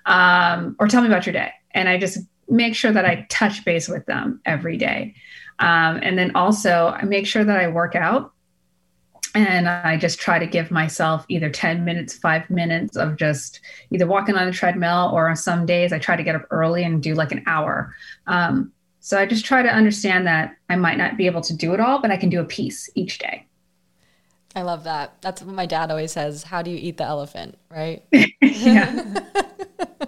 Um, 0.06 0.75
or 0.80 0.88
tell 0.88 1.01
me 1.01 1.08
about 1.08 1.25
your 1.25 1.34
day. 1.34 1.51
And 1.71 1.89
I 1.89 1.97
just 1.97 2.19
make 2.49 2.75
sure 2.75 2.91
that 2.91 3.06
I 3.06 3.25
touch 3.30 3.65
base 3.65 3.89
with 3.89 4.06
them 4.06 4.39
every 4.45 4.78
day. 4.78 5.15
Um, 5.60 5.99
and 6.01 6.17
then 6.17 6.36
also 6.36 6.93
I 6.95 7.04
make 7.04 7.28
sure 7.28 7.43
that 7.43 7.60
I 7.60 7.67
work 7.67 7.95
out 7.95 8.34
and 9.36 9.67
I 9.67 9.98
just 9.98 10.19
try 10.19 10.39
to 10.39 10.48
give 10.48 10.71
myself 10.71 11.26
either 11.28 11.50
10 11.50 11.84
minutes, 11.84 12.15
five 12.15 12.50
minutes 12.50 12.95
of 12.95 13.17
just 13.17 13.60
either 13.91 14.08
walking 14.08 14.36
on 14.36 14.48
the 14.48 14.54
treadmill, 14.54 15.12
or 15.13 15.30
on 15.30 15.36
some 15.36 15.65
days 15.65 15.91
I 15.91 16.00
try 16.00 16.15
to 16.15 16.24
get 16.24 16.36
up 16.36 16.45
early 16.52 16.84
and 16.84 17.04
do 17.04 17.13
like 17.13 17.32
an 17.32 17.43
hour. 17.45 17.93
Um, 18.28 18.71
so 19.02 19.19
I 19.19 19.26
just 19.26 19.45
try 19.45 19.62
to 19.62 19.69
understand 19.69 20.26
that 20.26 20.56
I 20.69 20.78
might 20.78 20.98
not 20.98 21.17
be 21.17 21.26
able 21.26 21.41
to 21.41 21.54
do 21.54 21.74
it 21.74 21.80
all, 21.80 22.02
but 22.02 22.12
I 22.12 22.17
can 22.17 22.30
do 22.30 22.39
a 22.39 22.45
piece 22.45 22.89
each 22.95 23.19
day. 23.19 23.45
I 24.56 24.62
love 24.62 24.86
that. 24.86 25.21
That's 25.21 25.41
what 25.41 25.54
my 25.54 25.65
dad 25.65 25.91
always 25.91 26.13
says. 26.13 26.43
How 26.43 26.62
do 26.62 26.71
you 26.71 26.78
eat 26.78 26.98
the 26.98 27.04
elephant? 27.04 27.58
Right? 27.69 28.04
yeah. 28.41 29.19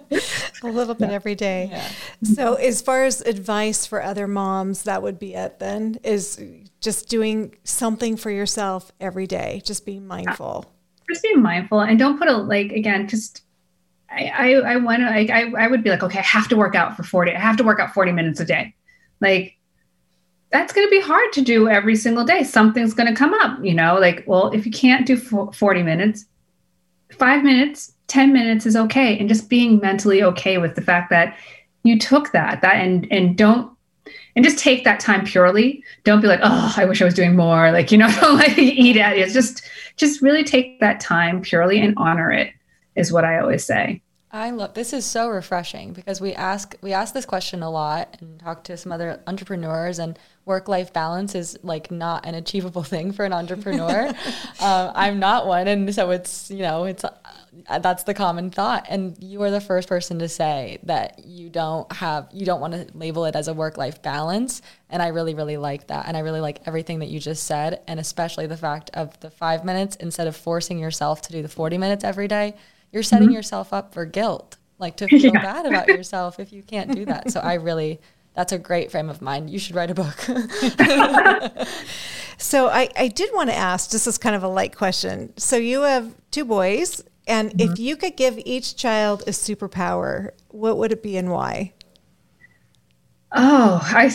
a 0.64 0.68
little 0.68 0.96
bit 0.96 1.10
yeah. 1.10 1.16
every 1.16 1.36
day. 1.36 1.70
Yeah. 1.72 1.90
So, 2.24 2.54
as 2.56 2.82
far 2.82 3.04
as 3.04 3.22
advice 3.22 3.86
for 3.86 4.02
other 4.02 4.28
moms, 4.28 4.84
that 4.84 5.04
would 5.04 5.20
be 5.20 5.34
it 5.36 5.60
then 5.60 6.00
is 6.04 6.40
just 6.82 7.10
doing 7.10 7.56
something 7.64 8.16
for 8.18 8.32
yourself 8.32 8.92
every 9.00 9.28
day, 9.28 9.62
just 9.66 9.86
being 9.86 10.08
mindful. 10.08 10.66
Just 11.10 11.24
being 11.24 11.42
mindful 11.42 11.82
and 11.82 11.98
don't 11.98 12.18
put 12.18 12.28
a 12.28 12.38
like 12.38 12.72
again, 12.72 13.08
just 13.08 13.42
I 14.10 14.28
I, 14.28 14.74
I 14.74 14.76
want 14.78 15.00
to 15.00 15.06
like 15.06 15.30
I, 15.30 15.52
I 15.58 15.68
would 15.68 15.84
be 15.84 15.90
like, 15.90 16.04
okay, 16.04 16.20
I 16.20 16.24
have 16.24 16.48
to 16.50 16.58
work 16.58 16.76
out 16.76 16.96
for 16.96 17.04
40, 17.04 17.34
I 17.34 17.40
have 17.40 17.58
to 17.58 17.64
work 17.64 17.80
out 17.80 17.94
40 17.94 18.12
minutes 18.12 18.40
a 18.40 18.46
day. 18.46 18.74
Like 19.22 19.58
that's 20.52 20.72
going 20.72 20.88
to 20.88 20.92
be 20.92 21.02
hard 21.02 21.34
to 21.34 21.42
do 21.42 21.68
every 21.68 21.96
single 21.96 22.24
day. 22.24 22.44
Something's 22.44 22.94
going 22.94 23.08
to 23.08 23.16
come 23.18 23.34
up, 23.34 23.64
you 23.64 23.74
know, 23.74 23.98
like, 24.00 24.24
well, 24.28 24.52
if 24.52 24.66
you 24.66 24.72
can't 24.72 25.06
do 25.06 25.18
40 25.18 25.84
minutes, 25.84 26.26
five 27.12 27.44
minutes, 27.44 27.94
10 28.08 28.32
minutes 28.32 28.66
is 28.66 28.76
okay. 28.76 29.18
And 29.20 29.28
just 29.28 29.50
being 29.50 29.80
mentally 29.80 30.24
okay 30.24 30.58
with 30.58 30.76
the 30.76 30.82
fact 30.82 31.10
that 31.10 31.38
you 31.84 32.00
took 32.00 32.32
that, 32.32 32.62
that, 32.62 32.76
and, 32.76 33.08
and 33.12 33.38
don't, 33.38 33.72
and 34.38 34.46
just 34.46 34.60
take 34.60 34.84
that 34.84 35.00
time 35.00 35.26
purely. 35.26 35.84
Don't 36.04 36.22
be 36.22 36.28
like, 36.28 36.42
oh, 36.44 36.74
I 36.78 36.86
wish 36.86 37.02
I 37.02 37.06
was 37.06 37.16
doing 37.16 37.36
more. 37.36 37.72
Like, 37.72 37.92
you 37.92 37.98
know, 37.98 38.08
don't 38.22 38.38
like 38.38 38.56
eat 38.56 38.96
at 38.96 39.18
it. 39.18 39.22
It's 39.22 39.34
just, 39.34 39.68
just 39.96 40.22
really 40.22 40.44
take 40.44 40.80
that 40.80 41.00
time 41.00 41.42
purely 41.42 41.82
and 41.82 41.96
honor 41.98 42.32
it 42.32 42.54
is 42.96 43.12
what 43.12 43.26
I 43.26 43.40
always 43.40 43.66
say. 43.66 44.00
I 44.30 44.52
love 44.52 44.76
this 44.76 44.94
is 44.94 45.06
so 45.06 45.30
refreshing 45.30 45.94
because 45.94 46.20
we 46.20 46.34
ask 46.34 46.76
we 46.82 46.92
ask 46.94 47.14
this 47.14 47.26
question 47.26 47.64
a 47.64 47.70
lot 47.72 48.18
and 48.20 48.40
talk 48.40 48.66
to 48.66 48.76
some 48.76 48.92
other 48.92 49.22
entrepreneurs 49.26 50.00
and 50.00 50.20
work 50.46 50.68
life 50.68 50.92
balance 50.92 51.34
is 51.34 51.58
like 51.64 51.90
not 51.90 52.26
an 52.26 52.36
achievable 52.36 52.84
thing 52.94 53.14
for 53.14 53.26
an 53.26 53.34
entrepreneur. 53.34 54.08
um, 54.10 54.16
I'm 54.60 55.20
not 55.20 55.48
one, 55.48 55.68
and 55.68 55.96
so 55.96 56.12
it's 56.12 56.52
you 56.52 56.60
know 56.60 56.84
it's 56.84 57.06
uh, 57.06 57.16
that's 57.68 58.04
the 58.04 58.14
common 58.14 58.52
thought. 58.52 58.86
And 58.90 59.16
you 59.22 59.42
are 59.44 59.52
the 59.52 59.62
first 59.62 59.90
person 59.90 60.20
to 60.20 60.30
say 60.30 60.80
that 60.84 61.26
you 61.26 61.50
don't 61.50 61.92
have 61.92 62.28
you 62.32 62.46
don't 62.46 62.62
want 62.62 62.74
to 62.74 62.88
label 62.94 63.26
it 63.26 63.36
as 63.36 63.48
a 63.48 63.54
work 63.54 63.78
life 63.78 64.02
balance. 64.02 64.62
And 64.90 65.02
I 65.02 65.08
really 65.08 65.34
really 65.34 65.58
like 65.58 65.88
that, 65.88 66.08
and 66.08 66.16
I 66.16 66.22
really 66.22 66.42
like 66.42 66.62
everything 66.66 67.00
that 67.00 67.10
you 67.10 67.20
just 67.20 67.46
said, 67.46 67.82
and 67.88 68.00
especially 68.00 68.48
the 68.48 68.58
fact 68.58 68.90
of 68.94 69.20
the 69.20 69.30
five 69.30 69.66
minutes 69.66 69.96
instead 69.98 70.28
of 70.28 70.36
forcing 70.36 70.80
yourself 70.80 71.22
to 71.24 71.32
do 71.32 71.42
the 71.42 71.50
40 71.50 71.78
minutes 71.78 72.04
every 72.04 72.28
day 72.28 72.54
you're 72.92 73.04
setting 73.04 73.28
mm-hmm. 73.30 73.36
yourself 73.36 73.74
up 73.74 73.94
for 73.94 74.06
guilt, 74.06 74.58
like 74.80 74.98
to 74.98 75.08
feel 75.10 75.34
yeah. 75.34 75.42
bad 75.42 75.66
about 75.66 75.88
yourself 75.88 76.40
if 76.40 76.52
you 76.54 76.64
can't 76.64 76.94
do 76.94 77.06
that. 77.06 77.32
So 77.32 77.40
I 77.40 77.56
really, 77.56 78.00
that's 78.34 78.52
a 78.52 78.58
great 78.58 78.92
frame 78.92 79.10
of 79.10 79.22
mind. 79.22 79.50
You 79.50 79.60
should 79.60 79.76
write 79.76 79.92
a 79.92 79.96
book. 79.96 80.18
so 82.38 82.70
I, 82.70 82.90
I 82.96 83.08
did 83.10 83.30
want 83.34 83.50
to 83.50 83.56
ask, 83.56 83.90
this 83.92 84.08
is 84.08 84.18
kind 84.18 84.36
of 84.36 84.44
a 84.44 84.48
light 84.48 84.76
question. 84.76 85.34
So 85.38 85.58
you 85.58 85.82
have 85.82 86.14
two 86.32 86.46
boys, 86.46 87.04
and 87.28 87.52
mm-hmm. 87.52 87.72
if 87.72 87.80
you 87.80 87.96
could 87.96 88.16
give 88.16 88.40
each 88.46 88.76
child 88.76 89.24
a 89.28 89.32
superpower, 89.32 90.32
what 90.50 90.78
would 90.78 90.92
it 90.92 91.04
be 91.04 91.18
and 91.18 91.32
why? 91.32 91.74
Oh, 93.34 93.80
I. 93.84 94.12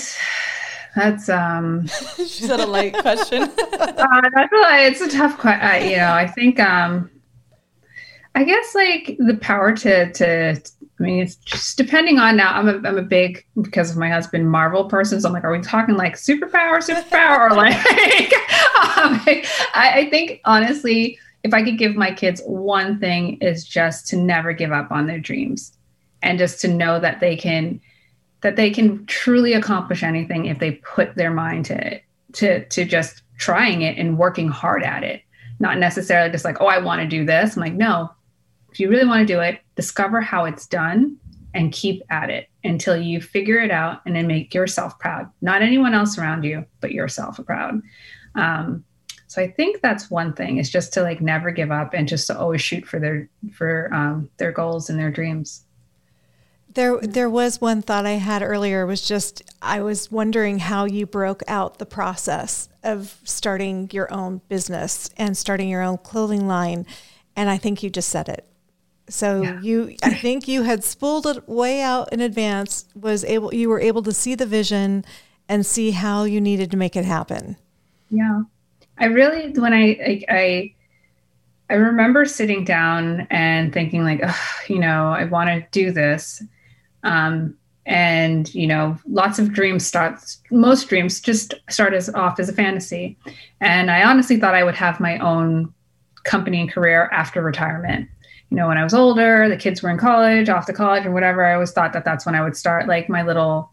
That's 0.97 1.29
um. 1.29 1.87
she 2.17 2.25
said 2.25 2.61
a 2.61 2.67
light 2.67 2.95
question. 2.99 3.43
uh, 3.43 3.51
that's 3.57 4.53
a, 4.53 4.87
it's 4.87 5.01
a 5.01 5.09
tough 5.09 5.39
question. 5.39 5.67
Uh, 5.67 5.75
you 5.75 5.97
know, 5.97 6.13
I 6.13 6.27
think 6.27 6.61
um, 6.61 7.11
I 8.35 8.45
guess 8.45 8.75
like 8.75 9.17
the 9.19 9.35
power 9.35 9.75
to 9.77 10.13
to 10.13 10.61
I 11.01 11.03
mean 11.03 11.23
it's 11.23 11.37
just 11.37 11.77
depending 11.77 12.19
on 12.19 12.37
now 12.37 12.55
I'm 12.55 12.69
a 12.69 12.89
I'm 12.89 12.99
a 12.99 13.03
big 13.03 13.45
because 13.61 13.91
of 13.91 13.99
my 13.99 14.09
husband 14.09 14.51
Marvel 14.51 14.87
person 14.87 15.21
so 15.21 15.29
I'm 15.29 15.35
like 15.35 15.45
are 15.45 15.53
we 15.53 15.61
talking 15.61 15.97
like 15.97 16.15
superpower 16.15 16.79
superpower 16.79 17.51
or 17.51 17.57
like 17.57 17.75
um, 18.97 19.21
I, 19.75 19.93
I 19.95 20.09
think 20.11 20.41
honestly 20.45 21.19
if 21.43 21.53
I 21.53 21.63
could 21.63 21.79
give 21.79 21.97
my 21.97 22.13
kids 22.13 22.41
one 22.47 22.99
thing 23.01 23.39
is 23.39 23.65
just 23.65 24.07
to 24.09 24.17
never 24.17 24.53
give 24.53 24.73
up 24.73 24.93
on 24.93 25.07
their 25.07 25.19
dreams 25.19 25.77
and 26.23 26.39
just 26.39 26.61
to 26.61 26.69
know 26.69 27.01
that 27.01 27.21
they 27.21 27.37
can 27.37 27.81
that 28.43 28.57
they 28.57 28.71
can 28.71 29.07
truly 29.07 29.53
accomplish 29.53 30.03
anything 30.03 30.47
if 30.47 30.59
they 30.59 30.73
put 30.73 31.15
their 31.15 31.33
mind 31.33 31.65
to 31.67 31.87
it 31.95 32.05
to 32.35 32.65
to 32.67 32.85
just 32.85 33.23
trying 33.39 33.83
it 33.83 33.99
and 33.99 34.19
working 34.19 34.49
hard 34.49 34.83
at 34.83 35.03
it 35.03 35.23
not 35.59 35.79
necessarily 35.79 36.31
just 36.31 36.45
like 36.45 36.61
oh 36.61 36.67
I 36.67 36.79
want 36.79 37.01
to 37.03 37.07
do 37.09 37.25
this 37.25 37.57
I'm 37.57 37.63
like 37.63 37.75
no 37.75 38.11
if 38.73 38.81
you 38.81 38.89
really 38.89 39.05
want 39.05 39.21
to 39.21 39.33
do 39.33 39.41
it, 39.41 39.61
discover 39.77 40.21
how 40.23 40.47
it's 40.47 40.67
done 40.67 41.19
and 41.55 41.73
keep 41.73 42.03
at 42.09 42.31
it 42.31 42.49
until 42.65 42.97
you 42.97 43.21
figure 43.21 43.59
it 43.59 43.71
out 43.71 44.01
and 44.07 44.17
then 44.17 44.27
make 44.27 44.55
yourself 44.55 44.99
proud. 44.99 45.31
Not 45.43 45.61
anyone 45.61 45.93
else 45.93 46.17
around 46.17 46.45
you, 46.45 46.65
but 46.81 46.93
yourself 46.93 47.39
proud. 47.45 47.83
Um, 48.35 48.83
so 49.33 49.41
I 49.41 49.51
think 49.51 49.81
that's 49.81 50.11
one 50.11 50.35
thing 50.35 50.59
is 50.59 50.69
just 50.69 50.93
to 50.93 51.03
like 51.03 51.23
never 51.23 51.51
give 51.51 51.71
up 51.71 51.95
and 51.95 52.07
just 52.07 52.27
to 52.27 52.39
always 52.39 52.61
shoot 52.61 52.87
for 52.87 53.01
their 53.01 53.31
for 53.51 53.89
um, 53.91 54.29
their 54.37 54.53
goals 54.53 54.91
and 54.91 54.99
their 54.99 55.11
dreams. 55.11 55.65
There, 56.75 57.01
there 57.01 57.31
was 57.31 57.59
one 57.59 57.81
thought 57.81 58.05
I 58.05 58.13
had 58.13 58.43
earlier. 58.43 58.85
Was 58.85 59.01
just 59.01 59.41
I 59.63 59.81
was 59.81 60.13
wondering 60.13 60.59
how 60.59 60.85
you 60.85 61.07
broke 61.07 61.43
out 61.49 61.79
the 61.79 61.87
process 61.87 62.69
of 62.83 63.19
starting 63.25 63.89
your 63.91 64.13
own 64.13 64.43
business 64.51 65.09
and 65.17 65.35
starting 65.35 65.71
your 65.71 65.81
own 65.81 65.97
clothing 65.97 66.47
line, 66.47 66.85
and 67.35 67.49
I 67.49 67.57
think 67.57 67.83
you 67.83 67.89
just 67.89 68.11
said 68.11 68.29
it. 68.29 68.47
So 69.09 69.41
yeah. 69.41 69.61
you, 69.63 69.97
I 70.03 70.13
think 70.13 70.47
you 70.47 70.65
had 70.65 70.85
spooled 70.85 71.27
it 71.27 71.49
way 71.49 71.81
out 71.81 72.13
in 72.13 72.21
advance. 72.21 72.85
Was 72.95 73.25
able, 73.25 73.55
you 73.55 73.71
were 73.71 73.81
able 73.81 74.03
to 74.03 74.13
see 74.13 74.35
the 74.35 74.45
vision 74.45 75.07
and 75.49 75.65
see 75.65 75.93
how 75.93 76.25
you 76.25 76.39
needed 76.39 76.71
to 76.73 76.77
make 76.77 76.97
it 76.97 77.07
happen. 77.07 77.57
Yeah, 78.11 78.43
I 79.03 79.07
really 79.07 79.51
when 79.51 79.73
I 79.73 79.85
I 79.85 80.25
I, 80.29 80.75
I 81.71 81.75
remember 81.75 82.25
sitting 82.25 82.65
down 82.65 83.27
and 83.31 83.73
thinking 83.73 84.05
like, 84.05 84.23
you 84.69 84.79
know, 84.79 85.13
I 85.13 85.25
want 85.25 85.51
to 85.51 85.67
do 85.71 85.93
this. 85.93 86.43
Um, 87.05 87.57
and 87.85 88.55
you 88.55 88.65
know 88.65 88.97
lots 89.09 89.41
of 89.41 89.53
dreams 89.53 89.85
start 89.85 90.15
most 90.53 90.89
dreams 90.89 91.21
just 91.21 91.53
start 91.69 91.93
as 91.93 92.09
off 92.11 92.39
as 92.39 92.49
a 92.49 92.53
fantasy 92.53 93.19
and 93.61 93.91
i 93.91 94.05
honestly 94.05 94.37
thought 94.37 94.55
i 94.55 94.63
would 94.63 94.77
have 94.77 95.01
my 95.01 95.19
own 95.19 95.75
company 96.23 96.61
and 96.61 96.71
career 96.71 97.11
after 97.13 97.43
retirement 97.43 98.09
you 98.53 98.57
know, 98.57 98.69
when 98.69 98.77
I 98.77 98.85
was 98.85 98.93
older, 98.93 99.49
the 99.49 99.57
kids 99.57 99.83
were 99.83 99.89
in 99.89 99.97
college, 99.97 100.51
off 100.51 100.67
to 100.67 100.75
college 100.75 101.07
or 101.07 101.11
whatever, 101.11 101.43
I 101.43 101.55
always 101.55 101.73
thought 101.73 101.95
that 101.95 102.05
that's 102.05 102.27
when 102.27 102.35
I 102.35 102.43
would 102.43 102.55
start 102.55 102.87
like 102.87 103.09
my 103.09 103.23
little 103.23 103.73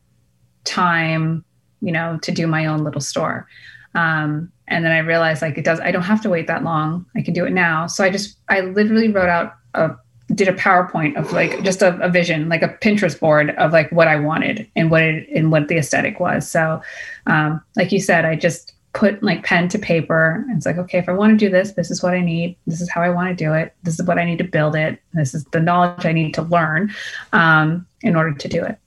time, 0.63 1.43
you 1.81 1.91
know, 1.91 2.17
to 2.21 2.31
do 2.31 2.47
my 2.47 2.65
own 2.65 2.85
little 2.85 3.01
store. 3.01 3.45
Um, 3.93 4.53
and 4.69 4.85
then 4.85 4.91
I 4.91 4.99
realized 4.99 5.41
like 5.41 5.57
it 5.57 5.65
does, 5.65 5.79
I 5.79 5.91
don't 5.91 6.03
have 6.03 6.21
to 6.21 6.29
wait 6.29 6.47
that 6.47 6.63
long. 6.63 7.05
I 7.15 7.21
can 7.21 7.33
do 7.33 7.45
it 7.45 7.51
now. 7.51 7.87
So 7.87 8.03
I 8.03 8.09
just, 8.09 8.37
I 8.47 8.61
literally 8.61 9.09
wrote 9.09 9.29
out 9.29 9.55
a, 9.73 9.91
did 10.33 10.47
a 10.47 10.53
PowerPoint 10.53 11.17
of 11.17 11.31
like 11.33 11.63
just 11.63 11.81
a, 11.81 11.97
a 11.99 12.09
vision, 12.09 12.49
like 12.49 12.61
a 12.61 12.69
Pinterest 12.69 13.19
board 13.19 13.49
of 13.51 13.73
like 13.73 13.91
what 13.91 14.07
I 14.07 14.15
wanted 14.15 14.69
and 14.75 14.91
what 14.91 15.01
it, 15.01 15.27
and 15.35 15.51
what 15.51 15.67
the 15.67 15.77
aesthetic 15.77 16.19
was. 16.19 16.49
So, 16.49 16.81
um, 17.25 17.61
like 17.75 17.91
you 17.91 17.99
said, 17.99 18.25
I 18.25 18.35
just 18.35 18.73
put 18.93 19.21
like 19.23 19.43
pen 19.43 19.67
to 19.69 19.79
paper. 19.79 20.45
And 20.47 20.57
it's 20.57 20.65
like, 20.65 20.77
okay, 20.77 20.97
if 20.97 21.09
I 21.09 21.13
want 21.13 21.31
to 21.31 21.45
do 21.45 21.49
this, 21.51 21.73
this 21.73 21.89
is 21.89 22.03
what 22.03 22.13
I 22.13 22.21
need. 22.21 22.55
This 22.67 22.81
is 22.81 22.89
how 22.89 23.01
I 23.01 23.09
want 23.09 23.29
to 23.29 23.35
do 23.35 23.53
it. 23.53 23.73
This 23.83 23.99
is 23.99 24.05
what 24.05 24.17
I 24.17 24.25
need 24.25 24.37
to 24.37 24.43
build 24.43 24.75
it. 24.75 24.99
This 25.13 25.33
is 25.33 25.45
the 25.45 25.59
knowledge 25.59 26.05
I 26.05 26.11
need 26.11 26.33
to 26.35 26.43
learn 26.43 26.93
um, 27.33 27.87
in 28.01 28.15
order 28.15 28.33
to 28.33 28.47
do 28.47 28.63
it. 28.63 28.77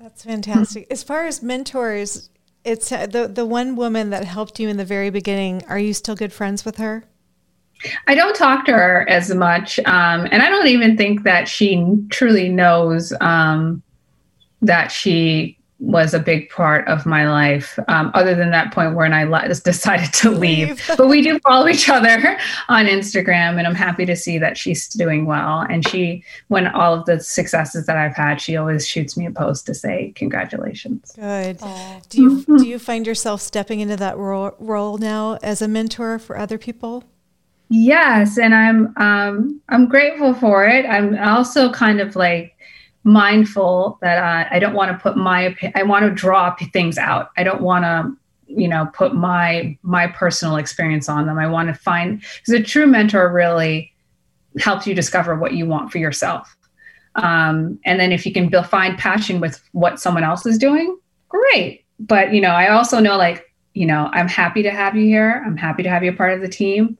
That's 0.00 0.24
fantastic. 0.24 0.86
As 0.90 1.02
far 1.02 1.26
as 1.26 1.42
mentors, 1.42 2.28
it's 2.64 2.92
uh, 2.92 3.06
the 3.06 3.28
the 3.28 3.46
one 3.46 3.76
woman 3.76 4.10
that 4.10 4.24
helped 4.24 4.60
you 4.60 4.68
in 4.68 4.76
the 4.76 4.84
very 4.84 5.10
beginning. 5.10 5.64
Are 5.68 5.78
you 5.78 5.94
still 5.94 6.14
good 6.14 6.32
friends 6.32 6.64
with 6.64 6.76
her? 6.78 7.04
I 8.06 8.14
don't 8.14 8.36
talk 8.36 8.64
to 8.66 8.72
her 8.72 9.08
as 9.08 9.34
much, 9.34 9.78
um, 9.80 10.28
and 10.30 10.42
I 10.42 10.48
don't 10.48 10.68
even 10.68 10.96
think 10.96 11.24
that 11.24 11.48
she 11.48 11.84
truly 12.10 12.48
knows 12.48 13.12
um, 13.20 13.82
that 14.60 14.92
she 14.92 15.58
was 15.82 16.14
a 16.14 16.20
big 16.20 16.48
part 16.48 16.86
of 16.86 17.04
my 17.04 17.28
life. 17.28 17.76
Um, 17.88 18.12
other 18.14 18.36
than 18.36 18.50
that 18.52 18.72
point 18.72 18.94
when 18.94 19.12
I 19.12 19.24
just 19.48 19.64
decided 19.64 20.12
to 20.14 20.30
leave, 20.30 20.80
but 20.96 21.08
we 21.08 21.22
do 21.22 21.38
follow 21.40 21.68
each 21.68 21.88
other 21.88 22.38
on 22.68 22.86
Instagram, 22.86 23.58
and 23.58 23.66
I'm 23.66 23.74
happy 23.74 24.06
to 24.06 24.16
see 24.16 24.38
that 24.38 24.56
she's 24.56 24.88
doing 24.88 25.26
well. 25.26 25.60
And 25.68 25.86
she, 25.86 26.24
when 26.48 26.68
all 26.68 26.94
of 26.94 27.04
the 27.06 27.20
successes 27.20 27.86
that 27.86 27.96
I've 27.96 28.14
had, 28.14 28.40
she 28.40 28.56
always 28.56 28.86
shoots 28.86 29.16
me 29.16 29.26
a 29.26 29.32
post 29.32 29.66
to 29.66 29.74
say 29.74 30.12
congratulations. 30.14 31.12
Good. 31.16 31.58
Aww. 31.58 32.08
Do 32.08 32.22
you 32.22 32.44
do 32.58 32.66
you 32.66 32.78
find 32.78 33.06
yourself 33.06 33.40
stepping 33.40 33.80
into 33.80 33.96
that 33.96 34.16
role, 34.16 34.54
role 34.60 34.98
now 34.98 35.38
as 35.42 35.60
a 35.60 35.68
mentor 35.68 36.18
for 36.18 36.38
other 36.38 36.58
people? 36.58 37.04
Yes, 37.74 38.36
and 38.36 38.54
I'm 38.54 38.92
um, 38.98 39.60
I'm 39.70 39.88
grateful 39.88 40.34
for 40.34 40.66
it. 40.66 40.84
I'm 40.84 41.18
also 41.18 41.72
kind 41.72 42.00
of 42.00 42.14
like 42.14 42.51
mindful 43.04 43.98
that 44.00 44.18
uh, 44.18 44.48
I 44.50 44.58
don't 44.58 44.74
want 44.74 44.92
to 44.92 44.98
put 44.98 45.16
my 45.16 45.56
I 45.74 45.82
want 45.82 46.04
to 46.04 46.10
draw 46.10 46.54
things 46.72 46.98
out. 46.98 47.30
I 47.36 47.42
don't 47.42 47.60
want 47.60 47.84
to 47.84 48.12
you 48.46 48.68
know 48.68 48.88
put 48.94 49.14
my 49.14 49.76
my 49.82 50.06
personal 50.06 50.56
experience 50.56 51.08
on 51.08 51.26
them. 51.26 51.38
I 51.38 51.46
want 51.46 51.68
to 51.68 51.74
find 51.74 52.20
because 52.20 52.54
a 52.54 52.62
true 52.62 52.86
mentor 52.86 53.32
really 53.32 53.92
helps 54.58 54.86
you 54.86 54.94
discover 54.94 55.36
what 55.36 55.54
you 55.54 55.66
want 55.66 55.90
for 55.90 55.98
yourself. 55.98 56.56
Um, 57.14 57.78
and 57.84 58.00
then 58.00 58.12
if 58.12 58.24
you 58.24 58.32
can 58.32 58.48
build, 58.48 58.66
find 58.66 58.96
passion 58.98 59.40
with 59.40 59.62
what 59.72 60.00
someone 60.00 60.24
else 60.24 60.46
is 60.46 60.58
doing, 60.58 60.96
great. 61.28 61.84
But 61.98 62.32
you 62.32 62.40
know, 62.40 62.50
I 62.50 62.68
also 62.68 63.00
know 63.00 63.16
like 63.16 63.52
you 63.74 63.86
know 63.86 64.10
I'm 64.12 64.28
happy 64.28 64.62
to 64.62 64.70
have 64.70 64.96
you 64.96 65.04
here. 65.04 65.42
I'm 65.44 65.56
happy 65.56 65.82
to 65.82 65.88
have 65.88 66.04
you 66.04 66.12
a 66.12 66.16
part 66.16 66.32
of 66.32 66.40
the 66.40 66.48
team, 66.48 66.96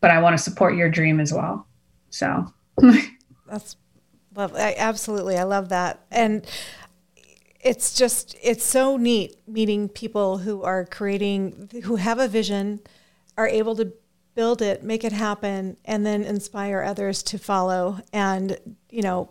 but 0.00 0.10
I 0.10 0.20
want 0.20 0.36
to 0.36 0.42
support 0.42 0.74
your 0.74 0.88
dream 0.88 1.20
as 1.20 1.32
well. 1.32 1.66
So 2.10 2.46
that's 3.48 3.76
Love, 4.36 4.54
I, 4.56 4.74
absolutely, 4.76 5.38
I 5.38 5.44
love 5.44 5.68
that, 5.68 6.00
and 6.10 6.44
it's 7.60 7.94
just 7.94 8.36
it's 8.42 8.64
so 8.64 8.96
neat 8.96 9.36
meeting 9.46 9.88
people 9.88 10.38
who 10.38 10.62
are 10.62 10.84
creating, 10.84 11.70
who 11.84 11.96
have 11.96 12.18
a 12.18 12.26
vision, 12.26 12.80
are 13.38 13.46
able 13.46 13.76
to 13.76 13.92
build 14.34 14.60
it, 14.60 14.82
make 14.82 15.04
it 15.04 15.12
happen, 15.12 15.76
and 15.84 16.04
then 16.04 16.24
inspire 16.24 16.82
others 16.82 17.22
to 17.22 17.38
follow, 17.38 18.00
and 18.12 18.58
you 18.90 19.02
know, 19.02 19.30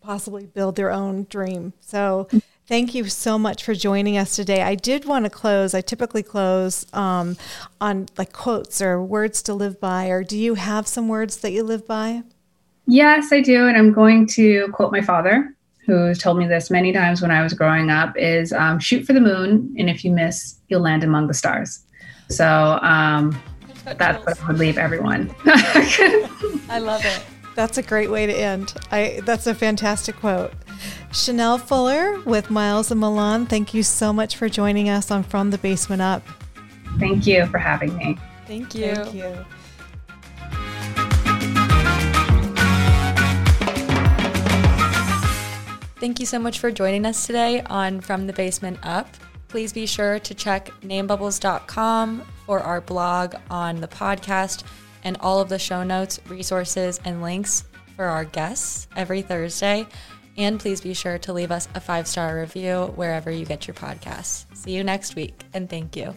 possibly 0.00 0.46
build 0.46 0.76
their 0.76 0.90
own 0.90 1.26
dream. 1.28 1.72
So. 1.80 2.28
Thank 2.68 2.94
you 2.94 3.04
so 3.04 3.38
much 3.38 3.64
for 3.64 3.72
joining 3.72 4.18
us 4.18 4.36
today. 4.36 4.60
I 4.60 4.74
did 4.74 5.06
want 5.06 5.24
to 5.24 5.30
close. 5.30 5.72
I 5.72 5.80
typically 5.80 6.22
close 6.22 6.84
um, 6.92 7.38
on 7.80 8.10
like 8.18 8.30
quotes 8.34 8.82
or 8.82 9.02
words 9.02 9.40
to 9.44 9.54
live 9.54 9.80
by. 9.80 10.08
Or 10.08 10.22
do 10.22 10.36
you 10.36 10.52
have 10.52 10.86
some 10.86 11.08
words 11.08 11.38
that 11.38 11.52
you 11.52 11.62
live 11.62 11.86
by? 11.86 12.24
Yes, 12.88 13.32
I 13.32 13.40
do. 13.42 13.68
And 13.68 13.76
I'm 13.76 13.92
going 13.92 14.26
to 14.28 14.68
quote 14.72 14.90
my 14.90 15.02
father, 15.02 15.54
who 15.84 16.14
told 16.14 16.38
me 16.38 16.46
this 16.46 16.70
many 16.70 16.92
times 16.92 17.20
when 17.20 17.30
I 17.30 17.42
was 17.42 17.52
growing 17.52 17.90
up 17.90 18.16
is 18.16 18.52
um, 18.52 18.78
shoot 18.78 19.04
for 19.06 19.12
the 19.12 19.20
moon. 19.20 19.74
And 19.78 19.90
if 19.90 20.04
you 20.04 20.10
miss, 20.10 20.58
you'll 20.68 20.80
land 20.80 21.04
among 21.04 21.28
the 21.28 21.34
stars. 21.34 21.80
So 22.30 22.78
um, 22.82 23.38
that's 23.84 24.24
what 24.24 24.42
I 24.42 24.46
would 24.46 24.58
leave 24.58 24.78
everyone. 24.78 25.34
I 25.44 26.78
love 26.80 27.04
it. 27.04 27.22
That's 27.54 27.76
a 27.76 27.82
great 27.82 28.10
way 28.10 28.26
to 28.26 28.32
end. 28.32 28.72
I 28.90 29.20
that's 29.24 29.46
a 29.46 29.54
fantastic 29.54 30.16
quote. 30.16 30.52
Shennel 31.12 31.58
Fuller 31.58 32.20
with 32.20 32.50
Miles 32.50 32.90
and 32.90 33.00
Milan, 33.00 33.46
thank 33.46 33.74
you 33.74 33.82
so 33.82 34.12
much 34.12 34.36
for 34.36 34.48
joining 34.48 34.88
us 34.88 35.10
on 35.10 35.24
From 35.24 35.50
the 35.50 35.58
Basement 35.58 36.00
Up. 36.00 36.22
Thank 36.98 37.26
you 37.26 37.46
for 37.46 37.58
having 37.58 37.96
me. 37.96 38.16
Thank 38.46 38.74
you. 38.74 38.94
Thank 38.94 39.14
you. 39.14 39.44
Thank 46.00 46.20
you 46.20 46.26
so 46.26 46.38
much 46.38 46.60
for 46.60 46.70
joining 46.70 47.04
us 47.04 47.26
today 47.26 47.60
on 47.62 48.00
From 48.00 48.26
the 48.26 48.32
Basement 48.32 48.78
Up. 48.84 49.08
Please 49.48 49.72
be 49.72 49.86
sure 49.86 50.18
to 50.20 50.34
check 50.34 50.70
namebubbles.com 50.82 52.22
for 52.46 52.60
our 52.60 52.80
blog 52.80 53.34
on 53.50 53.80
the 53.80 53.88
podcast 53.88 54.62
and 55.02 55.16
all 55.20 55.40
of 55.40 55.48
the 55.48 55.58
show 55.58 55.82
notes, 55.82 56.20
resources, 56.28 57.00
and 57.04 57.22
links 57.22 57.64
for 57.96 58.04
our 58.04 58.24
guests 58.24 58.86
every 58.94 59.22
Thursday. 59.22 59.86
And 60.36 60.60
please 60.60 60.80
be 60.80 60.94
sure 60.94 61.18
to 61.18 61.32
leave 61.32 61.50
us 61.50 61.66
a 61.74 61.80
five 61.80 62.06
star 62.06 62.38
review 62.38 62.92
wherever 62.94 63.30
you 63.30 63.44
get 63.44 63.66
your 63.66 63.74
podcasts. 63.74 64.44
See 64.56 64.70
you 64.70 64.84
next 64.84 65.16
week, 65.16 65.42
and 65.52 65.68
thank 65.68 65.96
you. 65.96 66.14